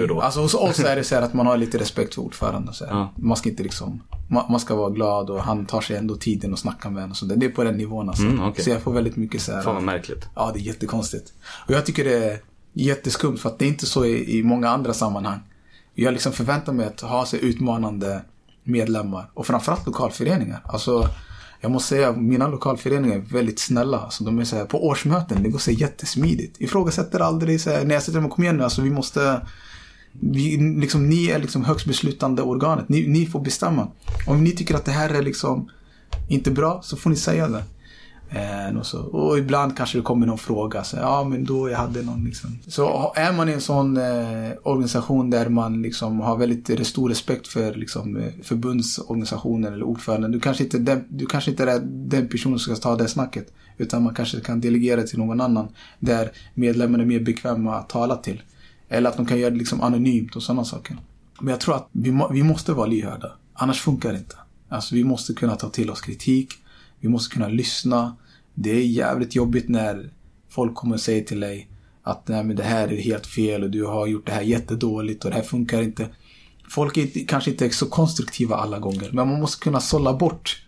då. 0.08 0.22
Alltså 0.22 0.40
hos 0.40 0.54
oss 0.54 0.80
är 0.80 0.96
det 0.96 1.04
så 1.04 1.16
att 1.16 1.34
man 1.34 1.48
har 1.48 1.58
lite 1.58 1.78
respekt 1.78 2.16
för 2.16 2.22
ordföranden. 2.22 2.74
Så. 2.74 2.86
Ja. 2.90 3.14
Man 3.16 3.38
ska 3.38 3.50
inte 3.50 3.64
liksom, 3.64 4.04
man, 4.30 4.52
man 4.52 4.60
ska 4.60 4.76
vara 4.76 4.90
glad 4.90 5.30
och 5.30 5.44
han 5.44 5.66
tar 5.66 5.82
sig 5.82 5.98
ändå 5.98 6.16
tiden 6.16 6.54
och 6.54 6.60
snackar 6.60 6.90
med 6.90 7.04
en 7.04 7.12
och 7.22 7.28
där. 7.28 7.36
Det 7.36 7.46
är 7.46 7.50
på 7.50 7.64
den 7.64 7.78
nivån 7.78 8.10
alltså. 8.10 8.24
Mm, 8.24 8.40
okej. 8.40 8.64
Så 8.64 8.70
jag 8.70 8.82
får 8.82 8.94
väldigt 8.94 9.16
mycket 9.16 9.42
så 9.42 9.52
här. 9.52 9.62
Fan 9.62 9.76
vad 9.76 9.84
märkligt. 9.84 10.28
Ja, 10.36 10.52
det 10.54 10.60
är 10.60 10.64
jättekonstigt. 10.64 11.34
Och 11.68 11.74
jag 11.74 11.86
tycker 11.86 12.04
det 12.04 12.24
är 12.26 12.40
jätteskumt 12.74 13.38
för 13.38 13.50
att 13.50 13.60
det 13.60 13.66
är 13.66 13.70
inte 13.70 13.86
så 13.86 14.06
i, 14.06 14.40
i 14.40 14.44
många 14.44 14.70
andra 14.70 14.94
sammanhang. 14.94 15.40
Jag 15.96 16.14
liksom 16.14 16.32
förväntar 16.32 16.74
mig 16.74 16.86
att 16.86 17.02
ha 17.02 17.26
så 17.26 17.38
utmanande 17.38 18.22
medlemmar 18.64 19.30
och 19.34 19.48
framförallt 19.48 19.86
lokalföreningar. 19.86 20.62
Alltså, 20.64 21.10
jag 21.62 21.72
måste 21.72 21.90
säga, 21.90 22.12
mina 22.12 22.48
lokalföreningar 22.48 23.16
är 23.16 23.20
väldigt 23.20 23.60
snälla. 23.60 24.00
Alltså, 24.00 24.24
de 24.24 24.40
är 24.40 24.44
så 24.44 24.56
här, 24.56 24.66
på 24.66 24.88
årsmöten, 24.88 25.44
det 25.44 25.50
går 25.50 25.60
så 25.60 25.72
här 25.72 25.78
jättesmidigt. 25.78 26.62
Ifrågasätter 26.62 27.20
aldrig 27.20 27.62
så 27.62 27.70
här, 27.70 27.86
när 27.86 27.94
jag 27.94 28.04
sätter 28.04 28.20
mig, 28.20 28.30
kom 28.30 28.44
igen 28.44 28.58
nu, 28.58 28.64
alltså 28.64 28.82
vi 28.82 28.90
måste 28.90 29.42
vi, 30.12 30.58
liksom, 30.58 31.10
ni 31.10 31.28
är 31.28 31.40
liksom 31.40 31.66
högst 31.66 31.86
beslutande 31.86 32.42
organet. 32.42 32.90
Ni, 32.90 33.08
ni 33.08 33.26
får 33.26 33.40
bestämma. 33.40 33.88
Om 34.28 34.44
ni 34.44 34.52
tycker 34.52 34.76
att 34.76 34.86
det 34.86 34.92
här 34.92 35.10
är 35.10 35.22
liksom 35.22 35.70
inte 36.28 36.52
bra 36.52 36.82
så 36.84 36.98
får 36.98 37.10
ni 37.10 37.16
säga 37.16 37.48
det. 37.48 37.64
Eh, 38.32 38.78
och, 38.78 38.86
så. 38.86 39.02
och 39.02 39.38
ibland 39.38 39.78
kanske 39.78 39.98
det 39.98 40.02
kommer 40.02 40.28
någon 40.28 40.38
fråga. 40.38 40.84
Så, 40.84 40.98
ja, 40.98 41.24
men 41.24 41.46
då 41.46 41.70
jag 41.70 41.78
hade 41.78 42.02
någon 42.02 42.24
liksom. 42.24 42.60
Så 42.68 43.14
är 43.16 43.34
man 43.34 43.50
i 43.50 43.52
en 43.52 43.62
sån 43.62 43.98
eh, 43.98 44.52
organisation 44.64 45.30
där 45.30 45.50
man 45.50 45.82
liksom 45.82 46.20
har 46.20 46.38
väldigt 46.38 46.88
stor 46.88 47.10
respekt 47.10 47.48
för 47.48 47.74
liksom, 47.74 48.18
eh, 48.18 48.32
förbundsorganisationen 48.44 49.74
eller 49.74 49.84
ordföranden. 49.84 50.32
Du 50.32 50.40
kanske, 50.40 50.64
inte, 50.64 50.78
den, 50.78 51.06
du 51.10 51.26
kanske 51.26 51.52
inte 51.52 51.64
är 51.64 51.80
den 51.84 52.28
personen 52.28 52.60
som 52.60 52.76
ska 52.76 52.84
ta 52.84 52.96
det 52.96 53.08
snacket. 53.08 53.54
Utan 53.78 54.04
man 54.04 54.16
kanske 54.16 54.40
kan 54.40 54.62
delegera 54.62 55.04
till 55.04 55.20
någon 55.20 55.42
annan. 55.42 55.68
Där 56.00 56.32
medlemmarna 56.54 57.04
är 57.04 57.08
mer 57.08 57.20
bekväma 57.20 57.76
att 57.76 57.90
tala 57.90 58.16
till. 58.16 58.42
Eller 58.90 59.10
att 59.10 59.18
de 59.18 59.26
kan 59.26 59.40
göra 59.40 59.50
det 59.50 59.58
liksom 59.58 59.82
anonymt 59.82 60.36
och 60.36 60.44
sådana 60.44 60.66
saker. 60.66 60.98
Men 61.42 61.52
jag 61.52 61.60
tror 61.60 61.76
att 61.76 61.90
vi, 61.92 62.12
må, 62.12 62.30
vi 62.30 62.44
måste 62.44 62.74
vara 62.74 62.88
lyhörda. 62.88 63.32
Annars 63.54 63.82
funkar 63.82 64.12
det 64.12 64.18
inte. 64.18 64.36
Alltså 64.70 64.96
vi 64.96 65.04
måste 65.04 65.34
kunna 65.34 65.56
ta 65.56 65.70
till 65.70 65.90
oss 65.90 66.02
kritik. 66.02 66.54
Vi 67.00 67.10
måste 67.10 67.34
kunna 67.34 67.48
lyssna. 67.48 68.16
Det 68.54 68.72
är 68.72 68.86
jävligt 68.86 69.36
jobbigt 69.36 69.70
när 69.70 70.10
folk 70.50 70.76
kommer 70.76 70.96
och 70.96 71.02
säger 71.02 71.24
till 71.24 71.40
dig 71.40 71.70
att 72.04 72.28
Nej, 72.28 72.44
men 72.44 72.56
det 72.56 72.64
här 72.64 72.94
är 72.94 73.02
helt 73.02 73.28
fel 73.28 73.64
och 73.64 73.70
du 73.70 73.86
har 73.86 74.08
gjort 74.08 74.26
det 74.26 74.32
här 74.32 74.42
jättedåligt 74.42 75.26
och 75.26 75.32
det 75.32 75.36
här 75.36 75.44
funkar 75.44 75.82
inte. 75.82 76.08
Folk 76.70 76.98
är 76.98 77.28
kanske 77.28 77.52
inte 77.52 77.66
är 77.66 77.70
så 77.70 77.86
konstruktiva 77.86 78.56
alla 78.56 78.80
gånger. 78.80 79.10
Men 79.12 79.28
man 79.28 79.40
måste 79.40 79.64
kunna 79.64 79.80
sålla 79.80 80.14
bort 80.14 80.64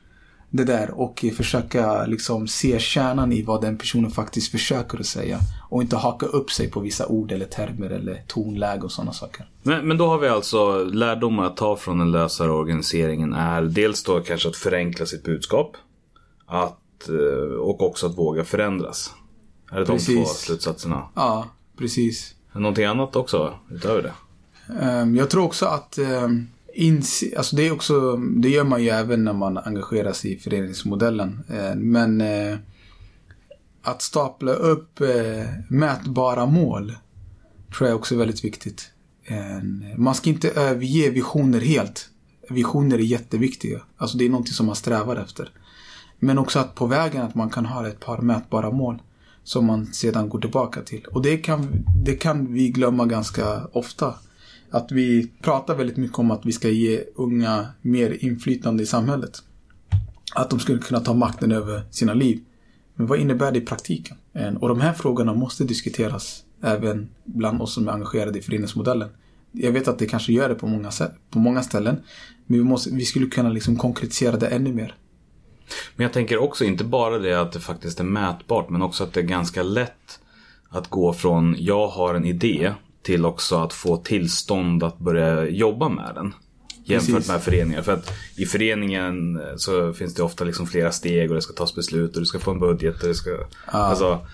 det 0.49 0.63
där 0.63 0.91
och 0.91 1.25
försöka 1.35 2.05
liksom 2.05 2.47
se 2.47 2.79
kärnan 2.79 3.31
i 3.33 3.41
vad 3.41 3.61
den 3.61 3.77
personen 3.77 4.11
faktiskt 4.11 4.51
försöker 4.51 4.99
att 4.99 5.05
säga. 5.05 5.39
Och 5.69 5.81
inte 5.81 5.95
haka 5.95 6.25
upp 6.25 6.51
sig 6.51 6.71
på 6.71 6.79
vissa 6.79 7.07
ord 7.07 7.31
eller 7.31 7.45
termer 7.45 7.89
eller 7.89 8.23
tonläge 8.27 8.81
och 8.81 8.91
sådana 8.91 9.13
saker. 9.13 9.45
Men, 9.63 9.87
men 9.87 9.97
då 9.97 10.07
har 10.07 10.19
vi 10.19 10.27
alltså 10.27 10.83
lärdomar 10.83 11.43
att 11.43 11.57
ta 11.57 11.75
från 11.75 11.97
den 11.99 12.11
lösare 12.11 12.51
organiseringen 12.51 13.33
är 13.33 13.61
dels 13.61 14.03
då 14.03 14.19
kanske 14.19 14.49
att 14.49 14.55
förenkla 14.55 15.05
sitt 15.05 15.23
budskap. 15.23 15.77
Att, 16.51 17.09
eh, 17.09 17.55
och 17.55 17.81
också 17.81 18.05
att 18.07 18.17
våga 18.17 18.43
förändras. 18.43 19.13
Är 19.71 19.79
det 19.79 19.85
de 19.85 19.91
Precis. 19.91 20.15
två 20.15 20.25
slutsatserna? 20.25 21.03
Ja, 21.15 21.45
precis. 21.77 22.35
Någonting 22.53 22.85
annat 22.85 23.15
också 23.15 23.53
utöver 23.71 24.01
det? 24.03 24.13
Ehm, 24.81 25.15
Jag 25.15 25.29
tror 25.29 25.43
också 25.43 25.65
att 25.65 25.99
inse, 26.73 27.37
alltså 27.37 27.55
det 27.55 27.67
är 27.67 27.71
också, 27.71 28.17
det 28.17 28.49
gör 28.49 28.63
man 28.63 28.83
ju 28.83 28.89
även 28.89 29.23
när 29.23 29.33
man 29.33 29.57
engagerar 29.57 30.13
sig 30.13 30.33
i 30.33 30.37
föreningsmodellen. 30.39 31.43
Eh, 31.49 31.75
Men 31.75 32.21
eh, 32.21 32.57
att 33.81 34.01
stapla 34.01 34.51
upp 34.53 35.01
eh, 35.01 35.45
mätbara 35.69 36.45
mål 36.45 36.95
tror 37.77 37.89
jag 37.89 37.97
också 37.97 38.15
är 38.15 38.19
väldigt 38.19 38.43
viktigt. 38.43 38.91
Man 39.97 40.15
ska 40.15 40.29
inte 40.29 40.49
överge 40.51 41.09
visioner 41.09 41.59
helt. 41.59 42.09
Visioner 42.49 42.97
är 42.97 43.03
jätteviktiga. 43.03 43.81
Alltså 43.97 44.17
det 44.17 44.25
är 44.25 44.29
någonting 44.29 44.53
som 44.53 44.65
man 44.65 44.75
strävar 44.75 45.15
efter. 45.15 45.49
Men 46.23 46.37
också 46.37 46.59
att 46.59 46.75
på 46.75 46.85
vägen 46.85 47.21
att 47.21 47.35
man 47.35 47.49
kan 47.49 47.65
ha 47.65 47.87
ett 47.87 47.99
par 47.99 48.21
mätbara 48.21 48.71
mål. 48.71 49.01
Som 49.43 49.65
man 49.65 49.85
sedan 49.85 50.29
går 50.29 50.39
tillbaka 50.39 50.81
till. 50.81 51.05
Och 51.11 51.21
det 51.21 51.37
kan, 51.37 51.85
det 52.05 52.15
kan 52.15 52.53
vi 52.53 52.69
glömma 52.69 53.05
ganska 53.05 53.67
ofta. 53.71 54.13
Att 54.69 54.91
vi 54.91 55.31
pratar 55.41 55.75
väldigt 55.75 55.97
mycket 55.97 56.19
om 56.19 56.31
att 56.31 56.45
vi 56.45 56.51
ska 56.51 56.69
ge 56.69 57.03
unga 57.15 57.65
mer 57.81 58.25
inflytande 58.25 58.83
i 58.83 58.85
samhället. 58.85 59.43
Att 60.35 60.49
de 60.49 60.59
skulle 60.59 60.79
kunna 60.79 60.99
ta 60.99 61.13
makten 61.13 61.51
över 61.51 61.83
sina 61.91 62.13
liv. 62.13 62.39
Men 62.95 63.07
vad 63.07 63.19
innebär 63.19 63.51
det 63.51 63.57
i 63.57 63.65
praktiken? 63.65 64.17
Och 64.59 64.67
de 64.69 64.81
här 64.81 64.93
frågorna 64.93 65.33
måste 65.33 65.63
diskuteras 65.63 66.43
även 66.61 67.09
bland 67.23 67.61
oss 67.61 67.73
som 67.73 67.87
är 67.87 67.91
engagerade 67.91 68.39
i 68.39 68.41
föreningsmodellen. 68.41 69.09
Jag 69.51 69.71
vet 69.71 69.87
att 69.87 69.99
det 69.99 70.05
kanske 70.05 70.33
gör 70.33 70.49
det 70.49 70.55
på 70.55 70.67
många, 70.67 70.91
på 71.29 71.39
många 71.39 71.63
ställen. 71.63 71.99
Men 72.45 72.57
vi, 72.57 72.63
måste, 72.63 72.89
vi 72.95 73.05
skulle 73.05 73.25
kunna 73.25 73.49
liksom 73.49 73.75
konkretisera 73.75 74.37
det 74.37 74.47
ännu 74.47 74.73
mer. 74.73 74.95
Men 75.95 76.03
jag 76.03 76.13
tänker 76.13 76.37
också 76.37 76.65
inte 76.65 76.83
bara 76.83 77.19
det 77.19 77.41
att 77.41 77.51
det 77.51 77.59
faktiskt 77.59 77.99
är 77.99 78.03
mätbart 78.03 78.69
men 78.69 78.81
också 78.81 79.03
att 79.03 79.13
det 79.13 79.19
är 79.19 79.23
ganska 79.23 79.63
lätt 79.63 80.19
att 80.69 80.89
gå 80.89 81.13
från 81.13 81.55
jag 81.59 81.87
har 81.87 82.15
en 82.15 82.25
idé 82.25 82.73
till 83.03 83.25
också 83.25 83.55
att 83.55 83.73
få 83.73 83.97
tillstånd 83.97 84.83
att 84.83 84.97
börja 84.97 85.49
jobba 85.49 85.89
med 85.89 86.11
den. 86.15 86.33
Jämfört 86.83 87.15
Precis. 87.15 87.31
med 87.31 87.41
föreningar. 87.41 87.81
För 87.81 87.93
att 87.93 88.13
i 88.35 88.45
föreningen 88.45 89.35
eh, 89.35 89.55
så 89.57 89.93
finns 89.93 90.13
det 90.15 90.23
ofta 90.23 90.43
liksom 90.43 90.67
flera 90.67 90.91
steg 90.91 91.29
och 91.29 91.35
det 91.35 91.41
ska 91.41 91.53
tas 91.53 91.75
beslut 91.75 92.15
och 92.15 92.21
du 92.21 92.25
ska 92.25 92.39
få 92.39 92.51
en 92.51 92.59
budget 92.59 93.01
och 93.01 93.07
det 93.07 93.15
ska... 93.15 93.29
Alltså, 93.65 94.25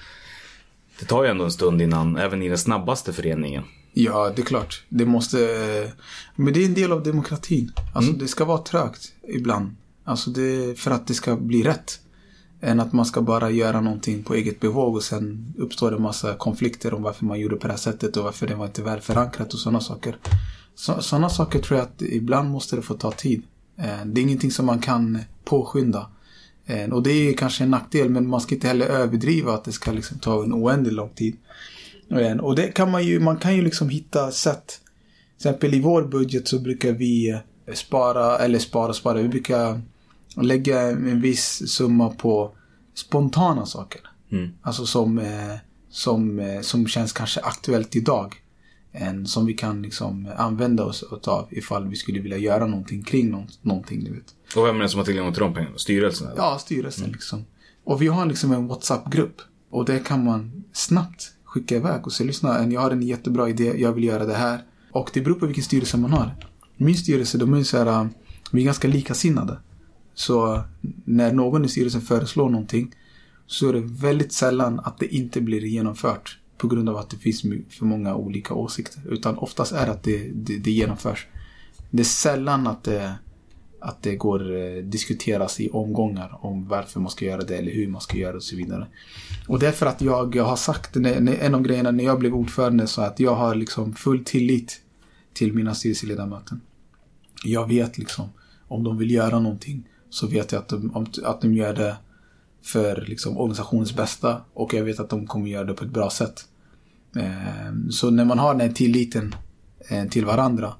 det 0.99 1.05
tar 1.05 1.23
ju 1.23 1.29
ändå 1.29 1.43
en 1.43 1.51
stund 1.51 1.81
innan, 1.81 2.17
även 2.17 2.41
i 2.41 2.49
den 2.49 2.57
snabbaste 2.57 3.13
föreningen. 3.13 3.63
Ja, 3.93 4.33
det 4.35 4.41
är 4.41 4.45
klart. 4.45 4.83
Det 4.89 5.05
måste... 5.05 5.37
Men 6.35 6.53
det 6.53 6.61
är 6.61 6.65
en 6.65 6.73
del 6.73 6.91
av 6.91 7.03
demokratin. 7.03 7.71
Alltså 7.93 8.11
det 8.11 8.27
ska 8.27 8.45
vara 8.45 8.57
trögt 8.57 9.01
ibland. 9.27 9.75
Alltså 10.07 10.29
det, 10.29 10.79
för 10.79 10.91
att 10.91 11.07
det 11.07 11.13
ska 11.13 11.35
bli 11.35 11.63
rätt. 11.63 11.99
Än 12.61 12.79
att 12.79 12.93
man 12.93 13.05
ska 13.05 13.21
bara 13.21 13.49
göra 13.49 13.81
någonting 13.81 14.23
på 14.23 14.35
eget 14.35 14.59
bevåg 14.59 14.95
och 14.95 15.03
sen 15.03 15.53
uppstår 15.57 15.91
det 15.91 15.97
en 15.97 16.03
massa 16.03 16.33
konflikter 16.33 16.93
om 16.93 17.03
varför 17.03 17.25
man 17.25 17.39
gjorde 17.39 17.55
på 17.55 17.67
det 17.67 17.73
här 17.73 17.79
sättet 17.79 18.17
och 18.17 18.23
varför 18.23 18.47
det 18.47 18.55
var 18.55 18.65
inte 18.65 18.83
väl 18.83 19.01
förankrat 19.01 19.53
och 19.53 19.59
sådana 19.59 19.79
saker. 19.79 20.17
Så, 20.75 21.01
sådana 21.01 21.29
saker 21.29 21.59
tror 21.59 21.79
jag 21.79 21.85
att 21.85 22.01
ibland 22.01 22.49
måste 22.49 22.75
det 22.75 22.81
få 22.81 22.93
ta 22.93 23.11
tid. 23.11 23.43
Eh, 23.77 24.05
det 24.05 24.21
är 24.21 24.23
ingenting 24.23 24.51
som 24.51 24.65
man 24.65 24.79
kan 24.79 25.19
påskynda. 25.43 26.09
Eh, 26.65 26.89
och 26.89 27.03
det 27.03 27.11
är 27.11 27.33
kanske 27.33 27.63
en 27.63 27.71
nackdel 27.71 28.09
men 28.09 28.27
man 28.27 28.41
ska 28.41 28.55
inte 28.55 28.67
heller 28.67 28.87
överdriva 28.87 29.53
att 29.53 29.63
det 29.63 29.71
ska 29.71 29.91
liksom 29.91 30.19
ta 30.19 30.43
en 30.43 30.53
oändlig 30.53 30.93
lång 30.93 31.09
tid. 31.09 31.37
Eh, 32.09 32.37
och 32.37 32.55
det 32.55 32.67
kan 32.67 32.91
man 32.91 33.03
ju, 33.03 33.19
man 33.19 33.37
kan 33.37 33.55
ju 33.55 33.61
liksom 33.61 33.89
hitta 33.89 34.31
sätt. 34.31 34.67
Till 35.37 35.49
exempel 35.49 35.73
i 35.73 35.79
vår 35.79 36.03
budget 36.03 36.47
så 36.47 36.59
brukar 36.59 36.91
vi 36.91 37.39
spara, 37.73 38.37
eller 38.37 38.59
spara, 38.59 38.89
och 38.89 38.95
spara. 38.95 39.21
Vi 39.21 39.27
brukar 39.27 39.81
lägga 40.45 40.81
en 40.81 41.21
viss 41.21 41.69
summa 41.71 42.09
på 42.09 42.51
spontana 42.93 43.65
saker. 43.65 44.01
Alltså 44.61 44.85
som, 44.85 45.19
eh, 45.19 45.55
som, 45.89 46.39
eh, 46.39 46.61
som 46.61 46.87
känns 46.87 47.13
kanske 47.13 47.39
aktuellt 47.41 47.95
idag. 47.95 48.35
En, 48.91 49.27
som 49.27 49.45
vi 49.45 49.53
kan 49.53 49.81
liksom 49.81 50.29
använda 50.37 50.83
oss 50.85 51.03
av 51.27 51.47
ifall 51.51 51.87
vi 51.87 51.95
skulle 51.95 52.19
vilja 52.19 52.37
göra 52.37 52.65
någonting 52.65 53.03
kring 53.03 53.29
nå- 53.31 53.47
någonting, 53.61 54.03
du 54.03 54.11
vet. 54.13 54.35
Och 54.55 54.65
vem 54.65 54.75
är 54.75 54.79
det 54.83 54.89
som 54.89 54.97
har 54.97 55.05
tillgång 55.05 55.33
till 55.33 55.41
de 55.41 55.53
pengarna? 55.53 55.77
Styrelsen? 55.77 56.27
eller? 56.27 56.37
Ja, 56.37 56.57
styrelsen 56.59 57.11
liksom. 57.11 57.45
Och 57.83 58.01
vi 58.01 58.07
har 58.07 58.25
liksom 58.25 58.51
en 58.51 58.67
WhatsApp-grupp. 58.67 59.41
Och 59.69 59.85
där 59.85 59.99
kan 59.99 60.23
man 60.23 60.63
snabbt 60.73 61.31
skicka 61.43 61.75
iväg 61.75 62.05
och 62.05 62.13
säga 62.13 62.27
lyssna, 62.27 62.67
jag 62.71 62.81
har 62.81 62.91
en 62.91 63.01
jättebra 63.01 63.49
idé, 63.49 63.73
jag 63.77 63.93
vill 63.93 64.03
göra 64.03 64.25
det 64.25 64.33
här. 64.35 64.59
Och 64.91 65.09
det 65.13 65.21
beror 65.21 65.35
på 65.35 65.45
vilken 65.45 65.63
styrelse 65.63 65.97
man 65.97 66.11
har. 66.13 66.35
Min 66.77 66.95
styrelse, 66.95 67.37
de 67.37 67.53
är 67.53 67.63
så 67.63 67.77
här, 67.77 68.09
vi 68.51 68.61
är 68.61 68.65
ganska 68.65 68.87
likasinnade. 68.87 69.57
Så 70.17 70.61
när 71.05 71.33
någon 71.33 71.65
i 71.65 71.67
styrelsen 71.67 72.01
föreslår 72.01 72.49
någonting 72.49 72.95
så 73.45 73.69
är 73.69 73.73
det 73.73 73.81
väldigt 73.81 74.33
sällan 74.33 74.79
att 74.79 74.99
det 74.99 75.15
inte 75.15 75.41
blir 75.41 75.65
genomfört 75.65 76.39
på 76.57 76.67
grund 76.67 76.89
av 76.89 76.97
att 76.97 77.09
det 77.09 77.17
finns 77.17 77.41
för 77.69 77.85
många 77.85 78.15
olika 78.15 78.53
åsikter. 78.53 79.01
Utan 79.09 79.37
oftast 79.37 79.71
är 79.71 79.85
det 79.85 79.91
att 79.91 80.03
det, 80.03 80.29
det, 80.33 80.57
det 80.57 80.71
genomförs. 80.71 81.27
Det 81.89 82.01
är 82.01 82.05
sällan 82.05 82.67
att 82.67 82.83
det, 82.83 83.15
att 83.79 84.03
det 84.03 84.15
går 84.15 84.39
att 84.39 84.91
diskuteras 84.91 85.59
i 85.59 85.69
omgångar 85.69 86.37
om 86.41 86.67
varför 86.67 86.99
man 86.99 87.11
ska 87.11 87.25
göra 87.25 87.41
det 87.41 87.57
eller 87.57 87.71
hur 87.71 87.87
man 87.87 88.01
ska 88.01 88.17
göra 88.17 88.31
det 88.31 88.37
och 88.37 88.43
så 88.43 88.55
vidare. 88.55 88.87
Och 89.47 89.59
det 89.59 89.67
är 89.67 89.71
för 89.71 89.85
att 89.85 90.01
jag 90.01 90.43
har 90.43 90.55
sagt, 90.55 90.95
en 90.95 91.55
av 91.55 91.61
grejerna 91.61 91.91
när 91.91 92.03
jag 92.03 92.19
blev 92.19 92.35
ordförande 92.35 92.87
så 92.87 93.01
att 93.01 93.19
jag 93.19 93.35
har 93.35 93.55
liksom 93.55 93.93
full 93.93 94.23
tillit 94.25 94.81
till 95.33 95.53
mina 95.53 95.75
styrelseledamöter. 95.75 96.59
Jag 97.43 97.67
vet 97.67 97.97
liksom 97.97 98.29
om 98.67 98.83
de 98.83 98.97
vill 98.97 99.11
göra 99.11 99.39
någonting 99.39 99.83
så 100.09 100.27
vet 100.27 100.51
jag 100.51 100.59
att 100.59 100.67
de, 100.69 101.07
att 101.23 101.41
de 101.41 101.53
gör 101.53 101.73
det 101.73 101.97
för 102.63 103.05
liksom, 103.07 103.37
organisationens 103.37 103.95
bästa 103.95 104.41
och 104.53 104.73
jag 104.73 104.83
vet 104.83 104.99
att 104.99 105.09
de 105.09 105.27
kommer 105.27 105.49
göra 105.49 105.63
det 105.63 105.73
på 105.73 105.83
ett 105.83 105.91
bra 105.91 106.09
sätt. 106.09 106.45
Eh, 107.15 107.73
så 107.91 108.09
när 108.09 108.25
man 108.25 108.39
har 108.39 108.55
den 108.55 108.73
tilliten 108.73 109.35
eh, 109.89 110.05
till 110.05 110.25
varandra 110.25 110.73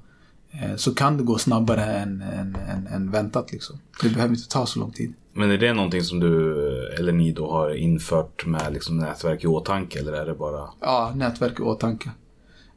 eh, 0.50 0.76
så 0.76 0.94
kan 0.94 1.16
det 1.16 1.22
gå 1.22 1.38
snabbare 1.38 1.84
än, 1.84 2.22
än, 2.22 2.56
än, 2.68 2.86
än 2.86 3.10
väntat. 3.10 3.52
Liksom. 3.52 3.78
Det 4.02 4.08
behöver 4.08 4.34
inte 4.34 4.48
ta 4.48 4.66
så 4.66 4.80
lång 4.80 4.92
tid. 4.92 5.14
Men 5.32 5.50
är 5.50 5.58
det 5.58 5.74
någonting 5.74 6.02
som 6.02 6.20
du 6.20 6.54
eller 6.98 7.12
ni 7.12 7.32
då 7.32 7.52
har 7.52 7.74
infört 7.74 8.46
med 8.46 8.72
liksom 8.72 8.96
nätverk 8.96 9.44
i 9.44 9.46
åtanke 9.46 9.98
eller 9.98 10.12
är 10.12 10.26
det 10.26 10.34
bara? 10.34 10.68
Ja, 10.80 11.12
nätverk 11.16 11.60
i 11.60 11.62
åtanke. 11.62 12.10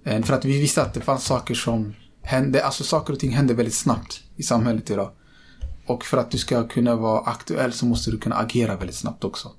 Eh, 0.04 0.22
För 0.24 0.34
att 0.34 0.46
vi 0.46 0.60
visste 0.62 0.82
att 0.82 0.94
det 0.94 1.02
fanns 1.02 1.26
saker 1.26 1.54
som 1.54 1.94
hände, 2.22 2.66
alltså 2.66 2.84
saker 2.84 3.14
och 3.14 3.20
ting 3.20 3.32
händer 3.32 3.56
väldigt 3.56 3.76
snabbt 3.76 4.24
i 4.36 4.44
samhället 4.44 4.90
idag. 4.90 5.12
Och 5.92 6.06
för 6.06 6.18
att 6.18 6.32
du 6.32 6.38
ska 6.38 6.68
kunna 6.68 6.96
vara 6.96 7.20
aktuell 7.20 7.74
så 7.74 7.86
måste 7.86 8.12
du 8.12 8.18
kunna 8.18 8.36
agera 8.36 8.76
väldigt 8.78 8.96
snabbt 8.96 9.24
också. 9.24 9.52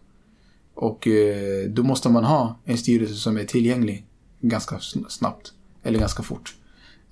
Och 0.75 1.07
eh, 1.07 1.69
då 1.71 1.83
måste 1.83 2.09
man 2.09 2.25
ha 2.25 2.57
en 2.65 2.79
styrelse 2.79 3.15
som 3.15 3.37
är 3.37 3.45
tillgänglig 3.45 4.07
ganska 4.41 4.79
snabbt. 5.09 5.53
Eller 5.83 5.99
ganska 5.99 6.23
fort. 6.23 6.55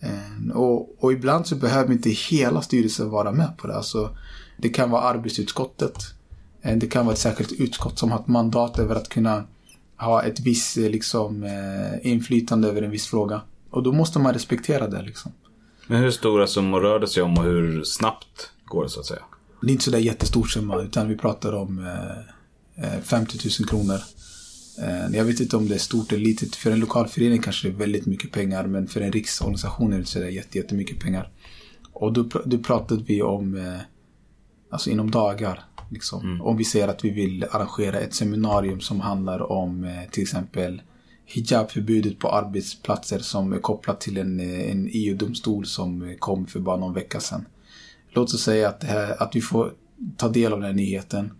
Eh, 0.01 0.51
Och, 0.57 1.05
och 1.05 1.13
ibland 1.13 1.47
så 1.47 1.57
behöver 1.57 1.93
inte 1.93 2.11
hela 2.11 2.63
styrelsen 2.63 3.11
vara 3.11 3.33
med 3.33 3.57
på 3.59 3.67
det. 3.67 3.77
Alltså, 3.77 4.17
det 4.57 4.69
kan 4.69 4.91
vara 4.91 5.03
arbetsutskottet. 5.03 5.97
Eh, 6.63 6.77
Det 6.77 6.87
kan 6.87 7.07
vara 7.07 7.13
ett 7.15 7.21
särskilt 7.21 7.53
utskott 7.53 7.99
som 7.99 8.11
har 8.11 8.21
ett 8.21 8.27
mandat 8.29 8.79
över 8.79 8.95
att 8.95 9.09
kunna 9.09 9.45
ha 9.97 10.23
ett 10.23 10.41
visst 10.41 10.77
eh, 10.77 10.91
liksom, 10.91 11.43
eh, 11.45 12.11
inflytande 12.13 12.69
över 12.69 12.83
en 12.83 12.91
viss 12.91 13.07
fråga. 13.07 13.41
Och 13.71 13.83
då 13.83 13.93
måste 13.93 14.19
man 14.19 14.33
respektera 14.33 14.89
det. 14.89 15.03
Liksom. 15.03 15.33
Men 15.87 16.03
hur 16.03 16.11
stora 16.11 16.47
summor 16.47 16.81
rör 16.81 16.99
det 17.01 17.09
sig 17.09 17.23
om 17.23 17.39
och 17.39 17.45
hur 17.45 17.85
snabbt 17.85 18.51
går 18.71 18.89
så 18.89 19.01
att 19.01 19.07
säga? 19.07 19.23
Det 19.63 19.67
är 19.67 19.73
inte 19.73 19.85
sådär 19.85 19.99
jättestor 19.99 20.45
summa 20.45 20.83
utan 20.83 21.09
vi 21.09 21.17
pratar 21.17 21.53
om 21.53 21.79
eh, 21.87 22.95
eh, 22.95 23.01
50 23.01 23.39
000 23.61 23.69
kronor. 23.69 24.01
Eh, 24.83 25.17
jag 25.17 25.25
vet 25.25 25.41
inte 25.41 25.57
om 25.57 25.69
det 25.69 25.75
är 25.75 25.79
stort 25.79 26.13
eller 26.13 26.25
litet. 26.25 26.57
För 26.57 26.71
en 26.71 26.81
lokal 26.81 27.09
förening 27.09 27.43
kanske 27.43 27.69
det 27.69 27.75
är 27.75 27.79
väldigt 27.79 28.07
mycket 28.07 28.33
pengar 28.33 28.67
men 28.67 28.87
för 28.87 29.01
en 29.01 29.13
riksorganisation 29.13 29.93
är 29.93 29.99
det 29.99 30.05
sådär 30.05 30.29
jätte, 30.29 30.59
jättemycket 30.59 31.01
pengar. 31.01 31.31
Och 31.93 32.13
då, 32.13 32.23
då 32.45 32.59
pratade 32.59 33.05
vi 33.07 33.23
om, 33.23 33.55
eh, 33.55 33.81
alltså 34.71 34.91
inom 34.91 35.11
dagar. 35.11 35.65
Liksom. 35.91 36.41
Om 36.43 36.57
vi 36.57 36.65
säger 36.65 36.89
att 36.89 37.05
vi 37.05 37.11
vill 37.11 37.45
arrangera 37.51 38.01
ett 38.01 38.15
seminarium 38.15 38.81
som 38.81 39.01
handlar 39.01 39.53
om 39.53 39.85
eh, 39.85 40.11
till 40.11 40.23
exempel 40.23 40.83
hijabförbudet 41.25 42.19
på 42.19 42.29
arbetsplatser 42.29 43.19
som 43.19 43.53
är 43.53 43.59
kopplat 43.59 44.01
till 44.01 44.17
en, 44.19 44.41
eh, 44.41 44.71
en 44.71 44.89
EU-domstol 44.93 45.67
som 45.67 46.03
eh, 46.03 46.17
kom 46.17 46.47
för 46.47 46.61
bara 46.61 46.77
någon 46.77 46.95
vecka 46.95 47.21
sedan. 47.21 47.47
Låt 48.11 48.35
oss 48.35 48.43
säga 48.43 48.69
att, 48.69 48.85
här, 48.85 49.23
att 49.23 49.37
vi 49.37 49.41
får 49.41 49.73
ta 50.17 50.29
del 50.29 50.53
av 50.53 50.61
den 50.61 50.67
här 50.67 50.77
nyheten 50.77 51.33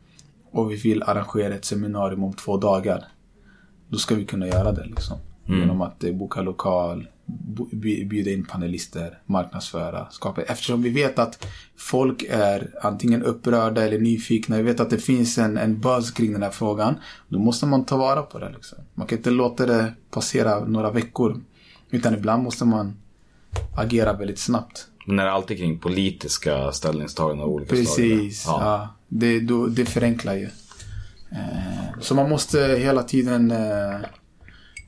och 0.53 0.71
vi 0.71 0.77
vill 0.77 1.03
arrangera 1.03 1.55
ett 1.55 1.65
seminarium 1.65 2.25
om 2.25 2.33
två 2.33 2.57
dagar. 2.57 3.05
Då 3.89 3.99
ska 3.99 4.15
vi 4.15 4.25
kunna 4.25 4.47
göra 4.47 4.73
det 4.73 4.85
liksom. 4.85 5.19
Genom 5.47 5.81
att 5.81 6.05
eh, 6.05 6.13
boka 6.13 6.43
lokal, 6.43 7.09
bjuda 8.05 8.31
in 8.31 8.45
panelister, 8.45 9.19
marknadsföra, 9.27 10.11
skapa. 10.11 10.43
Eftersom 10.43 10.83
vi 10.83 10.91
vet 10.91 11.19
att 11.19 11.47
folk 11.77 12.25
är 12.31 12.75
antingen 12.83 13.23
upprörda 13.23 13.83
eller 13.83 13.99
nyfikna. 13.99 14.57
Vi 14.57 14.63
vet 14.63 14.81
att 14.81 14.91
det 14.91 14.99
finns 14.99 15.39
en, 15.39 15.57
en 15.59 15.81
buzz 15.81 16.11
kring 16.11 16.33
den 16.33 16.43
här 16.43 16.51
frågan. 16.51 16.95
Då 17.29 17.39
måste 17.39 17.67
man 17.67 17.85
ta 17.85 17.97
vara 17.97 18.23
på 18.23 18.39
det 18.39 18.51
liksom. 18.51 18.79
Man 18.95 19.07
kan 19.07 19.19
inte 19.19 19.31
låta 19.31 19.67
det 19.67 19.93
passera 20.11 20.65
några 20.65 20.91
veckor. 20.91 21.41
Utan 21.91 22.15
ibland 22.15 22.43
måste 22.43 22.65
man 22.65 22.97
agera 23.77 24.13
väldigt 24.13 24.39
snabbt. 24.39 24.87
Men 25.07 25.19
är 25.19 25.25
det 25.25 25.33
alltid 25.33 25.59
kring 25.59 25.79
politiska 25.79 26.73
ställningstaganden 26.73 27.45
av 27.45 27.53
olika 27.53 27.69
slag? 27.69 27.87
Precis. 27.87 28.47
eller? 28.47 28.59
Ja. 28.59 28.89
det, 29.09 29.41
då, 29.41 29.67
det 29.67 29.85
förenklar 29.85 30.35
ju. 30.35 30.49
Eh, 31.33 32.01
så 32.01 32.15
man 32.15 32.29
måste 32.29 32.59
hela 32.59 33.03
tiden 33.03 33.51
eh, 33.51 33.95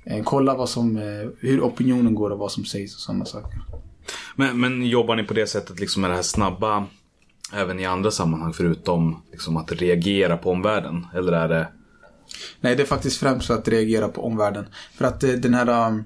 eh, 0.05 0.25
kolla 0.25 0.55
vad 0.55 0.69
som, 0.69 0.97
hur 1.39 1.61
opinionen 1.61 2.15
går 2.15 2.31
och 2.31 2.39
vad 2.39 2.53
som 2.53 2.65
sägs 2.65 2.95
och 2.95 3.01
sådana 3.01 3.25
saker. 3.25 3.63
Men, 4.37 4.61
men 4.61 4.87
jobbar 4.87 5.17
ni 5.17 5.23
på 5.23 5.35
det 5.35 5.47
sättet 5.47 5.81
liksom 5.81 6.03
med 6.03 6.11
det 6.11 6.15
här 6.15 6.23
snabba 6.23 6.87
även 7.53 7.81
i 7.81 7.87
andra 7.87 8.11
sammanhang 8.11 8.53
förutom 8.53 9.23
liksom 9.31 9.57
att 9.57 9.73
reagera 9.73 10.37
på 10.37 10.51
omvärlden? 10.51 11.07
Eller 11.15 11.33
är 11.33 11.49
det... 11.49 11.69
Nej, 12.61 12.77
det 12.77 12.83
är 12.83 12.87
faktiskt 12.87 13.21
främst 13.21 13.51
att 13.51 13.69
reagera 13.69 14.09
på 14.09 14.25
omvärlden. 14.27 14.67
För 14.95 15.05
att 15.05 15.21
den 15.21 15.55
här 15.55 15.89
um, 15.89 16.05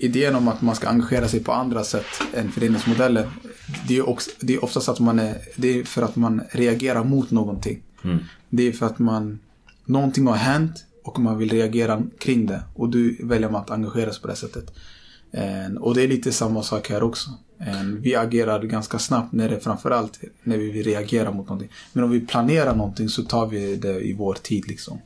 idén 0.00 0.34
om 0.36 0.48
att 0.48 0.62
man 0.62 0.74
ska 0.76 0.88
engagera 0.88 1.28
sig 1.28 1.40
på 1.44 1.52
andra 1.52 1.84
sätt 1.84 2.06
än 2.34 2.52
föreningsmodellen. 2.52 3.28
Det 3.88 3.96
är, 3.96 4.08
också, 4.08 4.30
det 4.40 4.54
är 4.54 4.64
oftast 4.64 4.88
att 4.88 5.00
man 5.00 5.18
är, 5.18 5.36
det 5.56 5.78
är 5.80 5.84
för 5.84 6.02
att 6.02 6.16
man 6.16 6.42
reagerar 6.50 7.04
mot 7.04 7.30
någonting. 7.30 7.82
Det 8.48 8.68
är 8.68 8.72
för 8.72 8.86
att 8.86 8.98
man, 8.98 9.38
någonting 9.84 10.26
har 10.26 10.34
hänt 10.36 10.84
och 11.04 11.18
man 11.20 11.38
vill 11.38 11.50
reagera 11.50 12.02
kring 12.18 12.46
det. 12.46 12.62
Och 12.74 12.88
då 12.88 12.98
väljer 13.20 13.50
man 13.50 13.60
att 13.60 13.70
engagera 13.70 14.12
sig 14.12 14.22
på 14.22 14.28
det 14.28 14.36
sättet. 14.36 14.72
Eh, 15.32 15.72
Och 15.80 15.94
det 15.94 16.02
är 16.02 16.08
lite 16.08 16.32
samma 16.32 16.62
sak 16.62 16.90
här 16.90 17.02
också. 17.02 17.30
Eh, 17.60 17.82
Vi 18.00 18.14
agerar 18.16 18.62
ganska 18.62 18.98
snabbt 18.98 19.32
när 19.32 19.48
det 19.48 19.60
framförallt 19.60 20.20
när 20.42 20.56
vi 20.58 20.70
vill 20.70 20.84
reagera 20.84 21.30
mot 21.30 21.46
någonting. 21.48 21.70
Men 21.92 22.04
om 22.04 22.10
vi 22.10 22.20
planerar 22.20 22.76
någonting 22.76 23.08
så 23.08 23.22
tar 23.22 23.46
vi 23.46 23.76
det 23.76 24.00
i 24.00 24.12
vår 24.12 24.34
tid 24.34 24.68
liksom. 24.68 24.98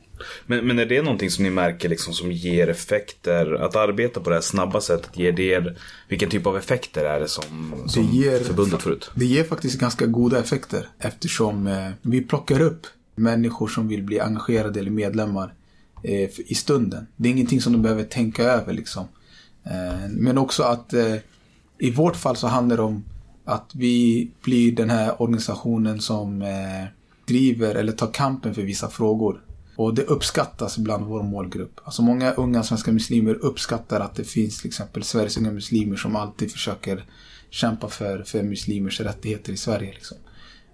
Men, 0.45 0.67
men 0.67 0.79
är 0.79 0.85
det 0.85 1.01
någonting 1.01 1.29
som 1.31 1.43
ni 1.43 1.49
märker 1.49 1.89
liksom 1.89 2.13
som 2.13 2.31
ger 2.31 2.67
effekter? 2.69 3.53
Att 3.53 3.75
arbeta 3.75 4.19
på 4.19 4.29
det 4.29 4.35
här 4.35 4.41
snabba 4.41 4.81
sättet, 4.81 5.17
ger 5.17 5.31
det 5.31 5.43
er, 5.43 5.77
vilken 6.07 6.29
typ 6.29 6.45
av 6.47 6.57
effekter 6.57 7.05
är 7.05 7.19
det 7.19 7.27
som, 7.27 7.73
som 7.87 8.03
ger- 8.03 8.39
förbundet 8.39 8.81
får 8.81 8.91
ut? 8.93 9.11
Det 9.15 9.25
ger 9.25 9.43
faktiskt 9.43 9.79
ganska 9.79 10.05
goda 10.05 10.39
effekter 10.39 10.87
eftersom 10.99 11.67
eh, 11.67 11.89
vi 12.01 12.21
plockar 12.21 12.61
upp 12.61 12.87
människor 13.15 13.67
som 13.67 13.87
vill 13.87 14.03
bli 14.03 14.19
engagerade 14.19 14.79
eller 14.79 14.91
medlemmar 14.91 15.53
eh, 16.03 16.29
i 16.45 16.55
stunden. 16.55 17.07
Det 17.15 17.29
är 17.29 17.31
ingenting 17.31 17.61
som 17.61 17.73
de 17.73 17.81
behöver 17.81 18.03
tänka 18.03 18.43
över 18.43 18.73
liksom. 18.73 19.07
Eh, 19.63 20.09
men 20.09 20.37
också 20.37 20.63
att 20.63 20.93
eh, 20.93 21.15
i 21.77 21.91
vårt 21.91 22.15
fall 22.15 22.35
så 22.35 22.47
handlar 22.47 22.77
det 22.77 22.83
om 22.83 23.03
att 23.45 23.71
vi 23.73 24.29
blir 24.43 24.71
den 24.71 24.89
här 24.89 25.21
organisationen 25.21 26.01
som 26.01 26.41
eh, 26.41 26.85
driver 27.27 27.75
eller 27.75 27.91
tar 27.91 28.11
kampen 28.13 28.55
för 28.55 28.61
vissa 28.61 28.89
frågor. 28.89 29.41
Och 29.75 29.93
det 29.93 30.03
uppskattas 30.03 30.77
bland 30.77 31.05
vår 31.05 31.23
målgrupp. 31.23 31.79
Alltså 31.83 32.01
många 32.01 32.31
unga 32.31 32.63
svenska 32.63 32.91
muslimer 32.91 33.33
uppskattar 33.33 33.99
att 33.99 34.15
det 34.15 34.23
finns 34.23 34.61
till 34.61 34.67
exempel 34.67 35.03
Sveriges 35.03 35.37
unga 35.37 35.51
muslimer 35.51 35.95
som 35.95 36.15
alltid 36.15 36.51
försöker 36.51 37.05
kämpa 37.49 37.87
för, 37.89 38.23
för 38.23 38.43
muslimers 38.43 39.01
rättigheter 39.01 39.53
i 39.53 39.57
Sverige. 39.57 39.93
Liksom. 39.93 40.17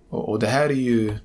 Och, 0.09 0.29
och 0.29 0.39
det 0.39 0.47
här 0.47 0.69
är 0.69 0.73
ju 0.73 1.17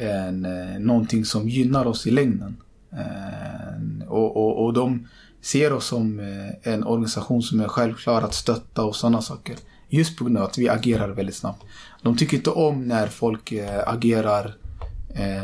en, 0.00 0.44
eh, 0.44 0.78
någonting 0.80 1.24
som 1.24 1.48
gynnar 1.48 1.86
oss 1.86 2.06
i 2.06 2.10
längden. 2.10 2.56
En, 2.90 4.04
och, 4.08 4.36
och, 4.36 4.64
och 4.64 4.72
de 4.72 5.08
ser 5.40 5.72
oss 5.72 5.86
som 5.86 6.20
eh, 6.20 6.72
en 6.72 6.84
organisation 6.84 7.42
som 7.42 7.60
är 7.60 7.68
självklar 7.68 8.22
att 8.22 8.34
stötta 8.34 8.84
och 8.84 8.96
sådana 8.96 9.22
saker. 9.22 9.56
Just 9.88 10.18
på 10.18 10.24
grund 10.24 10.38
av 10.38 10.44
att 10.44 10.58
vi 10.58 10.68
agerar 10.68 11.08
väldigt 11.08 11.36
snabbt. 11.36 11.62
De 12.02 12.16
tycker 12.16 12.36
inte 12.36 12.50
om 12.50 12.88
när 12.88 13.06
folk 13.06 13.52
eh, 13.52 13.88
agerar 13.88 14.56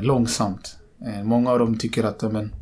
långsamt. 0.01 0.80
Eh, 1.07 1.25
många 1.25 1.51
av 1.51 1.59
dem 1.59 1.79
tycker 1.79 2.05
att, 2.05 2.33
men, 2.33 2.53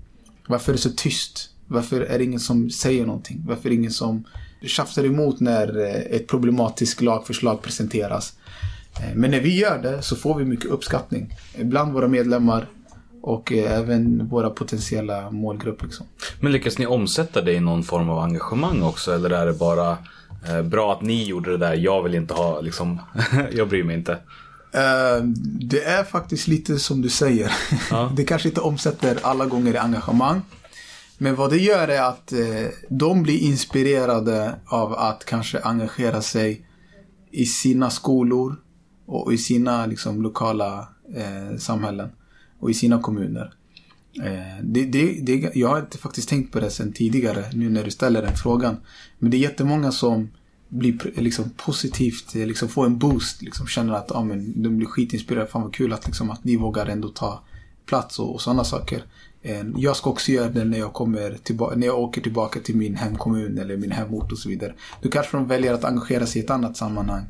varför 0.48 0.72
är 0.72 0.76
det 0.76 0.82
så 0.82 0.90
tyst? 0.90 1.50
Varför 1.66 2.00
är 2.00 2.18
det 2.18 2.24
ingen 2.24 2.40
som 2.40 2.70
säger 2.70 3.06
någonting? 3.06 3.44
Varför 3.46 3.64
är 3.64 3.68
det 3.68 3.74
ingen 3.74 3.90
som 3.90 4.24
tjafsar 4.62 5.04
emot 5.04 5.40
när 5.40 5.78
eh, 5.78 6.16
ett 6.16 6.26
problematiskt 6.26 7.00
lagförslag 7.00 7.62
presenteras? 7.62 8.34
Eh, 9.00 9.14
men 9.14 9.30
när 9.30 9.40
vi 9.40 9.58
gör 9.58 9.78
det 9.82 10.02
så 10.02 10.16
får 10.16 10.34
vi 10.34 10.44
mycket 10.44 10.70
uppskattning. 10.70 11.34
Bland 11.62 11.92
våra 11.92 12.08
medlemmar 12.08 12.66
och 13.22 13.52
även 13.52 14.28
våra 14.28 14.50
potentiella 14.50 15.30
målgrupper. 15.30 15.86
Liksom. 15.86 16.06
Men 16.40 16.52
lyckas 16.52 16.78
ni 16.78 16.86
omsätta 16.86 17.42
det 17.42 17.52
i 17.52 17.60
någon 17.60 17.82
form 17.82 18.10
av 18.10 18.18
engagemang 18.18 18.82
också? 18.82 19.14
Eller 19.14 19.30
är 19.30 19.46
det 19.46 19.52
bara 19.52 19.96
bra 20.64 20.92
att 20.92 21.02
ni 21.02 21.24
gjorde 21.24 21.50
det 21.50 21.56
där, 21.56 21.74
jag 21.74 22.02
vill 22.02 22.14
inte 22.14 22.34
ha 22.34 22.60
liksom, 22.60 23.00
jag 23.52 23.68
bryr 23.68 23.84
mig 23.84 23.96
inte. 23.96 24.18
Eh, 24.72 25.24
Det 25.60 25.84
är 25.84 26.04
faktiskt 26.04 26.48
lite 26.48 26.78
som 26.78 27.02
du 27.02 27.08
säger. 27.08 27.52
Ja. 27.90 28.12
Det 28.16 28.24
kanske 28.24 28.48
inte 28.48 28.60
omsätter 28.60 29.18
alla 29.22 29.46
gånger 29.46 29.74
i 29.74 29.78
engagemang. 29.78 30.40
Men 31.18 31.34
vad 31.34 31.50
det 31.50 31.58
gör 31.58 31.88
är 31.88 32.02
att 32.02 32.32
eh, 32.32 32.66
de 32.88 33.22
blir 33.22 33.38
inspirerade 33.38 34.54
av 34.66 34.92
att 34.92 35.24
kanske 35.24 35.60
engagera 35.60 36.22
sig 36.22 36.66
i 37.30 37.46
sina 37.46 37.90
skolor, 37.90 38.56
och 39.06 39.32
i 39.32 39.38
sina 39.38 39.86
liksom, 39.86 40.22
lokala 40.22 40.88
eh, 41.16 41.56
samhällen 41.58 42.10
och 42.60 42.70
i 42.70 42.74
sina 42.74 43.02
kommuner. 43.02 43.54
Det, 44.62 44.84
det, 44.84 45.20
det, 45.22 45.50
jag 45.54 45.68
har 45.68 45.78
inte 45.78 45.98
faktiskt 45.98 46.28
tänkt 46.28 46.52
på 46.52 46.60
det 46.60 46.70
sen 46.70 46.92
tidigare 46.92 47.44
nu 47.52 47.70
när 47.70 47.84
du 47.84 47.90
ställer 47.90 48.22
den 48.22 48.36
frågan. 48.36 48.76
Men 49.18 49.30
det 49.30 49.36
är 49.36 49.38
jättemånga 49.38 49.92
som 49.92 50.30
bli 50.68 50.98
liksom 51.14 51.50
positivt, 51.56 52.34
eh, 52.36 52.46
liksom 52.46 52.68
få 52.68 52.84
en 52.84 52.98
boost, 52.98 53.42
liksom 53.42 53.66
känner 53.66 53.92
att 53.92 54.12
ah, 54.12 54.24
men, 54.24 54.62
de 54.62 54.76
blir 54.76 54.86
skitinspirerade. 54.86 55.50
Fan 55.50 55.62
vad 55.62 55.74
kul 55.74 55.92
att, 55.92 56.06
liksom, 56.06 56.30
att 56.30 56.44
ni 56.44 56.56
vågar 56.56 56.86
ändå 56.86 57.08
ta 57.08 57.42
plats 57.86 58.18
och, 58.18 58.34
och 58.34 58.40
sådana 58.40 58.64
saker. 58.64 59.04
Eh, 59.42 59.64
jag 59.76 59.96
ska 59.96 60.10
också 60.10 60.32
göra 60.32 60.48
det 60.48 60.64
när 60.64 60.78
jag, 60.78 60.92
kommer 60.92 61.38
tillbaka, 61.42 61.76
när 61.76 61.86
jag 61.86 61.98
åker 61.98 62.20
tillbaka 62.20 62.60
till 62.60 62.76
min 62.76 62.96
hemkommun 62.96 63.58
eller 63.58 63.76
min 63.76 63.90
hemort 63.90 64.32
och 64.32 64.38
så 64.38 64.48
vidare. 64.48 64.74
Då 65.02 65.08
kanske 65.08 65.36
de 65.36 65.48
väljer 65.48 65.74
att 65.74 65.84
engagera 65.84 66.26
sig 66.26 66.42
i 66.42 66.44
ett 66.44 66.50
annat 66.50 66.76
sammanhang. 66.76 67.24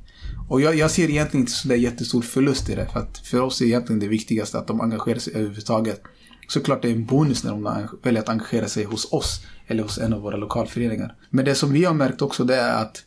Och 0.48 0.60
jag, 0.60 0.74
jag 0.74 0.90
ser 0.90 1.10
egentligen 1.10 1.42
inte 1.42 1.52
sådär 1.52 1.76
jättestor 1.76 2.22
förlust 2.22 2.70
i 2.70 2.74
det. 2.74 2.86
För 2.92 3.00
att 3.00 3.18
för 3.18 3.40
oss 3.40 3.60
är 3.60 3.64
egentligen 3.64 4.00
det 4.00 4.08
viktigaste 4.08 4.58
att 4.58 4.66
de 4.66 4.80
engagerar 4.80 5.18
sig 5.18 5.34
överhuvudtaget. 5.34 6.02
Såklart 6.48 6.82
det 6.82 6.88
är 6.88 6.92
en 6.92 7.06
bonus 7.06 7.44
när 7.44 7.50
de 7.50 7.88
väljer 8.02 8.22
att 8.22 8.28
engagera 8.28 8.68
sig 8.68 8.84
hos 8.84 9.12
oss 9.12 9.40
eller 9.66 9.82
hos 9.82 9.98
en 9.98 10.12
av 10.12 10.20
våra 10.20 10.36
lokalföreningar. 10.36 11.14
Men 11.30 11.44
det 11.44 11.54
som 11.54 11.72
vi 11.72 11.84
har 11.84 11.94
märkt 11.94 12.22
också 12.22 12.44
det 12.44 12.56
är 12.56 12.82
att 12.82 13.04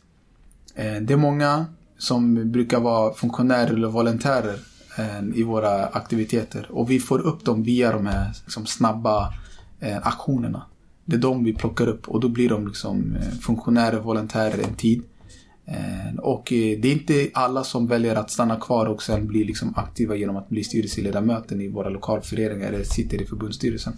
Eh, 0.74 1.02
det 1.02 1.12
är 1.12 1.16
många 1.16 1.66
som 1.98 2.50
brukar 2.52 2.80
vara 2.80 3.14
funktionärer 3.14 3.74
eller 3.74 3.88
volontärer 3.88 4.58
eh, 4.98 5.38
i 5.38 5.42
våra 5.42 5.86
aktiviteter. 5.86 6.66
Och 6.70 6.90
vi 6.90 7.00
får 7.00 7.18
upp 7.18 7.44
dem 7.44 7.62
via 7.62 7.92
de 7.92 8.06
här 8.06 8.32
liksom, 8.44 8.66
snabba 8.66 9.34
eh, 9.80 10.06
aktionerna. 10.06 10.66
Det 11.04 11.16
är 11.16 11.20
de 11.20 11.44
vi 11.44 11.54
plockar 11.54 11.86
upp 11.86 12.08
och 12.08 12.20
då 12.20 12.28
blir 12.28 12.48
de 12.48 12.66
liksom 12.66 13.16
eh, 13.16 13.38
funktionärer, 13.40 14.00
volontärer 14.00 14.64
en 14.68 14.74
tid. 14.74 15.02
Eh, 15.64 16.18
och 16.18 16.52
eh, 16.52 16.78
det 16.80 16.88
är 16.88 16.92
inte 16.92 17.30
alla 17.34 17.64
som 17.64 17.86
väljer 17.86 18.16
att 18.16 18.30
stanna 18.30 18.56
kvar 18.56 18.86
och 18.86 19.02
sen 19.02 19.26
bli 19.26 19.44
liksom 19.44 19.74
aktiva 19.76 20.16
genom 20.16 20.36
att 20.36 20.48
bli 20.48 20.64
styrelseledamöter 20.64 21.60
i 21.60 21.68
våra 21.68 21.88
lokalföreningar 21.88 22.72
eller 22.72 22.84
sitter 22.84 23.22
i 23.22 23.26
förbundsstyrelsen. 23.26 23.92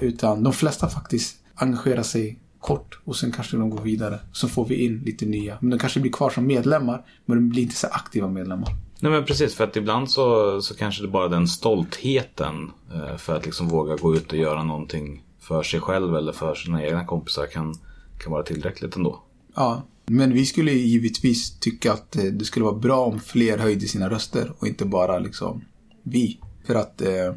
Utan 0.00 0.42
de 0.42 0.52
flesta 0.52 0.88
faktiskt 0.88 1.36
engagerar 1.54 2.02
sig 2.02 2.38
kort 2.60 2.98
och 3.04 3.16
sen 3.16 3.32
kanske 3.32 3.56
de 3.56 3.70
går 3.70 3.80
vidare. 3.80 4.18
Så 4.32 4.48
får 4.48 4.64
vi 4.64 4.84
in 4.84 5.02
lite 5.04 5.26
nya. 5.26 5.58
Men 5.60 5.70
de 5.70 5.78
kanske 5.78 6.00
blir 6.00 6.12
kvar 6.12 6.30
som 6.30 6.46
medlemmar 6.46 7.04
men 7.24 7.36
de 7.36 7.48
blir 7.48 7.62
inte 7.62 7.74
så 7.74 7.86
aktiva 7.86 8.28
medlemmar. 8.28 8.68
Nej 9.00 9.12
men 9.12 9.24
precis, 9.24 9.54
för 9.54 9.64
att 9.64 9.76
ibland 9.76 10.10
så, 10.10 10.60
så 10.62 10.74
kanske 10.74 11.02
det 11.02 11.08
bara 11.08 11.28
den 11.28 11.48
stoltheten 11.48 12.70
eh, 12.94 13.16
för 13.16 13.36
att 13.36 13.46
liksom 13.46 13.68
våga 13.68 13.96
gå 13.96 14.14
ut 14.14 14.32
och 14.32 14.38
göra 14.38 14.62
någonting 14.62 15.24
för 15.40 15.62
sig 15.62 15.80
själv 15.80 16.16
eller 16.16 16.32
för 16.32 16.54
sina 16.54 16.84
egna 16.84 17.04
kompisar 17.04 17.46
kan, 17.46 17.74
kan 18.18 18.32
vara 18.32 18.42
tillräckligt 18.42 18.96
ändå. 18.96 19.22
Ja, 19.54 19.82
men 20.06 20.32
vi 20.32 20.46
skulle 20.46 20.72
givetvis 20.72 21.58
tycka 21.58 21.92
att 21.92 22.16
eh, 22.16 22.24
det 22.24 22.44
skulle 22.44 22.64
vara 22.64 22.78
bra 22.78 23.04
om 23.04 23.20
fler 23.20 23.58
höjde 23.58 23.88
sina 23.88 24.10
röster 24.10 24.52
och 24.58 24.66
inte 24.66 24.84
bara 24.84 25.18
liksom 25.18 25.64
vi. 26.02 26.40
För 26.66 26.74
att 26.74 27.02
eh, 27.02 27.34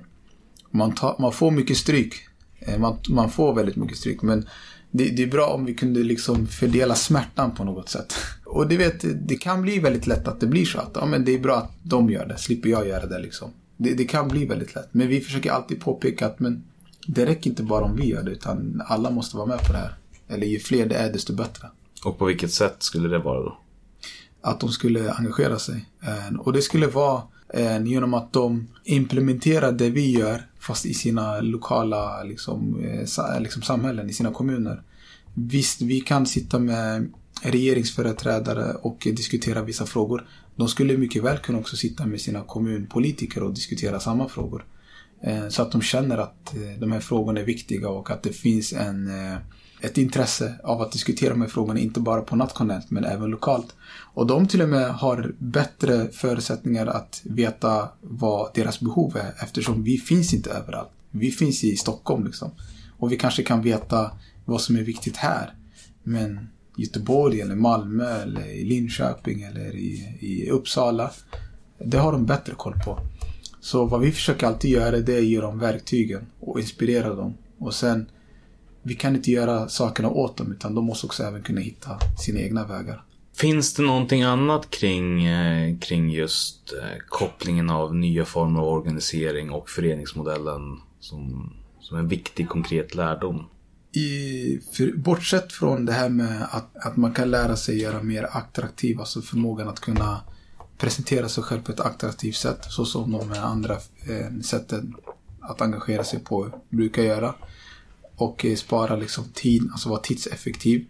man, 0.72 0.96
tar, 0.96 1.16
man 1.20 1.32
får 1.32 1.52
mycket 1.52 1.78
stryk. 1.78 2.14
Eh, 2.60 2.80
man, 2.80 2.98
man 3.10 3.32
får 3.32 3.54
väldigt 3.54 3.76
mycket 3.76 3.98
stryk. 3.98 4.22
Men 4.22 4.48
det, 4.96 5.10
det, 5.10 5.24
är 5.24 5.28
bra 5.28 5.46
om 5.46 5.66
vi 5.66 5.74
kunde 5.74 6.04
liksom 6.04 6.48
fördela 6.48 6.96
smärtan 6.96 7.56
på 7.56 7.64
något 7.64 7.89
sätt. 7.89 8.14
Och 8.46 8.68
det, 8.68 8.78
vet, 8.78 9.28
det 9.28 9.36
kan 9.36 9.62
bli 9.62 9.80
väldigt 9.80 10.08
lätt 10.08 10.28
att 10.28 10.39
det 10.39 10.48
blir 10.48 10.66
så 10.66 10.80
att 10.80 10.91
ja, 10.94 11.06
men 11.06 11.26
det 11.26 11.36
är 11.36 11.39
bra 11.39 11.56
att 11.56 11.72
de 11.84 12.10
gör 12.10 12.26
det, 12.26 12.38
slipper 12.38 12.70
jag 12.70 12.88
göra 12.88 13.06
det. 13.06 13.20
Liksom. 13.20 13.52
Det, 13.78 13.94
det 13.94 14.04
kan 14.04 14.28
bli 14.28 14.46
väldigt 14.46 14.76
lätt. 14.76 14.89
Men 14.91 15.08
vi 15.08 15.22
försöker 15.22 15.52
alltid 15.52 15.82
påpeka 15.82 16.26
att 16.26 16.39
men, 16.39 16.64
det 17.08 17.26
räcker 17.26 17.50
inte 17.50 17.64
bara 17.64 17.84
om 17.84 17.96
vi 17.96 18.06
gör 18.06 18.24
det 18.24 18.32
utan 18.32 18.82
alla 18.86 19.10
måste 19.10 19.38
vara 19.38 19.48
med 19.48 19.60
på 19.68 19.74
det 19.74 19.80
här. 19.80 19.96
Eller 20.28 20.48
ju 20.48 20.60
fler 20.60 20.86
det 20.86 20.96
är 20.96 21.14
desto 21.14 21.34
bättre. 21.34 21.68
Och 22.06 22.18
på 22.18 22.26
vilket 22.26 22.52
sätt 22.52 22.76
skulle 22.80 23.08
det 23.08 23.20
vara 23.20 23.39
då? 23.39 23.58
Att 24.41 24.60
de 24.60 24.70
skulle 24.70 25.12
engagera 25.12 25.60
sig. 25.60 25.86
Eh, 26.02 26.39
och 26.39 26.54
det 26.54 26.62
skulle 26.62 26.88
vara 26.88 27.22
eh, 27.54 27.86
genom 27.86 28.14
att 28.14 28.34
de 28.34 28.68
implementerar 28.84 29.72
det 29.72 29.89
vi 29.89 30.12
gör 30.12 30.41
fast 30.60 30.86
i 30.86 30.93
sina 30.93 31.41
lokala 31.41 32.24
liksom, 32.24 32.84
eh, 32.84 33.41
liksom, 33.41 33.62
samhällen, 33.62 34.10
i 34.10 34.14
sina 34.14 34.32
kommuner. 34.32 34.82
Visst, 35.34 35.82
vi 35.82 36.01
kan 36.01 36.26
sitta 36.26 36.60
med 36.60 37.14
regeringsföreträdare 37.41 38.74
och 38.74 38.97
diskutera 39.16 39.64
vissa 39.64 39.86
frågor. 39.86 40.28
De 40.56 40.68
skulle 40.68 40.97
mycket 40.97 41.24
väl 41.24 41.38
kunna 41.38 41.60
också 41.60 41.76
sitta 41.76 42.06
med 42.06 42.22
sina 42.22 42.41
kommunpolitiker 42.41 43.43
och 43.43 43.54
diskutera 43.54 43.99
samma 43.99 44.30
frågor. 44.30 44.66
Eh, 45.24 45.47
så 45.47 45.62
att 45.62 45.72
de 45.72 45.82
känner 45.82 46.18
att 46.18 46.56
eh, 46.56 46.80
de 46.80 46.91
här 46.91 46.99
frågorna 46.99 47.39
är 47.39 47.45
viktiga 47.45 47.89
och 47.89 48.12
att 48.12 48.24
det 48.24 48.34
finns 48.34 48.74
en 48.74 49.08
eh, 49.08 49.38
ett 49.84 49.98
intresse 49.98 50.54
av 50.64 50.82
att 50.82 50.92
diskutera 50.92 51.30
de 51.30 51.42
här 51.42 51.50
frågorna, 51.50 51.80
inte 51.80 52.00
bara 52.00 52.22
på 52.22 52.36
nationellt 52.36 52.92
men 52.92 53.06
även 53.06 53.30
lokalt. 53.30 53.76
Och 54.14 54.28
de 54.28 54.48
till 54.48 54.62
och 54.62 54.70
med 54.70 54.94
har 54.94 55.36
bättre 55.38 56.08
förutsättningar 56.12 56.88
att 56.88 57.22
veta 57.24 57.90
vad 58.02 58.54
deras 58.54 58.80
behov 58.80 59.18
är 59.18 59.44
eftersom 59.44 59.84
vi 59.84 59.98
finns 59.98 60.34
inte 60.34 60.52
överallt. 60.52 60.90
Vi 61.12 61.32
finns 61.32 61.64
i 61.64 61.78
Stockholm 61.78 62.26
liksom. 62.26 62.52
Och 62.98 63.12
vi 63.12 63.18
kanske 63.18 63.44
kan 63.44 63.62
veta 63.62 64.12
vad 64.46 64.62
som 64.62 64.76
är 64.76 64.82
viktigt 64.82 65.18
här. 65.18 65.54
Men 66.04 66.50
Göteborg 66.78 67.42
eller 67.42 67.56
Malmö 67.56 68.22
eller 68.22 68.48
i 68.48 68.66
Linköping 68.66 69.42
eller 69.42 69.76
i, 69.76 70.18
i 70.20 70.50
Uppsala. 70.50 71.12
Det 71.86 71.98
har 71.98 72.12
de 72.12 72.26
bättre 72.26 72.54
koll 72.58 72.74
på. 72.86 73.00
Så 73.60 73.86
vad 73.86 74.02
vi 74.02 74.12
försöker 74.12 74.48
alltid 74.48 74.72
göra 74.72 75.00
det 75.00 75.14
är 75.14 75.18
att 75.18 75.26
ge 75.26 75.42
dem 75.42 75.60
verktygen 75.60 76.26
och 76.40 76.60
inspirera 76.60 77.16
dem. 77.16 77.34
Och 77.58 77.74
sen 77.74 78.06
vi 78.84 78.96
kan 78.96 79.16
inte 79.16 79.32
göra 79.32 79.70
sakerna 79.70 80.10
åt 80.10 80.38
dem 80.38 80.52
utan 80.52 80.76
de 80.76 80.86
måste 80.86 81.06
också 81.06 81.24
även 81.24 81.44
kunna 81.44 81.62
hitta 81.62 82.00
sina 82.18 82.40
egna 82.40 82.66
vägar. 82.66 83.04
Finns 83.36 83.74
det 83.74 83.84
någonting 83.84 84.24
annat 84.24 84.70
kring, 84.70 85.26
eh, 85.26 85.78
kring 85.80 86.10
just 86.10 86.74
eh, 86.74 87.00
kopplingen 87.10 87.70
av 87.70 87.96
nya 87.96 88.26
former 88.26 88.60
av 88.60 88.68
organisering 88.68 89.52
och 89.52 89.70
föreningsmodellen 89.70 90.80
som, 91.00 91.54
som 91.80 91.98
en 91.98 92.08
viktig 92.08 92.50
konkret 92.50 92.96
lärdom? 92.96 93.46
I, 93.92 94.60
för, 94.74 94.98
bortsett 94.98 95.54
från 95.54 95.86
det 95.86 95.94
här 95.94 96.10
med 96.10 96.48
att, 96.52 96.86
att 96.86 96.98
man 96.98 97.14
kan 97.14 97.32
lära 97.32 97.56
sig 97.56 97.82
göra 97.82 98.04
mer 98.04 98.28
attraktiv, 98.32 99.00
alltså 99.00 99.22
förmågan 99.22 99.70
att 99.70 99.80
kunna 99.80 100.22
presentera 100.78 101.30
sig 101.30 101.44
själv 101.44 101.62
på 101.62 101.72
ett 101.72 101.80
attraktivt 101.80 102.36
sätt, 102.36 102.66
så 102.70 102.86
som 102.86 103.12
de 103.12 103.34
andra 103.34 103.74
eh, 103.74 104.40
sätten 104.44 104.96
att 105.42 105.62
engagera 105.62 106.04
sig 106.04 106.20
på 106.20 106.50
brukar 106.70 107.04
göra 107.04 107.36
och 108.16 108.45
spara 108.57 108.95
liksom 108.95 109.24
tid, 109.34 109.70
alltså 109.72 109.89
vara 109.89 109.99
tidseffektiv. 109.99 110.86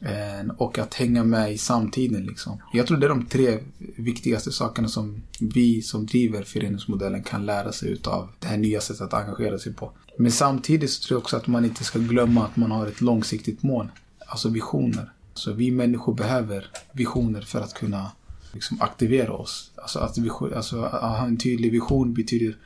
Eh, 0.00 0.54
och 0.56 0.78
att 0.78 0.94
hänga 0.94 1.24
med 1.24 1.52
i 1.52 1.58
samtiden 1.58 2.26
liksom. 2.26 2.58
Jag 2.72 2.86
tror 2.86 2.98
det 2.98 3.06
är 3.06 3.08
de 3.08 3.26
tre 3.26 3.58
viktigaste 3.96 4.52
sakerna 4.52 4.88
som 4.88 5.22
vi 5.40 5.82
som 5.82 6.06
driver 6.06 6.42
föreningsmodellen 6.42 7.22
kan 7.22 7.46
lära 7.46 7.72
sig 7.72 7.90
utav 7.90 8.28
det 8.38 8.46
här 8.46 8.56
nya 8.56 8.80
sättet 8.80 9.02
att 9.02 9.14
engagera 9.14 9.58
sig 9.58 9.72
på. 9.74 9.92
Men 10.18 10.32
samtidigt 10.32 10.90
så 10.90 11.06
tror 11.06 11.16
jag 11.16 11.22
också 11.22 11.36
att 11.36 11.46
man 11.46 11.64
inte 11.64 11.84
ska 11.84 11.98
glömma 11.98 12.44
att 12.44 12.56
man 12.56 12.70
har 12.70 12.86
ett 12.86 13.00
långsiktigt 13.00 13.62
mål. 13.62 13.88
Alltså 14.26 14.48
visioner. 14.48 15.12
Så 15.34 15.52
vi 15.52 15.70
människor 15.70 16.14
behöver 16.14 16.70
visioner 16.92 17.40
för 17.40 17.60
att 17.60 17.74
kunna 17.74 18.12
liksom 18.52 18.82
aktivera 18.82 19.32
oss. 19.32 19.70
Alltså 19.76 19.98
att, 19.98 20.18
vision, 20.18 20.54
alltså 20.54 20.82
att 20.82 21.18
ha 21.18 21.26
en 21.26 21.36
tydlig 21.36 21.72
vision 21.72 22.14
betyder, 22.14 22.56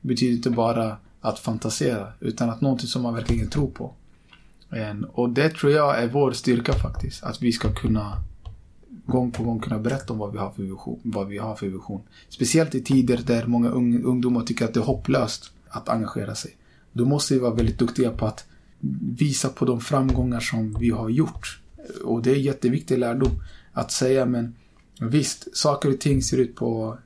betyder 0.00 0.36
inte 0.36 0.50
bara 0.50 0.96
att 1.26 1.38
fantasera. 1.38 2.12
Utan 2.20 2.50
att 2.50 2.60
någonting 2.60 2.88
som 2.88 3.02
man 3.02 3.14
verkligen 3.14 3.50
tror 3.50 3.70
på. 3.70 3.94
Och 5.12 5.30
det 5.30 5.48
tror 5.48 5.72
jag 5.72 6.02
är 6.02 6.08
vår 6.08 6.32
styrka 6.32 6.72
faktiskt. 6.72 7.22
Att 7.22 7.42
vi 7.42 7.52
ska 7.52 7.74
kunna 7.74 8.22
gång 9.06 9.30
på 9.30 9.42
gång 9.42 9.60
kunna 9.60 9.78
berätta 9.78 10.12
om 10.12 10.18
vad 10.18 10.32
vi 10.32 10.38
har 10.38 10.50
för 10.50 10.62
vision. 10.62 11.00
Vad 11.02 11.28
vi 11.28 11.38
har 11.38 11.56
för 11.56 11.66
vision. 11.66 12.02
Speciellt 12.28 12.74
i 12.74 12.80
tider 12.80 13.20
där 13.26 13.46
många 13.46 13.70
ungdomar 13.70 14.42
tycker 14.42 14.64
att 14.64 14.74
det 14.74 14.80
är 14.80 14.84
hopplöst 14.84 15.52
att 15.68 15.88
engagera 15.88 16.34
sig. 16.34 16.56
Då 16.92 17.04
måste 17.04 17.34
vi 17.34 17.40
vara 17.40 17.54
väldigt 17.54 17.78
duktiga 17.78 18.10
på 18.10 18.26
att 18.26 18.44
visa 19.18 19.48
på 19.48 19.64
de 19.64 19.80
framgångar 19.80 20.40
som 20.40 20.76
vi 20.80 20.90
har 20.90 21.08
gjort. 21.08 21.60
Och 22.04 22.22
det 22.22 22.30
är 22.30 22.36
jätteviktig 22.36 22.98
lärdom. 22.98 23.42
Att 23.72 23.90
säga 23.92 24.26
men 24.26 24.54
visst, 25.00 25.56
saker 25.56 25.92
och 25.92 26.00
ting 26.00 26.22
ser 26.22 26.38
ut 26.38 26.56
på 26.56 26.98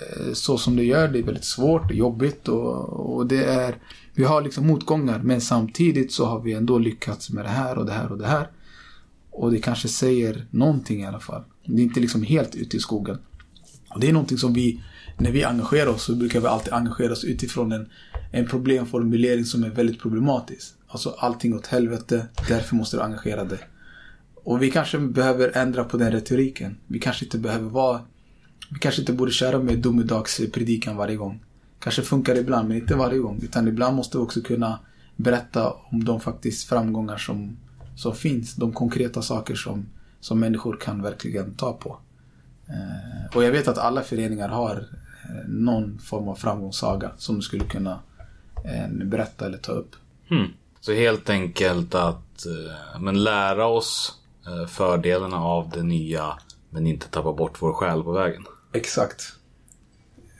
Eh, 0.00 0.32
så 0.32 0.58
som 0.58 0.76
det 0.76 0.84
gör. 0.84 1.08
Det 1.08 1.18
är 1.18 1.22
väldigt 1.22 1.44
svårt 1.44 1.90
och 1.90 1.96
jobbigt 1.96 2.48
och, 2.48 3.16
och 3.16 3.26
det 3.26 3.44
är 3.44 3.74
vi 4.14 4.24
har 4.24 4.42
liksom 4.42 4.66
motgångar 4.66 5.18
men 5.24 5.40
samtidigt 5.40 6.12
så 6.12 6.26
har 6.26 6.40
vi 6.40 6.52
ändå 6.52 6.78
lyckats 6.78 7.30
med 7.30 7.44
det 7.44 7.48
här 7.48 7.78
och 7.78 7.86
det 7.86 7.92
här 7.92 8.12
och 8.12 8.18
det 8.18 8.26
här. 8.26 8.50
Och 9.30 9.50
det 9.50 9.58
kanske 9.58 9.88
säger 9.88 10.46
någonting 10.50 11.00
i 11.00 11.06
alla 11.06 11.20
fall. 11.20 11.44
Det 11.64 11.82
är 11.82 11.84
inte 11.84 12.00
liksom 12.00 12.22
helt 12.22 12.54
ute 12.54 12.76
i 12.76 12.80
skogen. 12.80 13.18
Och 13.88 14.00
det 14.00 14.08
är 14.08 14.12
någonting 14.12 14.38
som 14.38 14.52
vi, 14.52 14.82
när 15.18 15.30
vi 15.30 15.44
engagerar 15.44 15.86
oss 15.86 16.02
så 16.02 16.14
brukar 16.14 16.40
vi 16.40 16.46
alltid 16.46 16.72
engagera 16.72 17.12
oss 17.12 17.24
utifrån 17.24 17.72
en, 17.72 17.88
en 18.32 18.46
problemformulering 18.46 19.44
som 19.44 19.64
är 19.64 19.70
väldigt 19.70 20.00
problematisk. 20.00 20.74
Alltså 20.88 21.14
allting 21.18 21.54
åt 21.54 21.66
helvete, 21.66 22.26
därför 22.48 22.76
måste 22.76 22.96
du 22.96 23.02
engagera 23.02 23.44
dig. 23.44 23.58
Och 24.34 24.62
vi 24.62 24.70
kanske 24.70 24.98
behöver 24.98 25.56
ändra 25.56 25.84
på 25.84 25.96
den 25.96 26.12
retoriken. 26.12 26.76
Vi 26.86 26.98
kanske 26.98 27.24
inte 27.24 27.38
behöver 27.38 27.68
vara 27.68 28.00
vi 28.68 28.78
kanske 28.78 29.02
inte 29.02 29.12
borde 29.12 29.32
köra 29.32 29.58
med 29.58 29.78
domedagspredikan 29.78 30.96
varje 30.96 31.16
gång. 31.16 31.40
Kanske 31.78 32.02
funkar 32.02 32.34
det 32.34 32.40
ibland, 32.40 32.68
men 32.68 32.76
inte 32.76 32.94
varje 32.94 33.18
gång. 33.18 33.40
Utan 33.42 33.68
ibland 33.68 33.96
måste 33.96 34.18
vi 34.18 34.24
också 34.24 34.40
kunna 34.40 34.78
berätta 35.16 35.70
om 35.70 36.04
de 36.04 36.20
faktiskt 36.20 36.68
framgångar 36.68 37.16
som, 37.16 37.56
som 37.96 38.14
finns. 38.14 38.54
De 38.54 38.72
konkreta 38.72 39.22
saker 39.22 39.54
som, 39.54 39.86
som 40.20 40.40
människor 40.40 40.76
kan 40.80 41.02
verkligen 41.02 41.54
ta 41.54 41.72
på. 41.72 41.98
Eh, 42.68 43.36
och 43.36 43.44
jag 43.44 43.52
vet 43.52 43.68
att 43.68 43.78
alla 43.78 44.02
föreningar 44.02 44.48
har 44.48 44.76
eh, 44.76 45.48
någon 45.48 45.98
form 45.98 46.28
av 46.28 46.34
framgångssaga 46.34 47.10
som 47.16 47.36
du 47.36 47.42
skulle 47.42 47.64
kunna 47.64 48.00
eh, 48.64 48.88
berätta 49.04 49.46
eller 49.46 49.58
ta 49.58 49.72
upp. 49.72 49.96
Mm. 50.30 50.48
Så 50.80 50.92
helt 50.92 51.30
enkelt 51.30 51.94
att 51.94 52.46
eh, 52.46 53.00
men 53.00 53.24
lära 53.24 53.66
oss 53.66 54.14
eh, 54.46 54.66
fördelarna 54.66 55.36
av 55.36 55.70
det 55.70 55.82
nya 55.82 56.38
men 56.70 56.86
inte 56.86 57.08
tappa 57.08 57.32
bort 57.32 57.62
vår 57.62 57.72
själ 57.72 58.02
på 58.02 58.12
vägen. 58.12 58.44
Exakt. 58.72 59.32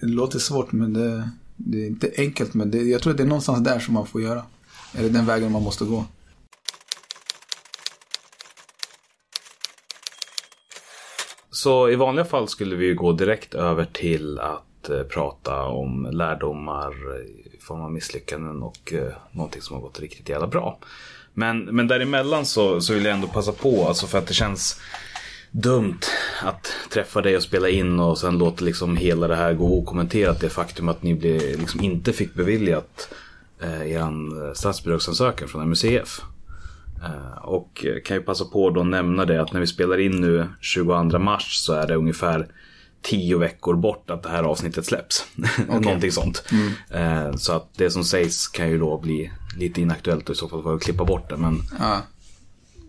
Det 0.01 0.07
låter 0.07 0.39
svårt 0.39 0.73
men 0.73 0.93
det, 0.93 1.31
det 1.57 1.83
är 1.83 1.87
inte 1.87 2.11
enkelt 2.17 2.55
men 2.55 2.71
det, 2.71 2.79
jag 2.79 3.03
tror 3.03 3.11
att 3.11 3.17
det 3.17 3.23
är 3.23 3.29
någonstans 3.29 3.65
där 3.65 3.79
som 3.79 3.95
man 3.95 4.07
får 4.07 4.23
göra. 4.23 4.43
Eller 4.95 5.11
den 5.11 5.27
vägen 5.27 5.53
man 5.53 5.63
måste 5.63 5.85
gå. 5.85 6.05
Så 11.51 11.91
i 11.91 11.97
vanliga 11.97 12.25
fall 12.25 12.49
skulle 12.49 12.77
vi 12.77 12.95
gå 12.95 13.13
direkt 13.13 13.55
över 13.55 13.85
till 13.85 14.39
att 14.39 14.89
eh, 14.89 15.03
prata 15.03 15.63
om 15.63 16.09
lärdomar 16.13 16.93
i 17.55 17.59
form 17.61 17.81
av 17.81 17.93
misslyckanden 17.93 18.63
och 18.63 18.93
eh, 18.93 19.13
någonting 19.33 19.63
som 19.63 19.77
har 19.77 19.83
gått 19.83 20.01
riktigt 20.01 20.29
jävla 20.29 20.47
bra. 20.47 20.79
Men, 21.35 21.65
men 21.65 21.89
däremellan 21.89 22.47
så, 22.47 22.81
så 22.81 22.95
vill 22.95 23.05
jag 23.05 23.15
ändå 23.15 23.29
passa 23.29 23.53
på, 23.53 23.89
alltså 23.89 24.07
för 24.07 24.19
att 24.19 24.27
det 24.27 24.35
känns 24.35 24.81
dumt 25.51 26.01
att 26.43 26.73
träffa 26.91 27.21
dig 27.21 27.37
och 27.37 27.43
spela 27.43 27.69
in 27.69 28.01
och 28.01 28.19
sen 28.19 28.39
låta 28.39 28.65
liksom 28.65 28.97
hela 28.97 29.29
det 29.29 29.37
här 29.37 29.55
gå 29.55 29.79
okommenterat. 29.79 30.41
Det 30.41 30.49
faktum 30.49 30.89
att 30.89 31.03
ni 31.03 31.15
blev, 31.15 31.59
liksom 31.59 31.81
inte 31.81 32.13
fick 32.13 32.35
beviljat 32.35 33.15
eh, 33.63 33.93
er 33.93 34.55
statsbidragsansökan 34.55 35.49
från 35.49 35.69
MUCF. 35.69 36.21
Eh, 37.03 37.45
och 37.45 37.85
kan 38.05 38.17
ju 38.17 38.23
passa 38.23 38.45
på 38.45 38.71
då 38.71 38.81
att 38.81 38.87
nämna 38.87 39.25
det 39.25 39.43
att 39.43 39.53
när 39.53 39.61
vi 39.61 39.67
spelar 39.67 39.99
in 40.01 40.21
nu 40.21 40.49
22 40.61 41.19
mars 41.19 41.57
så 41.57 41.73
är 41.73 41.87
det 41.87 41.95
ungefär 41.95 42.49
tio 43.03 43.39
veckor 43.39 43.75
bort 43.75 44.11
att 44.11 44.23
det 44.23 44.29
här 44.29 44.43
avsnittet 44.43 44.87
släpps. 44.87 45.27
Okay. 45.69 45.81
Någonting 45.81 46.13
sånt. 46.13 46.45
Mm. 46.53 47.29
Eh, 47.29 47.37
så 47.37 47.53
att 47.53 47.69
det 47.77 47.91
som 47.91 48.05
sägs 48.05 48.49
kan 48.49 48.71
ju 48.71 48.79
då 48.79 48.99
bli 48.99 49.31
lite 49.57 49.81
inaktuellt 49.81 50.29
och 50.29 50.35
i 50.35 50.39
så 50.39 50.49
fall 50.49 50.63
får 50.63 50.73
jag 50.73 50.83
klippa 50.83 51.05
bort 51.05 51.31
det. 51.31 51.37
Men, 51.37 51.63
Ja 51.79 52.03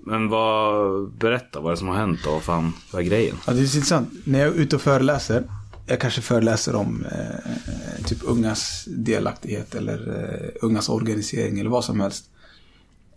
men 0.10 0.30
vad, 0.30 1.10
berätta 1.12 1.60
vad 1.60 1.72
är 1.72 1.76
det 1.76 1.78
som 1.78 1.88
har 1.88 1.96
hänt 1.96 2.26
och 2.26 2.34
vad 2.34 2.44
fan, 2.44 2.74
vad 2.92 3.02
är 3.02 3.06
grejen? 3.06 3.36
Ja, 3.48 3.54
det 3.54 3.60
är 3.60 3.62
intressant. 3.62 4.10
När 4.24 4.40
jag 4.40 4.48
är 4.48 4.54
ute 4.54 4.76
och 4.76 4.82
föreläser, 4.82 5.44
jag 5.86 6.00
kanske 6.00 6.22
föreläser 6.22 6.76
om 6.76 7.06
eh, 7.06 8.06
typ 8.06 8.18
ungas 8.24 8.86
delaktighet 8.88 9.76
eller 9.76 10.24
eh, 10.24 10.50
ungas 10.62 10.90
organisering 10.90 11.60
eller 11.60 11.70
vad 11.70 11.86
som 11.86 12.00
helst. 12.00 12.30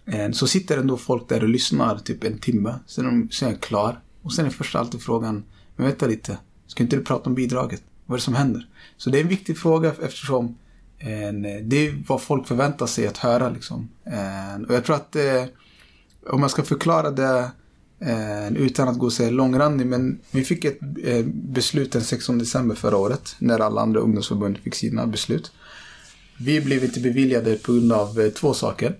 Eh, 0.07 0.31
så 0.31 0.47
sitter 0.47 0.79
ändå 0.79 0.97
folk 0.97 1.29
där 1.29 1.43
och 1.43 1.49
lyssnar 1.49 1.99
typ 1.99 2.25
en 2.25 2.39
timme. 2.39 2.75
Sen 2.87 3.07
är, 3.07 3.11
de, 3.11 3.29
sen 3.31 3.49
är 3.49 3.53
jag 3.53 3.61
klar. 3.61 4.01
Och 4.23 4.33
sen 4.33 4.47
är 4.47 4.51
först 4.51 4.75
alltid 4.75 5.03
frågan, 5.03 5.45
men 5.77 5.87
vänta 5.87 6.07
lite, 6.07 6.39
ska 6.67 6.83
inte 6.83 6.97
du 6.97 7.05
prata 7.05 7.31
om 7.31 7.35
bidraget? 7.35 7.83
Vad 8.07 8.17
är 8.17 8.19
det 8.19 8.25
som 8.25 8.35
händer? 8.35 8.67
Så 8.97 9.11
det 9.11 9.19
är 9.19 9.23
en 9.23 9.29
viktig 9.29 9.59
fråga 9.59 9.95
eftersom 10.03 10.59
eh, 10.99 11.33
det 11.63 11.87
är 11.87 12.03
vad 12.09 12.23
folk 12.23 12.47
förväntar 12.47 12.87
sig 12.87 13.07
att 13.07 13.19
höra 13.19 13.51
liksom. 13.51 13.89
Eh, 14.05 14.63
och 14.69 14.75
jag 14.75 14.85
tror 14.85 14.97
att 14.97 15.17
eh, 15.17 15.45
om 16.27 16.41
man 16.41 16.51
ska 16.51 16.63
förklara 16.63 17.11
det 17.11 17.51
eh, 18.01 18.53
utan 18.53 18.89
att 18.89 18.99
gå 18.99 19.07
och 19.07 19.13
säga 19.13 19.31
långrandig, 19.31 19.87
men 19.87 20.19
vi 20.31 20.45
fick 20.45 20.65
ett 20.65 20.79
eh, 21.05 21.25
beslut 21.27 21.93
den 21.93 22.03
16 22.03 22.39
december 22.39 22.75
förra 22.75 22.97
året 22.97 23.37
när 23.39 23.59
alla 23.61 23.81
andra 23.81 24.01
ungdomsförbund 24.01 24.59
fick 24.59 24.75
sina 24.75 25.07
beslut. 25.07 25.53
Vi 26.39 26.61
blev 26.61 26.85
inte 26.85 27.01
beviljade 27.01 27.55
på 27.57 27.73
grund 27.73 27.93
av 27.93 28.21
eh, 28.21 28.31
två 28.31 28.55
saker. 28.55 28.99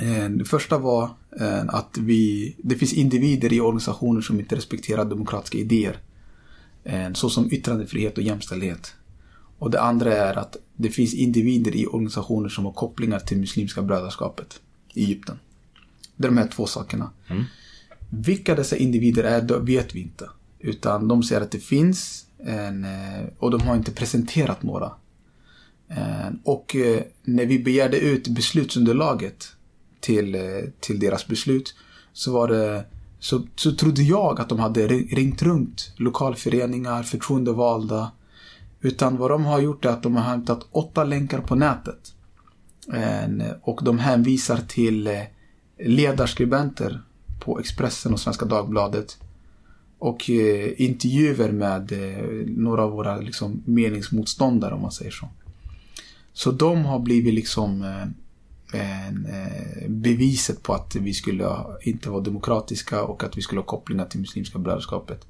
Eh, 0.00 0.28
Det 0.30 0.44
första 0.44 0.78
var 0.78 1.10
eh, 1.40 1.68
att 1.68 1.98
vi, 1.98 2.54
det 2.58 2.74
finns 2.74 2.92
individer 2.92 3.52
i 3.52 3.60
organisationer 3.60 4.20
som 4.20 4.40
inte 4.40 4.56
respekterar 4.56 5.04
demokratiska 5.04 5.58
idéer. 5.58 5.98
Eh, 6.84 7.12
Såsom 7.12 7.52
yttrandefrihet 7.52 8.18
och 8.18 8.24
jämställdhet. 8.24 8.94
Och 9.58 9.70
det 9.70 9.80
andra 9.80 10.16
är 10.16 10.38
att 10.38 10.56
det 10.76 10.88
finns 10.90 11.14
individer 11.14 11.76
i 11.76 11.86
organisationer 11.86 12.48
som 12.48 12.64
har 12.64 12.72
kopplingar 12.72 13.18
till 13.18 13.38
Muslimska 13.38 13.82
brödraskapet 13.82 14.60
i 14.94 15.04
Egypten. 15.04 15.38
Det 16.18 16.26
är 16.26 16.30
de 16.30 16.38
här 16.38 16.48
två 16.48 16.66
sakerna. 16.66 17.10
Vilka 18.10 18.54
dessa 18.54 18.76
individer 18.76 19.24
är 19.24 19.42
det 19.42 19.58
vet 19.58 19.94
vi 19.94 20.00
inte. 20.00 20.30
Utan 20.58 21.08
de 21.08 21.22
säger 21.22 21.40
att 21.40 21.50
det 21.50 21.58
finns 21.58 22.26
en, 22.44 22.84
eh, 22.84 23.24
och 23.38 23.50
de 23.50 23.60
har 23.60 23.76
inte 23.76 23.92
presenterat 23.92 24.62
några. 24.62 24.92
Eh, 25.88 26.28
Och 26.44 26.76
eh, 26.76 27.02
när 27.24 27.46
vi 27.46 27.58
begärde 27.58 27.98
ut 27.98 28.28
beslutsunderlaget 28.28 29.48
till, 30.00 30.36
till 30.80 31.00
deras 31.00 31.26
beslut 31.26 31.74
så 32.12 32.32
var 32.32 32.48
det 32.48 32.84
så, 33.20 33.46
så 33.56 33.72
trodde 33.72 34.02
jag 34.02 34.40
att 34.40 34.48
de 34.48 34.58
hade 34.58 34.86
ri- 34.88 35.14
ringt 35.16 35.42
runt 35.42 35.92
lokalföreningar, 35.96 37.02
förtroendevalda. 37.02 38.12
Utan 38.80 39.16
vad 39.16 39.30
de 39.30 39.44
har 39.44 39.60
gjort 39.60 39.84
är 39.84 39.88
att 39.88 40.02
de 40.02 40.16
har 40.16 40.22
hämtat 40.22 40.66
åtta 40.70 41.04
länkar 41.04 41.40
på 41.40 41.54
nätet. 41.54 42.14
Och 43.62 43.80
de 43.84 43.98
hänvisar 43.98 44.60
till 44.68 45.06
ledarskribenter 45.78 47.02
på 47.40 47.60
Expressen 47.60 48.12
och 48.12 48.20
Svenska 48.20 48.44
Dagbladet. 48.44 49.18
Och 49.98 50.30
eh, 50.30 50.80
intervjuer 50.80 51.52
med 51.52 51.92
eh, 51.92 52.24
några 52.46 52.82
av 52.82 52.90
våra 52.90 53.16
liksom, 53.16 53.62
meningsmotståndare 53.64 54.74
om 54.74 54.82
man 54.82 54.92
säger 54.92 55.10
så. 55.10 55.28
Så 56.32 56.50
de 56.50 56.84
har 56.84 56.98
blivit 56.98 57.34
liksom 57.34 57.82
eh, 57.82 58.06
en, 58.72 59.26
eh, 59.26 59.88
beviset 59.88 60.62
på 60.62 60.74
att 60.74 60.96
vi 60.96 61.14
skulle 61.14 61.56
inte 61.82 62.10
vara 62.10 62.20
demokratiska 62.20 63.02
och 63.02 63.24
att 63.24 63.36
vi 63.36 63.42
skulle 63.42 63.60
ha 63.60 63.66
kopplingar 63.66 64.06
till 64.06 64.20
Muslimska 64.20 64.58
brödraskapet. 64.58 65.26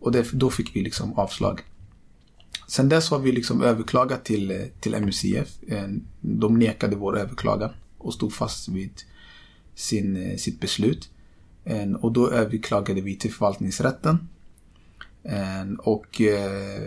Och 0.00 0.12
det, 0.12 0.32
då 0.32 0.50
fick 0.50 0.76
vi 0.76 0.82
liksom 0.82 1.18
avslag. 1.18 1.62
Sen 2.68 2.88
dess 2.88 3.10
har 3.10 3.18
vi 3.18 3.32
liksom 3.32 3.62
överklagat 3.62 4.24
till, 4.24 4.50
eh, 4.50 4.56
till 4.80 4.96
MUCF. 5.00 5.62
Eh, 5.68 5.88
de 6.20 6.58
nekade 6.58 6.96
vår 6.96 7.18
överklagan 7.18 7.70
och 7.98 8.14
stod 8.14 8.32
fast 8.32 8.68
vid 8.68 8.90
sin, 9.74 10.16
eh, 10.16 10.36
sitt 10.36 10.60
beslut. 10.60 11.10
Och 12.00 12.12
då 12.12 12.30
överklagade 12.30 13.00
vi 13.00 13.16
till 13.16 13.32
förvaltningsrätten. 13.32 14.28
Och 15.78 16.20
eh, 16.20 16.82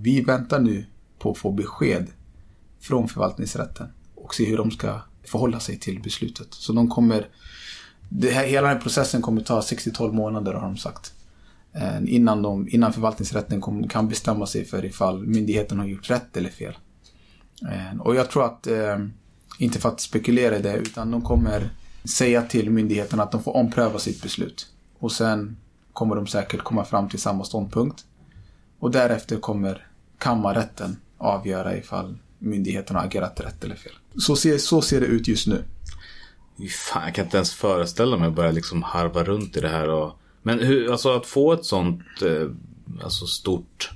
vi 0.00 0.20
väntar 0.20 0.60
nu 0.60 0.84
på 1.18 1.30
att 1.30 1.38
få 1.38 1.52
besked 1.52 2.06
från 2.80 3.08
förvaltningsrätten 3.08 3.88
och 4.14 4.34
se 4.34 4.44
hur 4.44 4.56
de 4.56 4.70
ska 4.70 5.00
förhålla 5.24 5.60
sig 5.60 5.78
till 5.78 6.02
beslutet. 6.02 6.46
Så 6.50 6.72
de 6.72 6.88
kommer, 6.88 7.28
det 8.08 8.30
här, 8.30 8.46
hela 8.46 8.68
den 8.68 8.76
här 8.76 8.82
processen 8.82 9.22
kommer 9.22 9.42
ta 9.42 9.60
6-12 9.60 10.12
månader 10.12 10.52
har 10.52 10.62
de 10.62 10.76
sagt. 10.76 11.12
Innan, 12.06 12.42
de, 12.42 12.68
innan 12.68 12.92
förvaltningsrätten 12.92 13.60
kom, 13.60 13.88
kan 13.88 14.08
bestämma 14.08 14.46
sig 14.46 14.64
för 14.64 14.84
ifall 14.84 15.26
myndigheten 15.26 15.78
har 15.78 15.86
gjort 15.86 16.10
rätt 16.10 16.36
eller 16.36 16.50
fel. 16.50 16.74
Och 18.00 18.14
jag 18.14 18.30
tror 18.30 18.44
att, 18.44 18.66
eh, 18.66 18.98
inte 19.58 19.78
för 19.78 19.88
att 19.88 20.00
spekulera 20.00 20.56
i 20.56 20.62
det, 20.62 20.76
utan 20.76 21.10
de 21.10 21.22
kommer 21.22 21.70
säga 22.04 22.42
till 22.42 22.70
myndigheten 22.70 23.20
att 23.20 23.32
de 23.32 23.42
får 23.42 23.56
ompröva 23.56 23.98
sitt 23.98 24.22
beslut. 24.22 24.66
Och 24.98 25.12
sen 25.12 25.56
kommer 25.92 26.16
de 26.16 26.26
säkert 26.26 26.62
komma 26.62 26.84
fram 26.84 27.08
till 27.08 27.20
samma 27.20 27.44
ståndpunkt. 27.44 28.04
Och 28.78 28.90
därefter 28.90 29.36
kommer 29.36 29.86
kammarrätten 30.18 30.96
avgöra 31.18 31.76
ifall 31.76 32.18
myndigheten 32.38 32.96
har 32.96 33.04
agerat 33.04 33.40
rätt 33.40 33.64
eller 33.64 33.74
fel. 33.74 33.92
Så 34.18 34.36
ser, 34.36 34.58
så 34.58 34.82
ser 34.82 35.00
det 35.00 35.06
ut 35.06 35.28
just 35.28 35.46
nu. 35.46 35.64
Fan, 36.70 37.04
jag 37.04 37.14
kan 37.14 37.24
inte 37.24 37.36
ens 37.36 37.54
föreställa 37.54 38.16
mig 38.16 38.28
att 38.28 38.34
börja 38.34 38.50
liksom 38.50 38.82
harva 38.82 39.24
runt 39.24 39.56
i 39.56 39.60
det 39.60 39.68
här. 39.68 39.88
Och... 39.88 40.18
Men 40.42 40.58
hur, 40.58 40.92
alltså 40.92 41.16
att 41.16 41.26
få 41.26 41.52
ett 41.52 41.64
sånt 41.64 42.02
eh, 42.22 42.48
alltså 43.04 43.26
stort... 43.26 43.90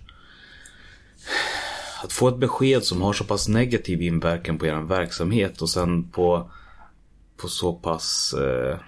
Att 2.03 2.13
få 2.13 2.29
ett 2.29 2.39
besked 2.39 2.85
som 2.85 3.03
har 3.03 3.13
så 3.13 3.25
pass 3.25 3.49
negativ 3.49 4.03
inverkan 4.03 4.59
på 4.59 4.67
er 4.67 4.75
verksamhet 4.75 5.63
och 5.63 5.71
sen 5.71 6.09
på, 6.09 6.51
på 7.37 7.49
så 7.49 7.73
pass, 7.73 8.35
eh, 8.35 8.79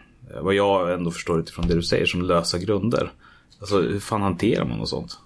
vad 0.43 0.55
jag 0.55 0.95
ändå 0.95 1.11
förstår 1.11 1.41
utifrån 1.41 1.67
det 1.67 1.75
du 1.75 1.83
säger, 1.83 2.07
som 2.07 2.23
lösa 2.23 2.59
grunder. 2.59 3.13
Alltså 3.61 3.81
hur 3.81 4.01
fan 4.01 4.23
hanterar 4.23 4.65
man 4.65 4.79
något 4.79 4.89
sånt? 4.89 5.19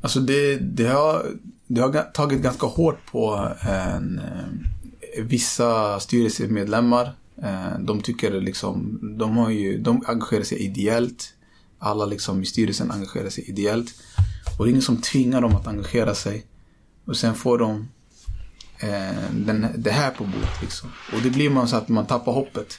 Alltså 0.00 0.20
det, 0.20 0.56
det, 0.56 0.86
har, 0.86 1.26
det 1.66 1.80
har 1.80 2.12
tagit 2.12 2.42
ganska 2.42 2.66
hårt 2.66 2.98
på 3.10 3.48
en, 3.60 4.18
eh, 4.18 5.24
vissa 5.24 6.00
styrelsemedlemmar. 6.00 7.12
Eh, 7.42 7.78
de 7.80 8.00
tycker 8.00 8.40
liksom, 8.40 8.98
de 9.18 9.36
har 9.36 9.50
ju, 9.50 9.78
de 9.78 10.04
engagerar 10.06 10.42
sig 10.42 10.58
ideellt. 10.58 11.32
Alla 11.78 12.06
liksom 12.06 12.42
i 12.42 12.46
styrelsen 12.46 12.90
engagerar 12.90 13.30
sig 13.30 13.44
ideellt. 13.48 13.94
Och 14.58 14.64
det 14.64 14.68
är 14.68 14.70
ingen 14.70 14.82
som 14.82 14.96
tvingar 14.96 15.40
dem 15.40 15.56
att 15.56 15.66
engagera 15.66 16.14
sig. 16.14 16.46
Och 17.04 17.16
sen 17.16 17.34
får 17.34 17.58
de 17.58 17.88
eh, 18.78 19.30
den, 19.32 19.66
det 19.76 19.90
här 19.90 20.10
på 20.10 20.24
bordet 20.24 20.62
liksom. 20.62 20.90
Och 21.14 21.20
det 21.22 21.30
blir 21.30 21.50
man 21.50 21.68
så 21.68 21.76
att 21.76 21.88
man 21.88 22.06
tappar 22.06 22.32
hoppet. 22.32 22.78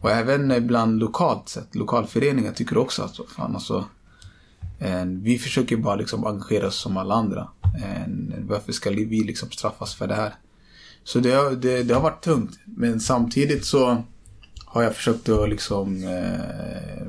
Och 0.00 0.10
även 0.10 0.50
ibland 0.52 0.98
lokalt 0.98 1.48
sett, 1.48 1.74
lokalföreningar 1.74 2.52
tycker 2.52 2.78
också 2.78 3.02
att 3.02 3.16
fan 3.36 3.54
alltså 3.54 3.84
Eh, 4.78 5.04
Vi 5.04 5.38
försöker 5.38 5.76
bara 5.76 5.96
liksom 5.96 6.26
engagera 6.26 6.66
oss 6.66 6.76
som 6.76 6.96
alla 6.96 7.14
andra. 7.14 7.48
Eh, 7.82 8.06
Varför 8.38 8.72
ska 8.72 8.90
vi 8.90 9.22
liksom 9.24 9.50
straffas 9.50 9.94
för 9.94 10.06
det 10.06 10.14
här? 10.14 10.34
Så 11.04 11.18
det 11.18 11.30
har, 11.32 11.50
det, 11.50 11.82
det 11.82 11.94
har 11.94 12.00
varit 12.00 12.24
tungt. 12.24 12.58
Men 12.64 13.00
samtidigt 13.00 13.64
så 13.64 14.02
har 14.64 14.82
jag 14.82 14.94
försökt 14.96 15.28
att 15.28 15.48
liksom 15.48 16.04
eh, 16.04 17.06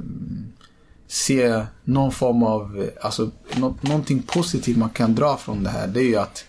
se 1.08 1.66
någon 1.84 2.12
form 2.12 2.44
av, 2.44 2.82
eh, 2.82 3.06
alltså 3.06 3.32
nå, 3.56 3.76
någonting 3.82 4.22
positivt 4.22 4.78
man 4.78 4.90
kan 4.90 5.16
dra 5.16 5.38
från 5.38 5.64
det 5.64 5.70
här. 5.70 5.88
Det 5.88 6.00
är 6.00 6.06
ju 6.08 6.16
att, 6.16 6.46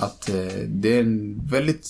att 0.00 0.28
eh, 0.28 0.62
det 0.66 0.96
är 0.96 1.00
en 1.00 1.46
väldigt 1.46 1.86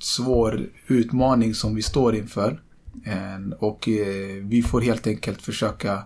svår 0.00 0.66
utmaning 0.86 1.54
som 1.54 1.74
vi 1.74 1.82
står 1.82 2.14
inför. 2.16 2.62
Eh, 3.04 3.58
och 3.58 3.88
eh, 3.88 4.44
vi 4.44 4.62
får 4.62 4.80
helt 4.80 5.06
enkelt 5.06 5.42
försöka 5.42 6.02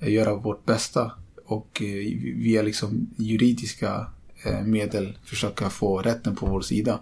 eh, 0.00 0.12
göra 0.12 0.34
vårt 0.34 0.66
bästa 0.66 1.12
och 1.46 1.82
eh, 1.82 2.18
via 2.36 2.62
liksom 2.62 3.10
juridiska 3.16 4.06
eh, 4.44 4.62
medel 4.62 5.18
försöka 5.24 5.70
få 5.70 5.98
rätten 5.98 6.36
på 6.36 6.46
vår 6.46 6.60
sida. 6.60 7.00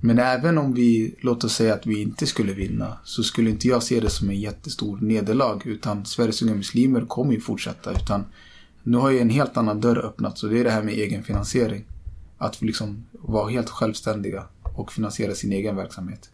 Men 0.00 0.18
även 0.18 0.58
om 0.58 0.74
vi, 0.74 1.14
låt 1.20 1.44
oss 1.44 1.54
säga 1.54 1.74
att 1.74 1.86
vi 1.86 2.02
inte 2.02 2.26
skulle 2.26 2.52
vinna, 2.52 2.98
så 3.04 3.22
skulle 3.22 3.50
inte 3.50 3.68
jag 3.68 3.82
se 3.82 4.00
det 4.00 4.10
som 4.10 4.30
en 4.30 4.40
jättestor 4.40 4.98
nederlag. 5.00 5.60
Utan 5.64 6.06
Sveriges 6.06 6.42
unga 6.42 6.54
muslimer 6.54 7.00
kommer 7.00 7.32
ju 7.32 7.40
fortsätta. 7.40 7.92
Utan 7.92 8.24
nu 8.82 8.96
har 8.96 9.10
ju 9.10 9.18
en 9.18 9.30
helt 9.30 9.56
annan 9.56 9.80
dörr 9.80 10.06
öppnats 10.06 10.42
och 10.42 10.50
det 10.50 10.60
är 10.60 10.64
det 10.64 10.70
här 10.70 10.82
med 10.82 10.94
egenfinansiering. 10.94 11.84
Att 12.44 12.62
liksom 12.62 13.06
vara 13.12 13.50
helt 13.50 13.70
självständiga 13.70 14.44
och 14.62 14.92
finansiera 14.92 15.34
sin 15.34 15.52
egen 15.52 15.76
verksamhet. 15.76 16.30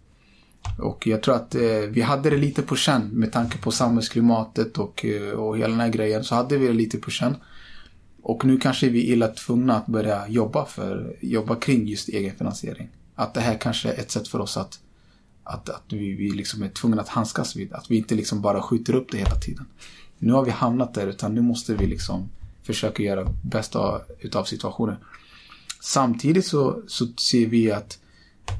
Och 0.78 1.06
jag 1.06 1.22
tror 1.22 1.34
att 1.34 1.54
eh, 1.54 1.62
vi 1.88 2.00
hade 2.00 2.30
det 2.30 2.36
lite 2.36 2.62
på 2.62 2.76
känn 2.76 3.08
med 3.08 3.32
tanke 3.32 3.58
på 3.58 3.70
samhällsklimatet 3.70 4.78
och, 4.78 5.04
eh, 5.04 5.30
och 5.30 5.58
hela 5.58 5.68
den 5.68 5.80
här 5.80 5.88
grejen. 5.88 6.24
Så 6.24 6.34
hade 6.34 6.56
vi 6.56 6.66
det 6.66 6.72
lite 6.72 6.98
på 6.98 7.10
känn. 7.10 7.36
Och 8.22 8.44
nu 8.44 8.58
kanske 8.58 8.88
vi 8.88 9.08
är 9.08 9.12
illa 9.12 9.28
tvungna 9.28 9.76
att 9.76 9.86
börja 9.86 10.28
jobba, 10.28 10.64
för, 10.64 11.16
jobba 11.20 11.56
kring 11.56 11.86
just 11.86 12.08
egenfinansiering. 12.08 12.88
Att 13.14 13.34
det 13.34 13.40
här 13.40 13.58
kanske 13.58 13.88
är 13.88 14.00
ett 14.00 14.10
sätt 14.10 14.28
för 14.28 14.38
oss 14.38 14.56
att, 14.56 14.80
att, 15.44 15.68
att 15.68 15.84
vi, 15.88 16.12
vi 16.12 16.30
liksom 16.30 16.62
är 16.62 16.68
tvungna 16.68 17.02
att 17.02 17.08
handskas 17.08 17.56
vid. 17.56 17.72
Att 17.72 17.90
vi 17.90 17.96
inte 17.96 18.14
liksom 18.14 18.40
bara 18.40 18.62
skjuter 18.62 18.94
upp 18.94 19.12
det 19.12 19.18
hela 19.18 19.34
tiden. 19.34 19.66
Nu 20.18 20.32
har 20.32 20.44
vi 20.44 20.50
hamnat 20.50 20.94
där, 20.94 21.06
utan 21.06 21.34
nu 21.34 21.40
måste 21.40 21.74
vi 21.74 21.86
liksom 21.86 22.28
försöka 22.62 23.02
göra 23.02 23.34
bästa 23.42 24.00
utav 24.20 24.44
situationen. 24.44 24.96
Samtidigt 25.80 26.46
så, 26.46 26.82
så 26.86 27.06
ser 27.06 27.46
vi 27.46 27.72
att 27.72 27.98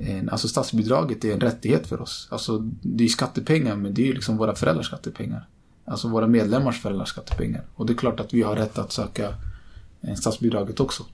eh, 0.00 0.22
alltså 0.30 0.48
statsbidraget 0.48 1.24
är 1.24 1.32
en 1.32 1.40
rättighet 1.40 1.86
för 1.86 2.00
oss. 2.00 2.28
Alltså 2.30 2.58
det 2.82 3.04
är 3.04 3.08
skattepengar, 3.08 3.76
men 3.76 3.94
det 3.94 4.02
är 4.02 4.06
ju 4.06 4.14
liksom 4.14 4.36
våra 4.36 4.54
föräldrars 4.54 4.86
skattepengar. 4.86 5.48
Alltså 5.84 6.08
våra 6.08 6.26
medlemmars 6.26 6.80
föräldrars 6.80 7.08
skattepengar. 7.08 7.64
Och 7.74 7.86
det 7.86 7.92
är 7.92 7.96
klart 7.96 8.20
att 8.20 8.34
vi 8.34 8.42
har 8.42 8.56
rätt 8.56 8.78
att 8.78 8.92
söka 8.92 9.34
eh, 10.00 10.14
statsbidraget 10.14 10.80
också. 10.80 11.04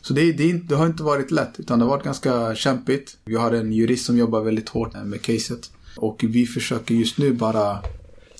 Så 0.00 0.14
det, 0.14 0.32
det, 0.32 0.52
det 0.52 0.74
har 0.74 0.86
inte 0.86 1.02
varit 1.02 1.30
lätt, 1.30 1.60
utan 1.60 1.78
det 1.78 1.84
har 1.84 1.90
varit 1.90 2.04
ganska 2.04 2.54
kämpigt. 2.54 3.16
Vi 3.24 3.34
har 3.34 3.52
en 3.52 3.72
jurist 3.72 4.06
som 4.06 4.18
jobbar 4.18 4.40
väldigt 4.40 4.68
hårt 4.68 4.94
med 5.04 5.22
caset. 5.22 5.70
Och 5.96 6.24
vi 6.28 6.46
försöker 6.46 6.94
just 6.94 7.18
nu 7.18 7.32
bara 7.32 7.78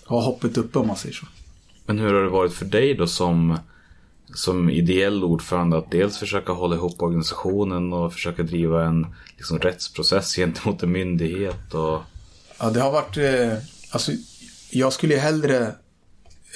ha 0.05 0.21
hoppet 0.21 0.59
uppe 0.59 0.79
om 0.79 0.87
man 0.87 0.97
säger 0.97 1.15
så. 1.15 1.27
Men 1.87 1.99
hur 1.99 2.15
har 2.15 2.23
det 2.23 2.29
varit 2.29 2.53
för 2.53 2.65
dig 2.65 2.95
då 2.95 3.07
som, 3.07 3.59
som 4.35 4.71
ideell 4.71 5.25
ordförande 5.25 5.79
att 5.79 5.91
dels 5.91 6.19
försöka 6.19 6.53
hålla 6.53 6.77
ihop 6.77 7.03
organisationen 7.03 7.93
och 7.93 8.13
försöka 8.13 8.43
driva 8.43 8.85
en 8.85 9.07
liksom, 9.37 9.59
rättsprocess 9.59 10.37
gentemot 10.37 10.83
en 10.83 10.93
myndighet 10.93 11.75
och 11.75 12.01
Ja, 12.63 12.71
det 12.71 12.81
har 12.81 12.93
varit... 12.93 13.17
Eh, 13.17 13.59
alltså, 13.91 14.13
jag 14.71 14.93
skulle 14.93 15.17
hellre 15.17 15.67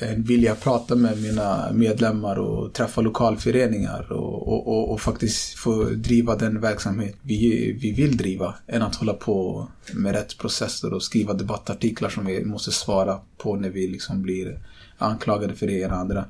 eh, 0.00 0.16
vilja 0.16 0.54
prata 0.54 0.94
med 0.94 1.22
mina 1.22 1.72
medlemmar 1.72 2.38
och 2.38 2.72
träffa 2.72 3.00
lokalföreningar 3.00 4.12
och, 4.12 4.48
och, 4.48 4.68
och, 4.68 4.92
och 4.92 5.00
faktiskt 5.00 5.58
få 5.58 5.84
driva 5.84 6.36
den 6.36 6.60
verksamhet 6.60 7.16
vi, 7.22 7.72
vi 7.80 7.92
vill 7.92 8.16
driva 8.16 8.54
än 8.66 8.82
att 8.82 8.94
hålla 8.94 9.12
på 9.12 9.68
med 9.94 10.14
rättsprocesser 10.14 10.92
och 10.92 11.02
skriva 11.02 11.34
debattartiklar 11.34 12.08
som 12.08 12.26
vi 12.26 12.44
måste 12.44 12.72
svara 12.72 13.20
på 13.38 13.56
när 13.56 13.70
vi 13.70 13.88
liksom 13.88 14.22
blir 14.22 14.60
anklagade 14.98 15.54
för 15.54 15.66
det 15.66 15.80
ena 15.80 15.94
och 15.94 16.00
andra. 16.00 16.24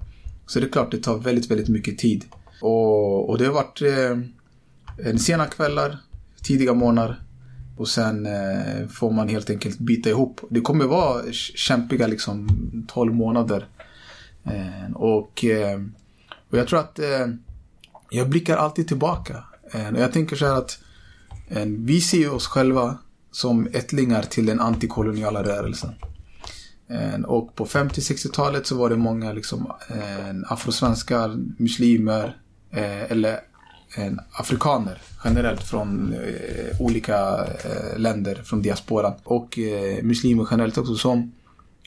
Så 0.47 0.61
det 0.61 0.66
är 0.66 0.70
klart, 0.70 0.90
det 0.90 0.99
tar 0.99 1.18
väldigt, 1.18 1.51
väldigt 1.51 1.68
mycket 1.68 1.99
tid. 1.99 2.24
Och, 2.61 3.30
och 3.30 3.38
det 3.38 3.44
har 3.44 3.53
varit 3.53 3.82
eh, 3.82 5.16
sena 5.16 5.47
kvällar, 5.47 5.99
tidiga 6.42 6.74
morgnar 6.74 7.22
och 7.76 7.88
sen 7.88 8.26
eh, 8.26 8.88
får 8.88 9.11
man 9.11 9.28
helt 9.28 9.51
enkelt 9.51 9.78
bita 9.78 10.11
ihop. 10.11 10.40
Det 10.51 10.61
kommer 10.61 10.84
vara 10.84 11.32
kämpiga 11.32 12.07
liksom 12.07 12.49
12 12.88 13.14
månader. 13.14 13.66
Eh, 14.44 14.92
och, 14.94 15.44
eh, 15.44 15.80
och 16.51 16.59
jag 16.59 16.68
tror 16.68 16.78
att 16.78 16.99
eh, 16.99 17.26
jag 18.11 18.28
blickar 18.28 18.57
alltid 18.57 18.88
tillbaka. 18.88 19.44
Eh, 19.72 19.88
och 19.88 20.01
jag 20.01 20.12
tänker 20.12 20.36
så 20.36 20.47
här 20.47 20.55
att 20.55 20.78
eh, 21.49 21.64
vi 21.66 22.01
ser 22.01 22.32
oss 22.32 22.47
själva 22.47 22.99
som 23.30 23.68
ättlingar 23.72 24.22
till 24.22 24.47
den 24.47 24.61
antikoloniala 24.61 25.42
rörelsen. 25.42 25.90
Eh, 26.89 27.20
och 27.20 27.55
på 27.55 27.66
50-60-talet 27.66 28.66
så 28.66 28.76
var 28.76 28.91
det 28.91 28.97
många 28.97 29.32
liksom, 29.32 29.72
eh, 29.89 30.53
afrosvenskar, 30.53 31.37
muslimer 31.59 32.37
eh, 32.70 33.11
eller 33.11 33.41
afrikaner 34.32 34.99
generellt 35.24 35.62
från 35.62 36.14
eh, 36.14 36.80
olika 36.80 37.45
eh, 37.45 37.99
länder 37.99 38.34
från 38.34 38.62
diasporan. 38.62 39.12
Och 39.24 39.59
eh, 39.59 40.03
muslimer 40.03 40.47
generellt 40.51 40.78
också 40.78 40.95
som 40.95 41.32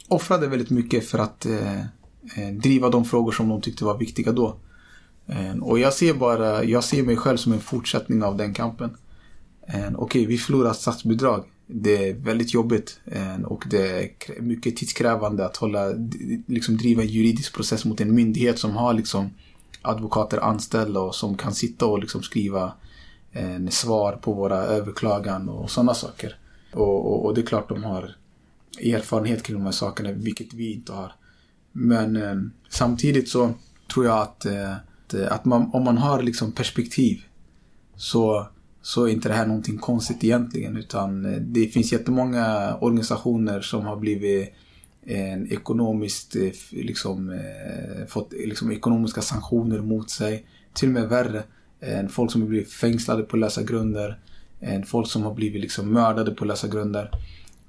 offrade 0.08 0.48
väldigt 0.48 0.70
mycket 0.70 1.08
för 1.08 1.20
att 1.20 1.46
driva 2.52 2.90
de 2.90 3.06
frågor 3.06 3.32
som 3.32 3.50
de 3.50 3.62
tyckte 3.62 3.86
var 3.86 3.98
viktiga 3.98 4.32
då. 4.32 4.56
Och 5.62 5.80
jag 5.80 5.94
ser 5.94 6.14
bara, 6.14 6.64
jag 6.64 6.84
ser 6.84 7.04
mig 7.04 7.18
själv 7.18 7.38
som 7.38 7.54
en 7.54 7.60
fortsättning 7.60 8.24
av 8.24 8.38
den 8.38 8.54
kampen. 8.54 8.98
Okej, 9.70 9.96
Okej, 9.98 10.26
vi 10.26 10.38
förlorar 10.38 10.74
statsbidrag. 10.74 11.46
Det 11.68 12.10
är 12.10 12.14
väldigt 12.14 12.54
jobbigt 12.54 13.00
och 13.46 13.66
det 13.70 14.04
är 14.04 14.42
mycket 14.42 14.78
tidskrävande 14.78 15.46
att 15.46 15.58
hålla, 15.58 15.94
liksom 16.46 16.78
driva 16.78 17.02
en 17.02 17.08
juridisk 17.08 17.56
process 17.56 17.86
mot 17.86 18.02
en 18.02 18.16
myndighet 18.16 18.60
som 18.60 18.72
har 18.72 18.94
liksom 18.94 19.30
advokater 19.82 20.38
anställda 20.38 21.00
och 21.00 21.16
som 21.16 21.38
kan 21.38 21.54
sitta 21.54 21.86
och 21.86 22.00
liksom 22.00 22.24
skriva 22.24 22.74
svar 23.70 24.14
på 24.14 24.34
våra 24.34 24.58
överklagan 24.58 25.50
och 25.50 25.72
sådana 25.72 25.94
saker. 25.94 26.38
Och, 26.74 27.12
och, 27.12 27.26
och 27.26 27.34
det 27.34 27.42
är 27.42 27.46
klart 27.46 27.70
de 27.70 27.84
har 27.84 28.16
erfarenhet 28.82 29.44
kring 29.44 29.58
de 29.58 29.66
här 29.66 29.72
sakerna, 29.72 30.12
vilket 30.12 30.54
vi 30.54 30.74
inte 30.74 30.94
har. 30.94 31.14
Men 31.72 32.16
eh, 32.16 32.36
samtidigt 32.70 33.30
så 33.30 33.54
tror 33.94 34.06
jag 34.06 34.18
att, 34.18 34.46
eh, 34.46 34.72
att, 34.72 35.14
eh, 35.14 35.32
att 35.32 35.46
man, 35.46 35.70
om 35.74 35.84
man 35.84 35.98
har 35.98 36.22
liksom 36.22 36.52
perspektiv 36.52 37.22
så, 37.96 38.48
så 38.82 39.06
är 39.06 39.12
inte 39.12 39.30
det 39.30 39.36
här 39.36 39.48
någonting 39.48 39.78
konstigt 39.78 40.24
egentligen. 40.24 40.78
Utan 40.78 41.26
eh, 41.26 41.42
det 41.42 41.68
finns 41.68 41.92
jättemånga 41.92 42.78
organisationer 42.82 43.62
som 43.62 43.86
har 43.86 43.96
blivit 43.96 44.54
eh, 45.06 45.34
en 45.34 45.52
ekonomiskt, 45.52 46.36
eh, 46.36 46.52
liksom, 46.72 47.40
fått 48.08 48.34
liksom, 48.34 48.72
ekonomiska 48.72 49.22
sanktioner 49.22 49.80
mot 49.80 50.10
sig. 50.10 50.46
Till 50.74 50.88
och 50.88 50.94
med 50.94 51.10
värre. 51.10 51.44
än 51.82 52.10
folk 52.10 52.32
som 52.32 52.42
har 52.42 52.50
blivit 52.50 52.72
fängslade 52.72 53.24
på 53.24 53.38
lösa 53.38 53.64
grunder. 53.64 54.20
folk 54.86 55.08
som 55.08 55.24
har 55.24 55.34
blivit 55.34 55.62
liksom, 55.62 55.94
mördade 55.94 56.32
på 56.32 56.46
lösa 56.46 56.68
grunder. 56.68 57.12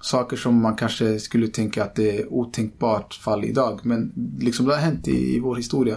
Saker 0.00 0.36
som 0.36 0.62
man 0.62 0.76
kanske 0.76 1.18
skulle 1.18 1.48
tänka 1.48 1.84
att 1.84 1.94
det 1.94 2.18
är 2.18 2.32
otänkbart 2.32 3.14
fall 3.14 3.44
idag. 3.44 3.80
Men 3.82 4.12
liksom 4.40 4.66
det 4.66 4.74
har 4.74 4.80
hänt 4.80 5.08
i, 5.08 5.36
i 5.36 5.40
vår 5.40 5.56
historia. 5.56 5.96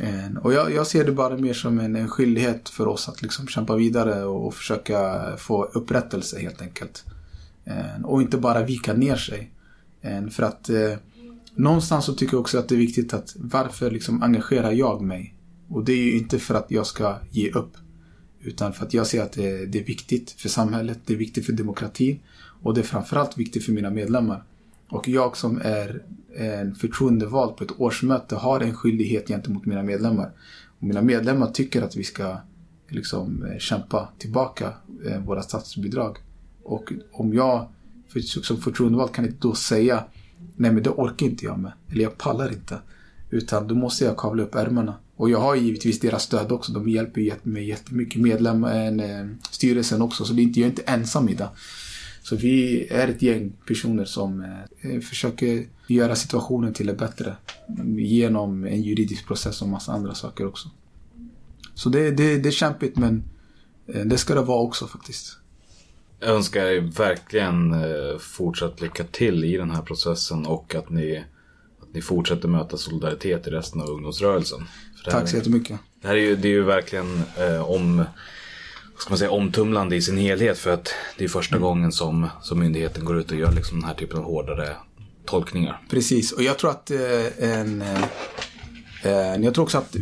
Eh, 0.00 0.36
och 0.42 0.52
jag, 0.52 0.72
jag 0.72 0.86
ser 0.86 1.04
det 1.04 1.12
bara 1.12 1.36
mer 1.36 1.54
som 1.54 1.80
en, 1.80 1.96
en 1.96 2.08
skyldighet 2.08 2.68
för 2.68 2.88
oss 2.88 3.08
att 3.08 3.22
liksom 3.22 3.46
kämpa 3.48 3.76
vidare 3.76 4.24
och, 4.24 4.46
och 4.46 4.54
försöka 4.54 5.22
få 5.36 5.64
upprättelse 5.64 6.40
helt 6.40 6.62
enkelt. 6.62 7.04
Eh, 7.64 8.04
och 8.04 8.22
inte 8.22 8.38
bara 8.38 8.64
vika 8.64 8.94
ner 8.94 9.16
sig. 9.16 9.50
Eh, 10.02 10.26
för 10.26 10.42
att 10.42 10.70
eh, 10.70 10.94
någonstans 11.54 12.04
så 12.04 12.14
tycker 12.14 12.34
jag 12.34 12.40
också 12.40 12.58
att 12.58 12.68
det 12.68 12.74
är 12.74 12.78
viktigt 12.78 13.14
att 13.14 13.36
varför 13.36 13.90
liksom 13.90 14.22
engagerar 14.22 14.72
jag 14.72 15.02
mig? 15.02 15.34
Och 15.68 15.84
det 15.84 15.92
är 15.92 16.04
ju 16.04 16.18
inte 16.18 16.38
för 16.38 16.54
att 16.54 16.70
jag 16.70 16.86
ska 16.86 17.16
ge 17.30 17.50
upp. 17.50 17.76
Utan 18.40 18.72
för 18.72 18.86
att 18.86 18.94
jag 18.94 19.06
ser 19.06 19.22
att 19.22 19.32
det, 19.32 19.66
det 19.66 19.80
är 19.80 19.84
viktigt 19.84 20.30
för 20.30 20.48
samhället, 20.48 20.98
det 21.04 21.12
är 21.12 21.16
viktigt 21.16 21.46
för 21.46 21.52
demokratin 21.52 22.20
och 22.62 22.74
det 22.74 22.80
är 22.80 22.84
framförallt 22.84 23.38
viktigt 23.38 23.64
för 23.64 23.72
mina 23.72 23.90
medlemmar. 23.90 24.42
Och 24.88 25.08
jag 25.08 25.36
som 25.36 25.60
är 25.64 26.02
en 26.38 26.74
förtroendevald 26.74 27.56
på 27.56 27.64
ett 27.64 27.80
årsmöte 27.80 28.36
har 28.36 28.60
en 28.60 28.74
skyldighet 28.74 29.28
gentemot 29.28 29.66
mina 29.66 29.82
medlemmar. 29.82 30.32
Och 30.80 30.86
mina 30.86 31.02
medlemmar 31.02 31.50
tycker 31.50 31.82
att 31.82 31.96
vi 31.96 32.04
ska 32.04 32.36
liksom 32.88 33.44
eh, 33.44 33.58
kämpa 33.58 34.08
tillbaka 34.18 34.72
eh, 35.06 35.20
våra 35.20 35.42
statsbidrag. 35.42 36.18
Och 36.62 36.92
om 37.12 37.34
jag 37.34 37.68
för, 38.08 38.20
som 38.20 38.56
förtroendevald 38.56 39.12
kan 39.12 39.24
inte 39.24 39.38
då 39.40 39.54
säga 39.54 40.04
nej 40.56 40.72
men 40.72 40.82
det 40.82 40.90
orkar 40.90 41.26
inte 41.26 41.44
jag 41.44 41.58
med. 41.58 41.72
Eller 41.88 42.02
jag 42.02 42.18
pallar 42.18 42.52
inte. 42.52 42.78
Utan 43.30 43.68
då 43.68 43.74
måste 43.74 44.04
jag 44.04 44.16
kavla 44.16 44.42
upp 44.42 44.54
ärmarna. 44.54 44.94
Och 45.16 45.30
jag 45.30 45.38
har 45.38 45.56
givetvis 45.56 46.00
deras 46.00 46.22
stöd 46.22 46.52
också. 46.52 46.72
De 46.72 46.88
hjälper 46.88 47.48
mig 47.48 47.68
jättemycket. 47.68 48.22
Medlemmar, 48.22 48.86
eh, 48.86 49.26
styrelsen 49.50 50.02
också. 50.02 50.24
Så 50.24 50.32
det 50.32 50.42
är 50.42 50.44
inte, 50.44 50.60
jag 50.60 50.66
är 50.66 50.70
inte 50.70 50.82
ensam 50.82 51.28
i 51.28 51.34
det. 51.34 51.48
Så 52.22 52.36
vi 52.36 52.86
är 52.90 53.08
ett 53.08 53.22
gäng 53.22 53.52
personer 53.66 54.04
som 54.04 54.40
eh, 54.80 55.00
försöker 55.00 55.66
göra 55.90 56.16
situationen 56.16 56.74
till 56.74 56.86
det 56.86 56.94
bättre. 56.94 57.36
Genom 57.96 58.64
en 58.64 58.82
juridisk 58.82 59.26
process 59.26 59.62
och 59.62 59.68
massa 59.68 59.92
andra 59.92 60.14
saker 60.14 60.46
också. 60.46 60.68
Så 61.74 61.88
det, 61.88 62.10
det, 62.10 62.38
det 62.38 62.48
är 62.48 62.52
kämpigt 62.52 62.96
men 62.96 63.24
eh, 63.86 64.00
det 64.04 64.18
ska 64.18 64.34
det 64.34 64.42
vara 64.42 64.60
också 64.60 64.86
faktiskt. 64.86 65.36
Jag 66.20 66.30
önskar 66.30 66.66
er 66.66 66.80
verkligen 66.80 67.72
eh, 67.72 68.18
fortsatt 68.18 68.80
lycka 68.80 69.04
till 69.04 69.44
i 69.44 69.56
den 69.56 69.70
här 69.70 69.82
processen 69.82 70.46
och 70.46 70.74
att 70.74 70.90
ni, 70.90 71.24
att 71.82 71.94
ni 71.94 72.02
fortsätter 72.02 72.48
möta 72.48 72.76
solidaritet 72.76 73.46
i 73.46 73.50
resten 73.50 73.80
av 73.80 73.88
ungdomsrörelsen. 73.88 74.60
Tack 75.04 75.28
så 75.28 75.36
är- 75.36 75.38
jättemycket. 75.38 75.78
Det 76.02 76.08
här 76.08 76.14
är 76.14 76.20
ju, 76.20 76.36
det 76.36 76.48
är 76.48 76.52
ju 76.52 76.62
verkligen 76.62 77.22
eh, 77.38 77.70
om, 77.70 78.04
ska 78.98 79.10
man 79.10 79.18
säga, 79.18 79.30
omtumlande 79.30 79.96
i 79.96 80.02
sin 80.02 80.16
helhet 80.18 80.58
för 80.58 80.70
att 80.70 80.88
det 81.18 81.24
är 81.24 81.28
första 81.28 81.58
gången 81.58 81.92
som, 81.92 82.28
som 82.42 82.58
myndigheten 82.58 83.04
går 83.04 83.18
ut 83.18 83.30
och 83.30 83.36
gör 83.38 83.52
liksom 83.52 83.80
den 83.80 83.88
här 83.88 83.94
typen 83.96 84.18
av 84.18 84.24
hårdare 84.24 84.76
tolkningar. 85.28 85.82
Precis, 85.90 86.32
och 86.32 86.42
jag 86.42 86.58
tror 86.58 86.70
att 86.70 86.90
eh, 86.90 87.44
en... 87.50 87.82
Eh, 87.82 88.02
eh, 89.02 89.42
jag 89.42 89.54
tror 89.54 89.64
också 89.64 89.78
att 89.78 89.96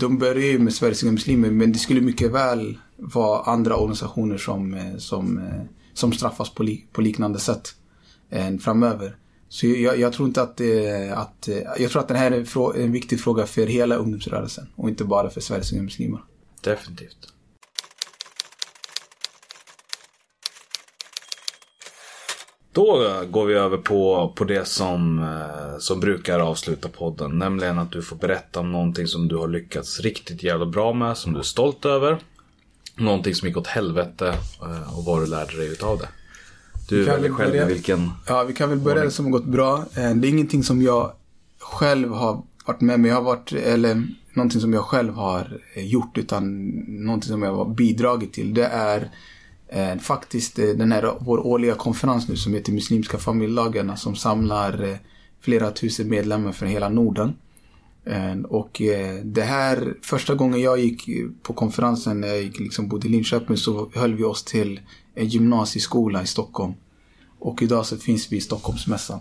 de 0.00 0.18
börjar 0.18 0.46
ju 0.46 0.58
med 0.58 0.74
Sveriges 0.74 1.02
unga 1.02 1.12
muslimer 1.12 1.50
men 1.50 1.72
det 1.72 1.78
skulle 1.78 2.00
mycket 2.00 2.30
väl 2.30 2.78
vara 2.96 3.42
andra 3.42 3.76
organisationer 3.76 4.38
som, 4.38 4.94
som, 4.98 5.50
som 5.94 6.12
straffas 6.12 6.50
på, 6.50 6.62
li, 6.62 6.86
på 6.92 7.00
liknande 7.00 7.38
sätt 7.38 7.74
framöver. 8.60 9.16
Så 9.48 9.66
jag, 9.66 9.98
jag 9.98 10.12
tror 10.12 10.28
inte 10.28 10.42
att, 10.42 10.60
att 11.14 11.48
jag 11.78 11.90
tror 11.90 12.02
att 12.02 12.08
den 12.08 12.16
här 12.16 12.30
är 12.30 12.80
en 12.80 12.92
viktig 12.92 13.20
fråga 13.20 13.46
för 13.46 13.66
hela 13.66 13.94
ungdomsrörelsen 13.94 14.66
och 14.76 14.88
inte 14.88 15.04
bara 15.04 15.30
för 15.30 15.40
Sveriges 15.40 15.72
unga 15.72 15.82
muslimer. 15.82 16.20
Definitivt. 16.60 17.31
Då 22.72 23.04
går 23.30 23.46
vi 23.46 23.54
över 23.54 23.76
på, 23.76 24.32
på 24.36 24.44
det 24.44 24.68
som, 24.68 25.18
eh, 25.18 25.78
som 25.78 26.00
brukar 26.00 26.40
avsluta 26.40 26.88
podden. 26.88 27.38
Nämligen 27.38 27.78
att 27.78 27.92
du 27.92 28.02
får 28.02 28.16
berätta 28.16 28.60
om 28.60 28.72
någonting 28.72 29.06
som 29.06 29.28
du 29.28 29.36
har 29.36 29.48
lyckats 29.48 30.00
riktigt 30.00 30.42
jävla 30.42 30.66
bra 30.66 30.92
med. 30.92 31.16
Som 31.16 31.32
du 31.32 31.38
är 31.38 31.42
stolt 31.42 31.84
över. 31.84 32.18
Någonting 32.96 33.34
som 33.34 33.48
gick 33.48 33.56
åt 33.56 33.66
helvete 33.66 34.34
eh, 34.62 34.98
och 34.98 35.04
vad 35.04 35.22
du 35.22 35.26
lärde 35.26 35.56
dig 35.56 35.68
utav 35.72 35.98
det. 35.98 36.08
Du 36.88 37.04
väljer 37.04 37.20
väl 37.20 37.32
själv 37.32 37.50
börja- 37.50 37.66
vilken... 37.66 38.10
Ja, 38.26 38.44
vi 38.44 38.54
kan 38.54 38.68
väl 38.68 38.78
börja 38.78 39.04
det 39.04 39.10
som 39.10 39.24
har 39.24 39.32
gått 39.32 39.44
bra. 39.44 39.78
Eh, 39.78 40.10
Det 40.14 40.28
är 40.28 40.30
ingenting 40.30 40.62
som 40.62 40.82
jag 40.82 41.12
själv 41.58 42.12
har 42.12 42.42
varit 42.66 42.80
med 42.80 43.00
med. 43.00 43.10
Jag 43.10 43.14
har 43.16 43.22
varit, 43.22 43.52
eller 43.52 44.02
någonting 44.34 44.60
som 44.60 44.72
jag 44.72 44.84
själv 44.84 45.14
har 45.14 45.58
gjort, 45.76 46.18
utan 46.18 46.68
någonting 46.88 47.28
som 47.30 47.42
jag 47.42 47.54
har 47.56 47.64
bidragit 47.64 48.32
till. 48.32 48.54
Det 48.54 48.64
är 48.66 49.10
eh, 49.72 49.98
faktiskt 49.98 50.58
eh, 50.58 50.68
den 50.68 50.92
här, 50.92 51.14
vår 51.20 51.46
årliga 51.46 51.74
konferens 51.74 52.28
nu 52.28 52.36
som 52.36 52.54
heter 52.54 52.72
Muslimska 52.72 53.18
familjelagarna 53.18 53.96
som 53.96 54.16
samlar 54.16 54.82
eh, 54.82 54.96
flera 55.40 55.70
tusen 55.70 56.08
medlemmar 56.08 56.52
från 56.52 56.68
hela 56.68 56.88
Norden. 56.88 57.34
Eh, 58.04 58.36
Och 58.48 58.82
eh, 58.82 59.24
det 59.24 59.42
här, 59.42 59.94
första 60.02 60.34
gången 60.34 60.60
jag 60.60 60.78
gick 60.80 61.08
eh, 61.08 61.26
på 61.42 61.52
konferensen 61.52 62.20
när 62.20 62.28
jag 62.28 62.42
gick, 62.42 62.60
liksom 62.60 62.88
bodde 62.88 63.08
i 63.08 63.10
Linköping 63.10 63.56
så 63.56 63.90
höll 63.94 64.14
vi 64.14 64.24
oss 64.24 64.44
till 64.44 64.80
en 65.14 65.26
gymnasieskola 65.26 66.22
i 66.22 66.26
Stockholm. 66.26 66.74
Och 67.38 67.62
idag 67.62 67.86
så 67.86 67.96
finns 67.96 68.32
vi 68.32 68.36
i 68.36 68.40
Stockholmsmässan. 68.40 69.20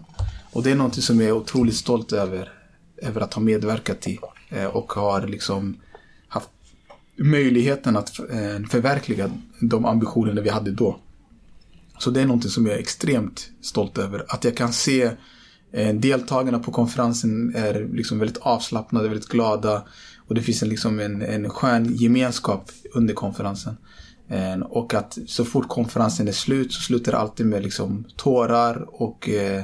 Och 0.53 0.63
det 0.63 0.71
är 0.71 0.75
någonting 0.75 1.01
som 1.01 1.19
jag 1.19 1.29
är 1.29 1.33
otroligt 1.33 1.75
stolt 1.75 2.11
över. 2.11 2.53
Över 3.01 3.21
att 3.21 3.33
ha 3.33 3.41
medverkat 3.41 4.07
i. 4.07 4.19
Eh, 4.49 4.65
och 4.65 4.93
har 4.93 5.27
liksom 5.27 5.77
haft 6.27 6.49
möjligheten 7.15 7.97
att 7.97 8.19
eh, 8.19 8.67
förverkliga 8.69 9.31
de 9.61 9.85
ambitionerna 9.85 10.41
vi 10.41 10.49
hade 10.49 10.71
då. 10.71 10.99
Så 11.99 12.11
det 12.11 12.21
är 12.21 12.25
någonting 12.25 12.51
som 12.51 12.65
jag 12.65 12.75
är 12.75 12.79
extremt 12.79 13.49
stolt 13.61 13.97
över. 13.97 14.25
Att 14.27 14.43
jag 14.43 14.57
kan 14.57 14.73
se 14.73 15.11
eh, 15.71 15.95
deltagarna 15.95 16.59
på 16.59 16.71
konferensen 16.71 17.55
är 17.55 17.89
liksom 17.93 18.19
väldigt 18.19 18.37
avslappnade, 18.37 19.09
väldigt 19.09 19.29
glada. 19.29 19.83
Och 20.27 20.35
det 20.35 20.41
finns 20.41 20.63
en, 20.63 20.69
liksom 20.69 20.99
en, 20.99 21.21
en 21.21 21.49
skön 21.49 21.95
gemenskap 21.95 22.71
under 22.93 23.13
konferensen. 23.13 23.77
Eh, 24.29 24.59
och 24.59 24.93
att 24.93 25.17
så 25.27 25.45
fort 25.45 25.67
konferensen 25.67 26.27
är 26.27 26.31
slut 26.31 26.73
så 26.73 26.81
slutar 26.81 27.11
det 27.11 27.17
alltid 27.17 27.45
med 27.45 27.63
liksom 27.63 28.05
tårar 28.17 29.03
och 29.03 29.29
eh, 29.29 29.63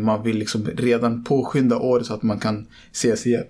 man 0.00 0.22
vill 0.22 0.38
liksom 0.38 0.66
redan 0.66 1.24
påskynda 1.24 1.78
året 1.78 2.06
så 2.06 2.14
att 2.14 2.22
man 2.22 2.38
kan 2.38 2.66
ses 2.92 3.26
igen. 3.26 3.44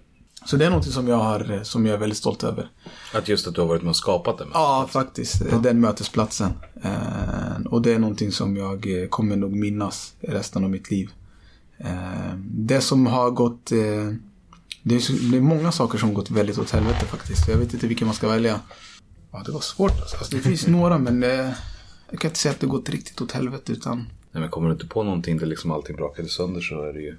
Så 0.46 0.56
det 0.56 0.66
är 0.66 0.70
något 0.70 0.84
som 0.92 1.08
jag, 1.08 1.16
har, 1.16 1.52
eh, 1.52 1.62
som 1.62 1.86
jag 1.86 1.94
är 1.94 1.98
väldigt 1.98 2.18
stolt 2.18 2.44
över. 2.44 2.70
Att 3.14 3.28
just 3.28 3.46
att 3.46 3.54
du 3.54 3.60
har 3.60 3.68
varit 3.68 3.82
med 3.82 3.90
och 3.90 3.96
skapat 3.96 4.38
det. 4.38 4.46
Ja, 4.52 4.88
faktiskt. 4.90 5.42
Den 5.62 5.80
mötesplatsen. 5.80 6.52
Eh, 6.82 7.66
och 7.66 7.82
det 7.82 7.92
är 7.94 7.98
någonting 7.98 8.32
som 8.32 8.56
jag 8.56 9.02
eh, 9.02 9.08
kommer 9.08 9.36
nog 9.36 9.52
minnas 9.56 10.14
resten 10.20 10.64
av 10.64 10.70
mitt 10.70 10.90
liv. 10.90 11.10
Det 12.44 12.80
som 12.80 13.06
har 13.06 13.30
gått... 13.30 13.66
Det, 14.84 14.94
är, 14.94 14.98
så- 15.00 15.12
det 15.12 15.36
är 15.36 15.40
många 15.40 15.72
saker 15.72 15.98
som 15.98 16.08
har 16.08 16.16
gått 16.16 16.30
väldigt 16.30 16.58
åt 16.58 16.70
helvete 16.70 17.06
faktiskt. 17.06 17.48
Jag 17.48 17.56
vet 17.56 17.74
inte 17.74 17.86
vilken 17.86 18.06
man 18.06 18.14
ska 18.14 18.28
välja. 18.28 18.60
Ja, 19.32 19.42
det 19.46 19.52
var 19.52 19.60
svårt 19.60 20.00
alltså. 20.00 20.16
alltså 20.16 20.36
det 20.36 20.42
finns 20.42 20.66
några 20.66 20.98
men 20.98 21.22
jag 22.10 22.20
kan 22.20 22.28
inte 22.28 22.38
säga 22.40 22.52
att 22.52 22.60
det 22.60 22.66
gått 22.66 22.88
riktigt 22.88 23.20
åt 23.20 23.32
helvete 23.32 23.72
utan... 23.72 23.96
Nej, 24.32 24.40
men 24.40 24.50
kommer 24.50 24.68
du 24.68 24.74
inte 24.74 24.86
på 24.86 25.02
någonting 25.02 25.38
där 25.38 25.46
liksom 25.46 25.70
allting 25.70 25.96
brakade 25.96 26.28
sönder 26.28 26.60
så 26.60 26.82
är 26.82 26.92
det 26.92 27.00
ju 27.00 27.16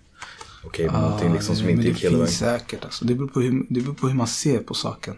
okej. 0.64 0.86
men 0.86 0.96
Ah, 0.96 1.02
någonting 1.02 1.34
liksom 1.34 1.56
som 1.56 1.66
men 1.66 1.72
inte 1.76 1.84
det 1.84 1.90
gick 1.90 2.04
hela 2.04 2.12
vägen. 2.12 2.28
finns 2.28 2.40
säkert 2.40 2.86
alltså. 2.86 3.06
Det 3.06 3.16
beror, 3.16 3.28
på 3.28 3.42
hur, 3.42 3.66
det 3.70 3.82
beror 3.82 3.94
på 3.94 4.08
hur 4.08 4.16
man 4.16 4.28
ser 4.28 4.60
på 4.60 4.74
saken. 4.74 5.16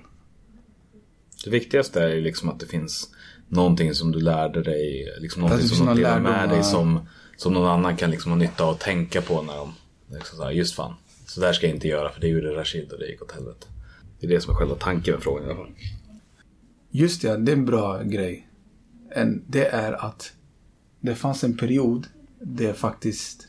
Det 1.44 1.50
viktigaste 1.50 2.04
är 2.04 2.10
ju 2.10 2.22
liksom 2.22 2.50
att 2.50 2.60
det 2.60 2.66
finns 2.66 3.10
någonting 3.48 3.94
som 3.94 4.12
du 4.12 4.20
lärde 4.20 4.64
dig. 4.64 5.10
Liksom 5.20 5.42
det 5.42 5.48
någonting 5.48 5.70
som 5.70 5.80
du 5.80 5.86
någon 5.86 5.98
delar 5.98 6.20
med 6.20 6.50
dig 6.50 6.58
ja. 6.58 6.64
som, 6.64 7.00
som 7.38 7.54
någon 7.54 7.68
annan 7.68 7.98
kan 7.98 8.12
liksom 8.12 8.32
ha 8.32 8.38
nytta 8.40 8.64
av 8.64 8.70
att 8.70 8.80
tänka 8.80 9.22
på 9.22 9.42
när 9.42 9.56
de... 9.56 9.74
Liksom 10.12 10.38
så 10.38 10.44
här, 10.44 10.52
just 10.52 10.76
fan, 10.76 10.94
så 11.28 11.42
där 11.42 11.54
ska 11.54 11.68
jag 11.68 11.76
inte 11.76 11.88
göra 11.88 12.12
för 12.12 12.22
det 12.22 12.28
gjorde 12.28 12.56
Rashid 12.56 12.92
och 12.92 13.00
det 13.00 13.08
gick 13.08 13.22
åt 13.22 13.32
helvete. 13.32 13.68
Det 14.20 14.26
är 14.26 14.30
det 14.30 14.42
som 14.42 14.54
är 14.54 14.58
själva 14.58 14.76
tanken 14.76 15.14
med 15.14 15.24
frågan 15.24 15.44
i 15.44 15.46
alla 15.46 15.56
fall. 15.56 15.72
Just 16.92 17.22
det, 17.22 17.38
det 17.38 17.52
är 17.52 17.56
en 17.56 17.66
bra 17.66 18.04
grej. 18.04 18.48
En, 19.12 19.44
det 19.48 19.66
är 19.66 20.06
att 20.06 20.34
det 21.00 21.16
fanns 21.16 21.44
en 21.44 21.58
period 21.58 22.08
där 22.40 22.74
faktiskt, 22.74 23.48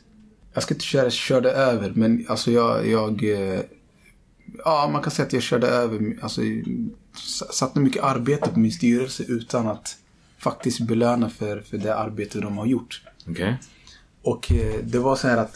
jag 0.57 0.63
ska 0.63 0.73
inte 0.73 0.85
köra 0.85 1.09
körde 1.09 1.51
över, 1.51 1.91
men 1.95 2.25
alltså 2.29 2.51
jag, 2.51 2.87
jag 2.87 3.23
eh, 3.23 3.61
ja 4.65 4.89
man 4.93 5.01
kan 5.01 5.11
säga 5.11 5.25
att 5.25 5.33
jag 5.33 5.43
körde 5.43 5.67
över, 5.67 6.17
alltså 6.21 6.41
satte 7.51 7.79
mycket 7.79 8.03
arbete 8.03 8.49
på 8.49 8.59
min 8.59 8.71
styrelse 8.71 9.23
utan 9.23 9.67
att 9.67 9.97
faktiskt 10.37 10.79
belöna 10.79 11.29
för, 11.29 11.61
för 11.61 11.77
det 11.77 11.95
arbete 11.95 12.39
de 12.39 12.57
har 12.57 12.65
gjort. 12.65 13.01
Okej? 13.27 13.57
Och 14.21 14.51
eh, 14.51 14.83
det 14.83 14.99
var 14.99 15.15
så 15.15 15.27
här 15.27 15.37
att 15.37 15.55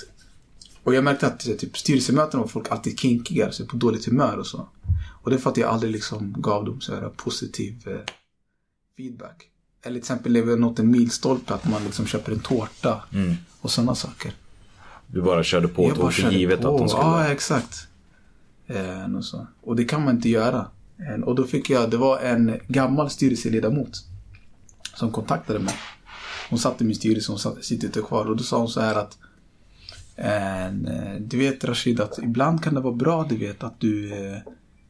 och 0.84 0.95
jag 0.95 1.04
märkte 1.04 1.28
att 1.28 1.47
eh, 1.47 1.56
typ, 1.56 1.78
styrelsemöten 1.78 2.39
var 2.39 2.47
folk 2.47 2.72
alltid 2.72 2.99
kinkiga, 2.99 3.52
så 3.52 3.66
på 3.66 3.76
dåligt 3.78 4.06
humör 4.06 4.38
och 4.38 4.47
så. 4.47 4.70
Och 5.22 5.30
det 5.30 5.36
är 5.36 5.39
för 5.39 5.49
att 5.49 5.58
jag 5.58 5.70
aldrig 5.70 5.91
liksom 5.91 6.34
gav 6.38 6.66
dem 6.66 6.82
så 6.82 6.95
här 6.95 7.10
positiv 7.10 7.84
eh, 7.88 8.14
feedback. 8.97 9.47
Eller 9.84 9.93
till 9.93 9.97
exempel 9.97 10.34
när 10.34 10.41
vi 10.41 10.49
har 10.49 10.58
nått 10.58 10.80
en 10.80 10.91
milstolpe, 10.91 11.54
att 11.54 11.70
man 11.70 11.84
liksom 11.84 12.06
köper 12.06 12.32
en 12.32 12.39
tårta 12.39 13.04
och 13.62 13.72
sådana 13.72 13.95
saker. 13.95 14.34
Du 15.14 15.22
bara 15.22 15.43
körde 15.43 15.68
på 15.68 15.84
och 15.84 15.89
Jag 15.89 15.97
bara 15.97 16.12
tog 16.12 16.14
för 16.14 16.32
givet 16.32 16.62
på. 16.62 16.74
att 16.74 16.78
de 16.78 16.89
skulle... 16.89 17.03
Ja, 17.03 17.28
exakt. 17.28 17.88
Eh, 18.68 19.16
och, 19.16 19.26
så. 19.26 19.47
och 19.62 19.76
det 19.76 19.84
kan 19.84 20.05
man 20.05 20.16
inte 20.16 20.30
göra. 20.30 20.68
Eh, 20.97 21.24
och 21.24 21.36
då 21.36 21.43
fick 21.43 21.70
jag, 21.70 21.91
det 21.91 21.97
var 21.97 22.20
en 22.20 22.59
gammal 22.68 23.09
styrelseledamot 23.09 23.89
som 24.95 25.12
kontaktade 25.12 25.59
mig. 25.59 25.74
Hon 26.49 26.59
satt 26.59 26.82
i 26.82 26.84
min 26.84 26.95
styrelse, 26.95 27.32
hon 27.32 27.39
satt, 27.39 27.64
sitter 27.64 27.88
inte 27.88 28.01
kvar. 28.01 28.26
Och 28.26 28.38
då 28.38 28.43
sa 28.43 28.57
hon 28.57 28.70
så 28.70 28.82
här 28.82 28.95
att 28.95 29.18
eh, 30.16 30.74
Du 31.20 31.38
vet 31.38 31.64
Rashid, 31.64 31.99
att 31.99 32.20
ibland 32.24 32.64
kan 32.64 32.74
det 32.74 32.82
vara 32.82 32.93
bra 32.95 33.26
du 33.30 33.38
vet 33.38 33.64
att 33.64 33.80
du 33.80 34.14
eh, 34.14 34.38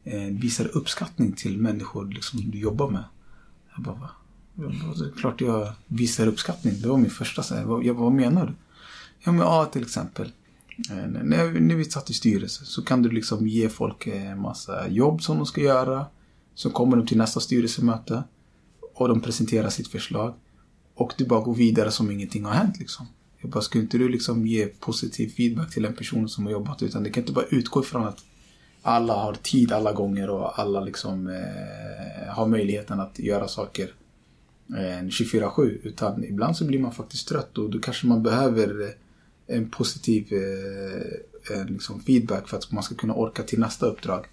eh, 0.04 0.30
visar 0.30 0.76
uppskattning 0.76 1.32
till 1.32 1.58
människor 1.58 2.06
liksom, 2.06 2.50
du 2.50 2.58
jobbar 2.58 2.90
med. 2.90 3.04
Jag 3.74 3.84
bara, 3.84 3.94
va? 3.94 4.10
Ja, 4.54 4.62
Det 4.98 5.04
är 5.06 5.20
klart 5.20 5.40
jag 5.40 5.72
visar 5.86 6.26
uppskattning. 6.26 6.74
Det 6.82 6.88
var 6.88 6.96
min 6.96 7.10
första 7.10 7.42
så 7.42 7.54
här, 7.54 7.82
jag, 7.82 7.94
vad 7.94 8.12
menar 8.12 8.46
du? 8.46 8.52
Ja 9.24 9.32
men 9.32 9.40
ja, 9.40 9.64
till 9.66 9.82
exempel. 9.82 10.32
Eh, 10.90 11.06
när, 11.22 11.60
när 11.60 11.74
vi 11.74 11.84
satt 11.84 12.10
i 12.10 12.14
styrelse 12.14 12.64
så 12.64 12.82
kan 12.82 13.02
du 13.02 13.10
liksom 13.10 13.48
ge 13.48 13.68
folk 13.68 14.06
en 14.06 14.40
massa 14.40 14.88
jobb 14.88 15.22
som 15.22 15.36
de 15.36 15.46
ska 15.46 15.60
göra. 15.60 16.06
Så 16.54 16.70
kommer 16.70 16.96
de 16.96 17.06
till 17.06 17.18
nästa 17.18 17.40
styrelsemöte 17.40 18.22
och 18.94 19.08
de 19.08 19.20
presenterar 19.20 19.68
sitt 19.68 19.88
förslag. 19.88 20.34
Och 20.94 21.12
du 21.16 21.26
bara 21.26 21.40
går 21.40 21.54
vidare 21.54 21.90
som 21.90 22.10
ingenting 22.10 22.44
har 22.44 22.52
hänt 22.52 22.78
liksom. 22.78 23.06
Jag 23.40 23.50
bara, 23.50 23.60
skulle 23.60 23.84
inte 23.84 23.98
du 23.98 24.08
liksom 24.08 24.46
ge 24.46 24.66
positiv 24.66 25.28
feedback 25.28 25.72
till 25.72 25.84
en 25.84 25.94
person 25.94 26.28
som 26.28 26.44
har 26.44 26.52
jobbat? 26.52 26.82
Utan 26.82 27.02
det 27.02 27.10
kan 27.10 27.22
inte 27.22 27.32
bara 27.32 27.44
utgå 27.50 27.80
ifrån 27.80 28.06
att 28.06 28.24
alla 28.82 29.14
har 29.14 29.34
tid 29.34 29.72
alla 29.72 29.92
gånger 29.92 30.30
och 30.30 30.58
alla 30.58 30.80
liksom 30.80 31.26
eh, 31.26 32.34
har 32.34 32.46
möjligheten 32.46 33.00
att 33.00 33.18
göra 33.18 33.48
saker 33.48 33.94
eh, 34.70 35.02
24-7. 35.02 35.78
Utan 35.82 36.24
ibland 36.24 36.56
så 36.56 36.64
blir 36.64 36.78
man 36.78 36.92
faktiskt 36.92 37.28
trött 37.28 37.58
och 37.58 37.70
då 37.70 37.78
kanske 37.78 38.06
man 38.06 38.22
behöver 38.22 38.82
eh, 38.82 38.88
en 39.46 39.70
positiv 39.70 40.32
eh, 40.32 41.64
liksom 41.66 42.00
feedback 42.00 42.48
för 42.48 42.56
att 42.56 42.72
man 42.72 42.82
ska 42.82 42.94
kunna 42.94 43.14
orka 43.14 43.42
till 43.42 43.58
nästa 43.58 43.86
uppdrag. 43.86 44.26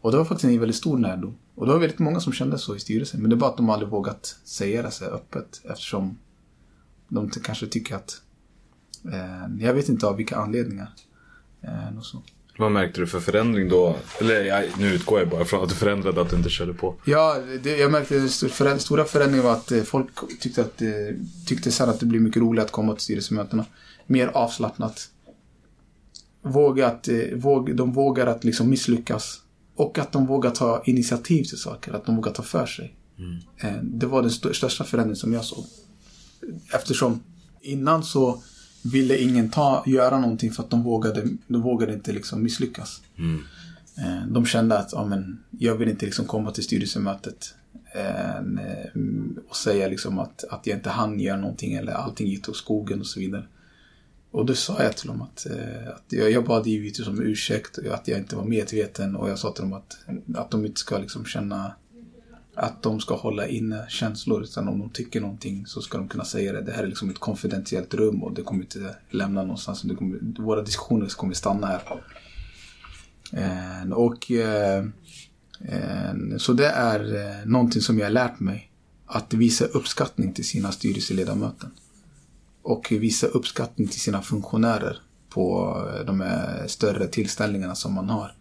Och 0.00 0.10
det 0.12 0.18
var 0.18 0.24
faktiskt 0.24 0.44
en 0.44 0.60
väldigt 0.60 0.76
stor 0.76 0.98
lärdom. 0.98 1.36
Och 1.54 1.66
det 1.66 1.72
var 1.72 1.80
väldigt 1.80 1.98
många 1.98 2.20
som 2.20 2.32
kände 2.32 2.58
så 2.58 2.76
i 2.76 2.80
styrelsen. 2.80 3.20
Men 3.20 3.30
det 3.30 3.34
är 3.34 3.38
bara 3.38 3.50
att 3.50 3.56
de 3.56 3.70
aldrig 3.70 3.90
vågat 3.90 4.36
säga 4.44 4.82
det 4.82 4.90
så 4.90 5.04
öppet 5.04 5.60
eftersom 5.64 6.18
de 7.08 7.30
kanske 7.30 7.66
tycker 7.66 7.94
att 7.94 8.22
eh, 9.12 9.64
jag 9.64 9.74
vet 9.74 9.88
inte 9.88 10.06
av 10.06 10.16
vilka 10.16 10.36
anledningar. 10.36 10.88
Eh, 11.62 11.98
och 11.98 12.04
så. 12.04 12.22
Vad 12.58 12.72
märkte 12.72 13.00
du 13.00 13.06
för 13.06 13.20
förändring 13.20 13.68
då? 13.68 13.96
Eller 14.20 14.44
ja, 14.44 14.62
nu 14.78 14.94
utgår 14.94 15.18
jag 15.18 15.28
bara 15.28 15.44
från 15.44 15.62
att 15.62 15.68
du 15.68 15.74
förändrade 15.74 16.20
att 16.20 16.30
du 16.30 16.36
inte 16.36 16.50
körde 16.50 16.74
på. 16.74 16.94
Ja, 17.04 17.38
det, 17.62 17.76
jag 17.76 17.92
märkte 17.92 18.28
den 18.64 18.80
stora 18.80 19.04
förändringen 19.04 19.44
var 19.44 19.52
att 19.52 19.72
eh, 19.72 19.82
folk 19.82 20.08
tyckte, 20.40 20.60
att, 20.60 20.82
eh, 20.82 20.88
tyckte 21.46 21.72
sen 21.72 21.88
att 21.88 22.00
det 22.00 22.06
blev 22.06 22.22
mycket 22.22 22.42
roligare 22.42 22.66
att 22.66 22.72
komma 22.72 22.92
till 22.92 23.02
styrelsemötena. 23.02 23.64
Mer 24.06 24.26
avslappnat. 24.28 25.10
Vågat, 26.42 27.08
eh, 27.08 27.34
våg, 27.36 27.76
de 27.76 27.92
vågar 27.92 28.26
att 28.26 28.44
liksom 28.44 28.70
misslyckas. 28.70 29.40
Och 29.76 29.98
att 29.98 30.12
de 30.12 30.26
vågar 30.26 30.50
ta 30.50 30.82
initiativ 30.86 31.44
till 31.44 31.58
saker, 31.58 31.92
att 31.92 32.06
de 32.06 32.16
vågar 32.16 32.32
ta 32.32 32.42
för 32.42 32.66
sig. 32.66 32.94
Eh, 33.58 33.82
Det 33.82 34.06
var 34.06 34.22
den 34.22 34.30
st- 34.30 34.54
största 34.54 34.84
förändringen 34.84 35.16
som 35.16 35.32
jag 35.32 35.44
såg. 35.44 35.64
Eftersom 36.74 37.20
innan 37.60 38.04
så 38.04 38.42
ville 38.82 39.18
ingen 39.18 39.50
ta, 39.50 39.82
göra 39.86 40.20
någonting 40.20 40.52
för 40.52 40.62
att 40.62 40.70
de 40.70 40.82
vågade, 40.82 41.28
de 41.46 41.62
vågade 41.62 41.94
inte 41.94 42.12
liksom 42.12 42.42
misslyckas. 42.42 43.00
Eh, 43.98 44.26
De 44.28 44.46
kände 44.46 44.78
att 44.78 44.92
ja, 44.92 45.04
men, 45.06 45.38
jag 45.50 45.74
vill 45.76 45.88
inte 45.88 46.06
liksom 46.06 46.24
komma 46.26 46.50
till 46.50 46.64
styrelsemötet 46.64 47.54
och 49.48 49.56
säga 49.56 49.88
liksom 49.88 50.18
att, 50.18 50.44
att 50.50 50.66
jag 50.66 50.76
inte 50.78 50.90
hann 50.90 51.20
göra 51.20 51.36
någonting 51.40 51.74
eller 51.74 51.92
allting 51.92 52.26
gick 52.28 52.48
åt 52.48 52.56
skogen 52.56 53.00
och 53.00 53.06
så 53.06 53.20
vidare. 53.20 53.44
Och 54.34 54.46
då 54.46 54.54
sa 54.54 54.82
jag 54.82 54.96
till 54.96 55.08
dem 55.08 55.22
att, 55.22 55.46
eh, 55.46 55.88
att 55.88 56.04
jag, 56.08 56.30
jag 56.30 56.44
bad 56.44 56.66
givetvis 56.66 57.08
om 57.08 57.22
ursäkt 57.22 57.78
och 57.78 57.94
att 57.94 58.08
jag 58.08 58.18
inte 58.18 58.36
var 58.36 58.44
medveten 58.44 59.16
och 59.16 59.30
jag 59.30 59.38
sa 59.38 59.52
till 59.52 59.62
dem 59.62 59.72
att, 59.72 59.96
att 60.34 60.50
de 60.50 60.66
inte 60.66 60.80
ska 60.80 60.98
liksom 60.98 61.24
känna 61.24 61.74
att 62.54 62.82
de 62.82 63.00
ska 63.00 63.14
hålla 63.14 63.46
inne 63.46 63.86
känslor 63.88 64.42
utan 64.42 64.68
om 64.68 64.78
de 64.78 64.90
tycker 64.90 65.20
någonting 65.20 65.66
så 65.66 65.82
ska 65.82 65.98
de 65.98 66.08
kunna 66.08 66.24
säga 66.24 66.52
det. 66.52 66.62
Det 66.62 66.72
här 66.72 66.82
är 66.82 66.86
liksom 66.86 67.10
ett 67.10 67.18
konfidentiellt 67.18 67.94
rum 67.94 68.22
och 68.22 68.32
det 68.32 68.42
kommer 68.42 68.62
inte 68.62 68.96
lämna 69.10 69.42
någonstans. 69.42 69.82
Det 69.82 69.94
kommer, 69.94 70.42
våra 70.42 70.62
diskussioner 70.62 71.08
kommer 71.08 71.34
stanna 71.34 71.66
här. 71.66 71.82
Eh, 73.32 73.92
och 73.92 74.30
eh, 74.30 74.84
eh, 75.60 76.36
Så 76.38 76.52
det 76.52 76.68
är 76.68 77.14
eh, 77.14 77.46
någonting 77.46 77.82
som 77.82 77.98
jag 77.98 78.06
har 78.06 78.12
lärt 78.12 78.40
mig. 78.40 78.70
Att 79.06 79.34
visa 79.34 79.64
uppskattning 79.64 80.32
till 80.32 80.44
sina 80.44 80.72
styrelseledamöter. 80.72 81.70
Och 82.64 82.88
visa 82.90 83.26
uppskattning 83.26 83.88
till 83.88 84.00
sina 84.00 84.22
funktionärer 84.22 84.98
på 85.28 85.76
eh, 85.94 86.04
de 86.06 86.20
här 86.20 86.66
större 86.66 87.06
tillställningarna 87.06 87.74
som 87.74 87.92
man 87.92 88.08
har. 88.08 88.36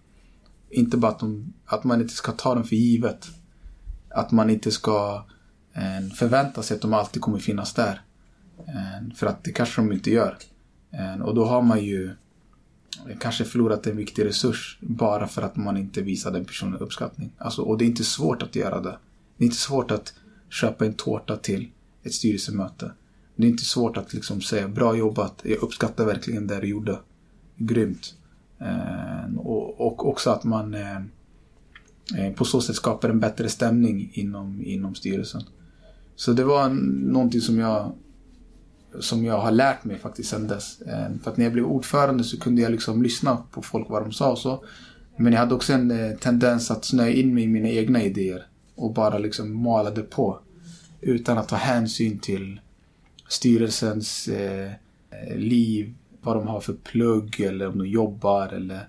Inte 0.70 0.98
bara 0.98 1.12
att, 1.12 1.20
de, 1.20 1.54
att 1.66 1.84
man 1.84 2.02
inte 2.02 2.14
ska 2.14 2.32
ta 2.32 2.56
dem 2.56 2.64
för 2.64 2.76
givet. 2.76 3.28
Att 4.10 4.32
man 4.32 4.50
inte 4.50 4.72
ska 4.72 5.26
eh, 5.74 6.16
förvänta 6.16 6.64
sig 6.64 6.76
att 6.76 6.82
de 6.82 6.94
alltid 6.94 7.22
kommer 7.22 7.40
finnas 7.40 7.74
där. 7.74 8.02
Eh, 8.68 9.16
för 9.16 9.28
att 9.28 9.44
det 9.44 9.52
kanske 9.52 9.82
de 9.82 9.92
inte 9.92 10.12
gör. 10.12 10.38
Och 11.24 11.36
då 11.36 11.46
har 11.46 11.62
man 11.62 11.84
ju 11.84 12.16
kanske 13.20 13.44
förlorat 13.44 13.88
en 13.88 13.98
viktig 13.98 14.26
resurs 14.26 14.78
bara 14.82 15.28
för 15.28 15.42
att 15.42 15.56
man 15.56 15.78
inte 15.78 16.02
visar 16.02 16.32
den 16.32 16.46
personen 16.46 16.80
uppskattning. 16.80 17.32
Alltså, 17.38 17.62
och 17.62 17.78
det 17.78 17.86
är 17.86 17.88
inte 17.88 18.04
svårt 18.04 18.44
att 18.44 18.56
göra 18.56 18.82
det. 18.82 18.98
Det 19.38 19.44
är 19.44 19.46
inte 19.46 19.58
svårt 19.58 19.92
att 19.92 20.14
köpa 20.50 20.86
en 20.86 20.94
tårta 20.94 21.38
till 21.38 21.72
ett 22.04 22.14
styrelsemöte. 22.14 22.92
Det 23.36 23.48
är 23.48 23.50
inte 23.50 23.66
svårt 23.66 23.98
att 23.98 24.14
liksom 24.14 24.42
säga 24.42 24.68
bra 24.68 24.96
jobbat, 24.96 25.42
jag 25.44 25.64
uppskattar 25.64 26.06
verkligen 26.06 26.48
det 26.48 26.60
du 26.60 26.68
gjorde. 26.68 27.00
Grymt. 27.58 28.14
Eh, 28.60 29.38
och, 29.38 29.82
och 29.82 30.10
också 30.10 30.30
att 30.30 30.44
man 30.44 30.74
eh, 30.74 30.98
eh 32.18 32.34
på 32.36 32.46
så 32.46 32.62
sätt 32.62 32.76
skapar 32.76 33.10
en 33.10 33.20
bättre 33.20 33.50
stämning 33.50 34.12
inom, 34.14 34.62
inom 34.66 34.96
styrelsen. 34.96 35.42
Så 36.16 36.34
det 36.34 36.44
var 36.44 36.70
någonting 36.70 37.42
som 37.42 37.60
jag 37.60 37.94
som 39.00 39.26
jag 39.26 39.40
har 39.40 39.52
lärt 39.52 39.84
mig 39.84 40.00
faktiskt 40.00 40.30
sedan 40.30 40.48
dess. 40.48 40.82
Eh, 40.82 41.08
För 41.24 41.32
att 41.32 41.38
när 41.38 41.46
jag 41.46 41.54
blev 41.54 41.66
ordförande 41.66 42.24
så 42.24 42.40
kunde 42.40 42.62
jag 42.62 42.72
liksom 42.72 43.04
lyssna 43.04 43.38
på 43.52 43.62
folk 43.62 43.90
vad 43.90 44.04
de 44.04 44.12
sa 44.12 44.32
och 44.32 44.38
så. 44.38 44.64
Men 45.18 45.34
jag 45.34 45.40
hade 45.40 45.56
också 45.56 45.74
en 45.74 45.92
eh, 45.92 46.18
tendens 46.18 46.72
att 46.72 46.86
snöa 46.86 47.10
in 47.10 47.34
mig 47.34 47.44
i 47.44 47.48
mina 47.48 47.70
egna 47.70 48.04
idéer. 48.04 48.48
Och 48.76 48.94
bara 48.94 49.18
liksom 49.18 49.64
malade 49.64 50.02
på. 50.02 50.40
Utan 51.02 51.38
att 51.38 51.48
ta 51.48 51.56
hänsyn 51.56 52.20
till 52.20 52.60
styrelsens 53.34 54.28
eh, 54.28 54.72
liv. 55.36 55.94
Vad 56.22 56.36
de 56.36 56.48
har 56.48 56.60
för 56.60 56.74
plugg 56.74 57.40
eller 57.40 57.68
om 57.68 57.78
de 57.78 57.88
jobbar 57.88 58.48
eller 58.48 58.88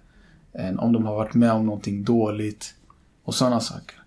eh, 0.53 0.74
om 0.78 0.92
de 0.92 1.07
har 1.07 1.14
varit 1.14 1.34
med 1.34 1.53
om 1.53 1.66
någonting 1.66 2.05
dåligt. 2.05 2.74
Och 3.24 3.34
sådana 3.34 3.61
saker. 3.61 4.05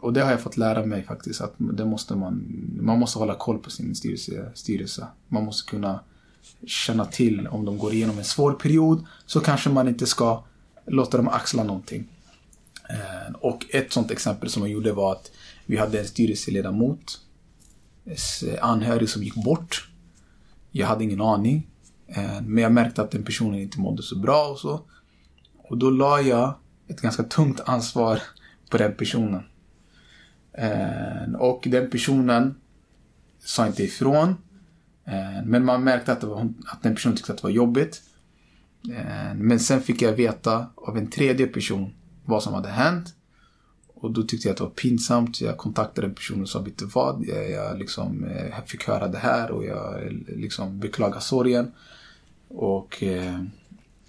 Och 0.00 0.12
det 0.12 0.20
har 0.20 0.30
jag 0.30 0.40
fått 0.40 0.56
lära 0.56 0.86
mig 0.86 1.02
faktiskt 1.02 1.40
att 1.40 1.54
det 1.58 1.84
måste 1.84 2.14
man, 2.16 2.44
man 2.80 2.98
måste 2.98 3.18
hålla 3.18 3.34
koll 3.34 3.58
på 3.58 3.70
sin 3.70 3.94
styrelse, 3.94 4.50
styrelse. 4.54 5.06
Man 5.28 5.44
måste 5.44 5.70
kunna 5.70 6.00
känna 6.66 7.04
till 7.04 7.46
om 7.46 7.64
de 7.64 7.78
går 7.78 7.92
igenom 7.92 8.18
en 8.18 8.24
svår 8.24 8.52
period 8.52 9.06
så 9.26 9.40
kanske 9.40 9.70
man 9.70 9.88
inte 9.88 10.06
ska 10.06 10.44
låta 10.86 11.16
dem 11.16 11.28
axla 11.28 11.64
någonting. 11.64 12.08
Eh, 12.90 13.34
och 13.40 13.66
ett 13.70 13.92
sånt 13.92 14.10
exempel 14.10 14.50
som 14.50 14.62
jag 14.62 14.70
gjorde 14.70 14.92
var 14.92 15.12
att 15.12 15.30
vi 15.66 15.76
hade 15.76 15.98
en 16.00 16.06
styrelseledamot, 16.06 17.20
anhörig 18.60 19.08
som 19.08 19.22
gick 19.22 19.34
bort. 19.44 19.88
Jag 20.70 20.86
hade 20.86 21.04
ingen 21.04 21.20
aning. 21.20 21.68
Eh, 22.06 22.40
men 22.42 22.62
jag 22.62 22.72
märkte 22.72 23.02
att 23.02 23.10
den 23.10 23.24
personen 23.24 23.60
inte 23.60 23.80
mådde 23.80 24.02
så 24.02 24.18
bra 24.18 24.46
och 24.48 24.58
så. 24.58 24.80
Och 25.56 25.78
då 25.78 25.90
la 25.90 26.20
jag 26.20 26.54
ett 26.88 27.00
ganska 27.00 27.22
tungt 27.22 27.60
ansvar 27.60 28.22
på 28.70 28.78
den 28.78 28.94
personen. 28.94 29.42
Eh, 30.52 31.32
och 31.38 31.66
den 31.70 31.90
personen 31.90 32.54
sa 33.38 33.66
inte 33.66 33.82
ifrån. 33.82 34.28
Eh, 35.04 35.44
men 35.44 35.64
man 35.64 35.84
märkte 35.84 36.12
att, 36.12 36.20
det 36.20 36.26
var, 36.26 36.36
hon- 36.36 36.62
att 36.66 36.82
den 36.82 36.94
personen 36.94 37.16
tyckte 37.16 37.32
att 37.32 37.38
det 37.38 37.44
var 37.44 37.50
jobbigt. 37.50 38.02
Men 39.34 39.60
sen 39.60 39.80
fick 39.80 40.02
jag 40.02 40.12
veta 40.12 40.66
av 40.76 40.98
en 40.98 41.10
tredje 41.10 41.46
person 41.46 41.94
vad 42.24 42.42
som 42.42 42.54
hade 42.54 42.68
hänt. 42.68 43.14
Och 44.02 44.10
då 44.10 44.22
tyckte 44.22 44.48
jag 44.48 44.52
att 44.52 44.58
det 44.58 44.64
var 44.64 44.70
pinsamt. 44.70 45.40
Jag 45.40 45.56
kontaktade 45.56 46.06
en 46.06 46.14
person 46.14 46.42
och 46.42 46.48
sa, 46.48 46.60
vet 46.60 46.78
du 46.78 46.86
vad? 46.86 47.24
Jag, 47.26 47.50
jag 47.50 47.78
liksom, 47.78 48.24
eh, 48.24 48.64
fick 48.66 48.84
höra 48.84 49.08
det 49.08 49.18
här 49.18 49.50
och 49.50 49.64
jag 49.64 50.06
eh, 50.06 50.12
liksom 50.36 50.78
beklagar 50.78 51.20
sorgen. 51.20 51.72
Och 52.48 53.02
eh, 53.02 53.40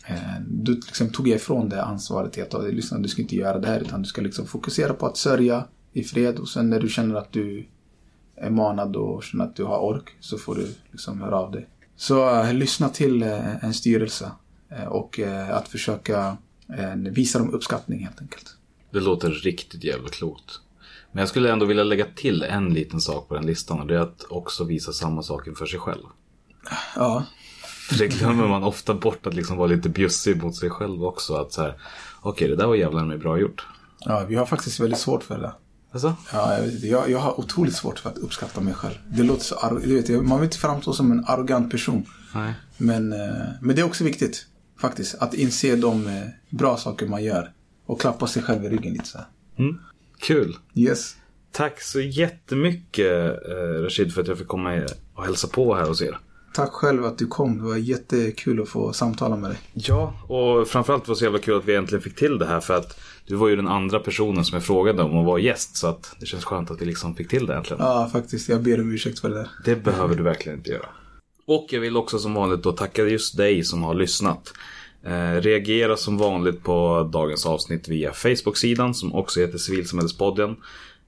eh, 0.06 0.42
då 0.48 0.72
liksom 0.72 1.10
tog 1.10 1.28
jag 1.28 1.36
ifrån 1.36 1.70
det 1.70 1.84
ansvaret 1.84 2.38
Jag 2.38 2.54
att 2.54 2.74
lyssna, 2.74 2.98
du 2.98 3.10
ska 3.10 3.22
inte 3.22 3.36
göra 3.36 3.60
det 3.60 3.68
här 3.68 3.80
utan 3.80 4.02
du 4.02 4.08
ska 4.08 4.22
liksom 4.22 4.46
fokusera 4.46 4.94
på 4.94 5.06
att 5.06 5.18
sörja 5.18 5.68
i 5.92 6.04
fred 6.04 6.40
och 6.40 6.50
sen 6.50 6.70
när 6.70 6.80
du 6.80 6.90
känner 6.90 7.16
att 7.16 7.32
du 7.32 7.66
är 8.36 8.50
manad 8.50 8.96
och 8.96 9.24
känner 9.24 9.46
att 9.46 9.56
du 9.56 9.64
har 9.64 9.80
ork 9.80 10.10
så 10.20 10.38
får 10.38 10.56
du 10.56 10.68
liksom 10.92 11.22
höra 11.22 11.40
av 11.40 11.52
dig. 11.52 11.68
Så 11.96 12.42
eh, 12.42 12.54
lyssna 12.54 12.90
till 12.90 13.24
eh, 13.24 13.64
en 13.64 13.74
styrelse 13.74 14.32
eh, 14.70 14.86
och 14.86 15.20
eh, 15.20 15.58
att 15.58 15.68
försöka 15.68 16.38
eh, 16.78 16.96
visa 16.96 17.40
dem 17.40 17.54
uppskattning 17.54 18.04
helt 18.04 18.22
enkelt. 18.22 18.58
Det 18.94 19.00
låter 19.00 19.30
riktigt 19.30 19.84
jävla 19.84 20.10
klokt. 20.10 20.60
Men 21.12 21.20
jag 21.20 21.30
skulle 21.30 21.52
ändå 21.52 21.66
vilja 21.66 21.84
lägga 21.84 22.06
till 22.16 22.44
en 22.44 22.74
liten 22.74 23.02
sak 23.02 23.28
på 23.28 23.36
den 23.36 23.46
listan 23.46 23.80
och 23.80 23.88
det 23.88 23.96
är 23.96 24.00
att 24.00 24.24
också 24.30 24.64
visa 24.64 24.94
samma 24.94 25.24
sak 25.24 25.48
inför 25.48 25.66
sig 25.66 25.80
själv. 25.80 26.04
Ja, 26.96 27.24
För 27.90 27.98
det 27.98 28.08
glömmer 28.08 28.48
man 28.48 28.64
ofta 28.64 28.94
bort 28.94 29.28
att 29.28 29.34
liksom 29.34 29.58
vara 29.58 29.68
lite 29.68 29.90
bjussig 29.90 30.44
mot 30.44 30.56
sig 30.56 30.70
själv 30.70 31.04
också. 31.04 31.36
Att 31.36 31.54
så 31.54 31.62
här, 31.62 31.82
okej 32.22 32.48
det 32.48 32.56
där 32.56 32.68
var 32.68 32.76
jävlar 32.76 33.06
mig 33.06 33.18
bra 33.18 33.40
gjort. 33.40 33.66
ja 34.00 34.26
vi 34.28 34.36
har 34.36 34.46
faktiskt 34.46 34.80
väldigt 34.80 35.00
svårt 35.00 35.24
för 35.24 35.40
det. 35.40 35.54
Alltså? 35.92 36.16
Ja, 36.34 36.58
jag, 36.82 37.10
jag, 37.10 37.20
har 37.20 37.40
otroligt 37.40 37.76
svårt 37.76 38.00
för 38.00 38.10
att 38.10 38.18
uppskatta 38.18 38.62
mig 38.62 38.74
själv. 38.74 38.94
Det 39.08 39.24
låter 39.24 39.44
så 39.44 39.56
arro- 39.56 39.82
du 39.88 39.96
vet, 39.96 40.10
jag- 40.10 40.26
Man 40.26 40.38
vill 40.40 40.46
inte 40.46 40.58
framstå 40.58 40.94
som 40.94 41.12
en 41.12 41.26
arrogant 41.28 41.72
person. 41.72 42.06
Nej. 42.36 42.54
Men, 42.78 43.14
eh, 43.14 43.20
men 43.62 43.76
det 43.76 43.82
är 43.82 43.86
också 43.86 44.04
viktigt 44.04 44.46
faktiskt. 44.82 45.16
Att 45.16 45.34
inse 45.34 45.76
de 45.76 46.08
eh, 46.08 46.24
bra 46.50 46.78
saker 46.78 47.08
man 47.08 47.24
gör. 47.24 47.52
Och 47.86 48.02
klappa 48.02 48.28
sig 48.28 48.44
själv 48.44 48.66
i 48.66 48.70
ryggen 48.70 48.94
lite 48.94 49.06
så 49.06 49.18
här. 49.18 49.28
Kul. 50.20 50.56
Yes. 50.76 51.16
Tack 51.52 51.82
så 51.82 52.02
jättemycket 52.02 53.48
eh, 53.50 53.84
Rashid 53.84 54.14
för 54.14 54.22
att 54.22 54.28
jag 54.28 54.38
fick 54.38 54.48
komma 54.48 54.82
och 55.14 55.26
hälsa 55.26 55.48
på 55.48 55.76
här 55.76 55.88
hos 55.88 56.02
er. 56.02 56.20
Tack 56.54 56.72
själv 56.72 57.06
att 57.06 57.18
du 57.18 57.28
kom. 57.28 57.58
Det 57.58 57.64
var 57.64 57.76
jättekul 57.76 58.62
att 58.62 58.70
få 58.70 58.94
samtala 58.94 59.36
med 59.36 59.50
dig. 59.50 59.60
Ja, 59.74 60.14
och 60.28 60.68
framförallt 60.68 61.08
var 61.08 61.16
det 61.16 61.20
så 61.20 61.24
jävla 61.24 61.40
kul 61.40 61.58
att 61.58 61.66
vi 61.66 61.76
äntligen 61.76 62.02
fick 62.02 62.16
till 62.16 62.38
det 62.38 62.46
här 62.46 62.60
för 62.60 62.74
att 62.74 63.00
du 63.26 63.36
var 63.36 63.48
ju 63.48 63.56
den 63.56 63.68
andra 63.68 64.00
personen 64.00 64.46
som 64.46 64.56
jag 64.56 64.64
frågade 64.64 65.04
om 65.04 65.18
att 65.18 65.26
vara 65.26 65.40
gäst 65.40 65.78
så 65.78 65.88
att 65.88 66.16
det 66.20 66.26
känns 66.26 66.46
skönt 66.46 66.72
att 66.72 66.82
vi 66.82 66.86
liksom 66.86 67.16
fick 67.16 67.28
till 67.28 67.46
det 67.46 67.56
äntligen. 67.56 67.84
Ja, 67.84 68.10
faktiskt. 68.12 68.50
Jag 68.50 68.62
ber 68.62 68.82
om 68.82 68.92
ursäkt 68.92 69.20
för 69.20 69.30
det 69.30 69.36
där. 69.36 69.50
Det 69.66 69.76
behöver 69.76 70.16
du 70.16 70.24
verkligen 70.24 70.58
inte 70.58 70.72
göra. 70.72 70.88
Och 71.46 71.68
jag 71.70 71.80
vill 71.80 71.98
också 71.98 72.20
som 72.20 72.34
vanligt 72.34 72.64
då 72.64 72.72
tacka 72.72 73.04
just 73.04 73.38
dig 73.38 73.64
som 73.64 73.84
har 73.84 73.94
lyssnat. 73.94 74.54
Eh, 75.06 75.42
reagera 75.42 75.98
som 75.98 76.18
vanligt 76.18 76.64
på 76.64 77.10
dagens 77.14 77.46
avsnitt 77.46 77.88
via 77.88 78.14
Facebook-sidan 78.14 78.94
som 78.94 79.16
också 79.16 79.40
heter 79.40 79.58
Civilsamhällespodden. 79.58 80.56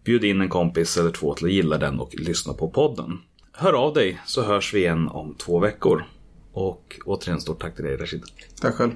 Bjud 0.03 0.23
in 0.23 0.41
en 0.41 0.49
kompis 0.49 0.97
eller 0.97 1.11
två 1.11 1.33
till 1.33 1.45
att 1.45 1.51
gilla 1.51 1.77
den 1.77 1.99
och 1.99 2.15
lyssna 2.15 2.53
på 2.53 2.69
podden. 2.69 3.19
Hör 3.51 3.73
av 3.73 3.93
dig 3.93 4.21
så 4.25 4.43
hörs 4.43 4.73
vi 4.73 4.79
igen 4.79 5.07
om 5.07 5.35
två 5.35 5.59
veckor. 5.59 6.03
Och 6.51 6.99
återigen 7.05 7.41
stort 7.41 7.61
tack 7.61 7.75
till 7.75 7.85
dig 7.85 7.97
Rashid. 7.97 8.23
Tack 8.61 8.75
själv. 8.75 8.91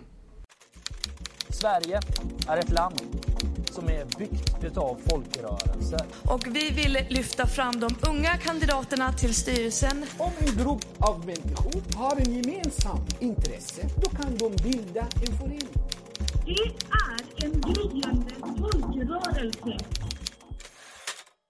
Sverige 1.50 2.00
är 2.48 2.58
ett 2.58 2.70
land 2.70 3.02
som 3.72 3.90
är 3.90 4.06
byggt 4.18 4.64
utav 4.64 4.98
folkrörelser. 5.10 6.02
Och 6.24 6.48
vi 6.48 6.70
vill 6.70 6.98
lyfta 7.10 7.48
fram 7.48 7.80
de 7.80 7.96
unga 8.10 8.38
kandidaterna 8.38 9.14
till 9.14 9.36
styrelsen 9.36 10.06
Om 10.18 10.32
en 10.40 10.64
grupp 10.64 10.86
av 10.98 11.26
människor 11.26 11.98
har 11.98 12.16
en 12.16 12.34
gemensam 12.36 13.00
intresse, 13.20 13.82
då 14.04 14.10
kan 14.10 14.38
de 14.38 14.56
bilda 14.64 15.02
en 15.02 15.38
förening. 15.38 15.68
Det 16.46 16.62
är 16.92 17.46
en 17.46 17.62
gryende 17.62 18.36
folkrörelse. 18.60 19.99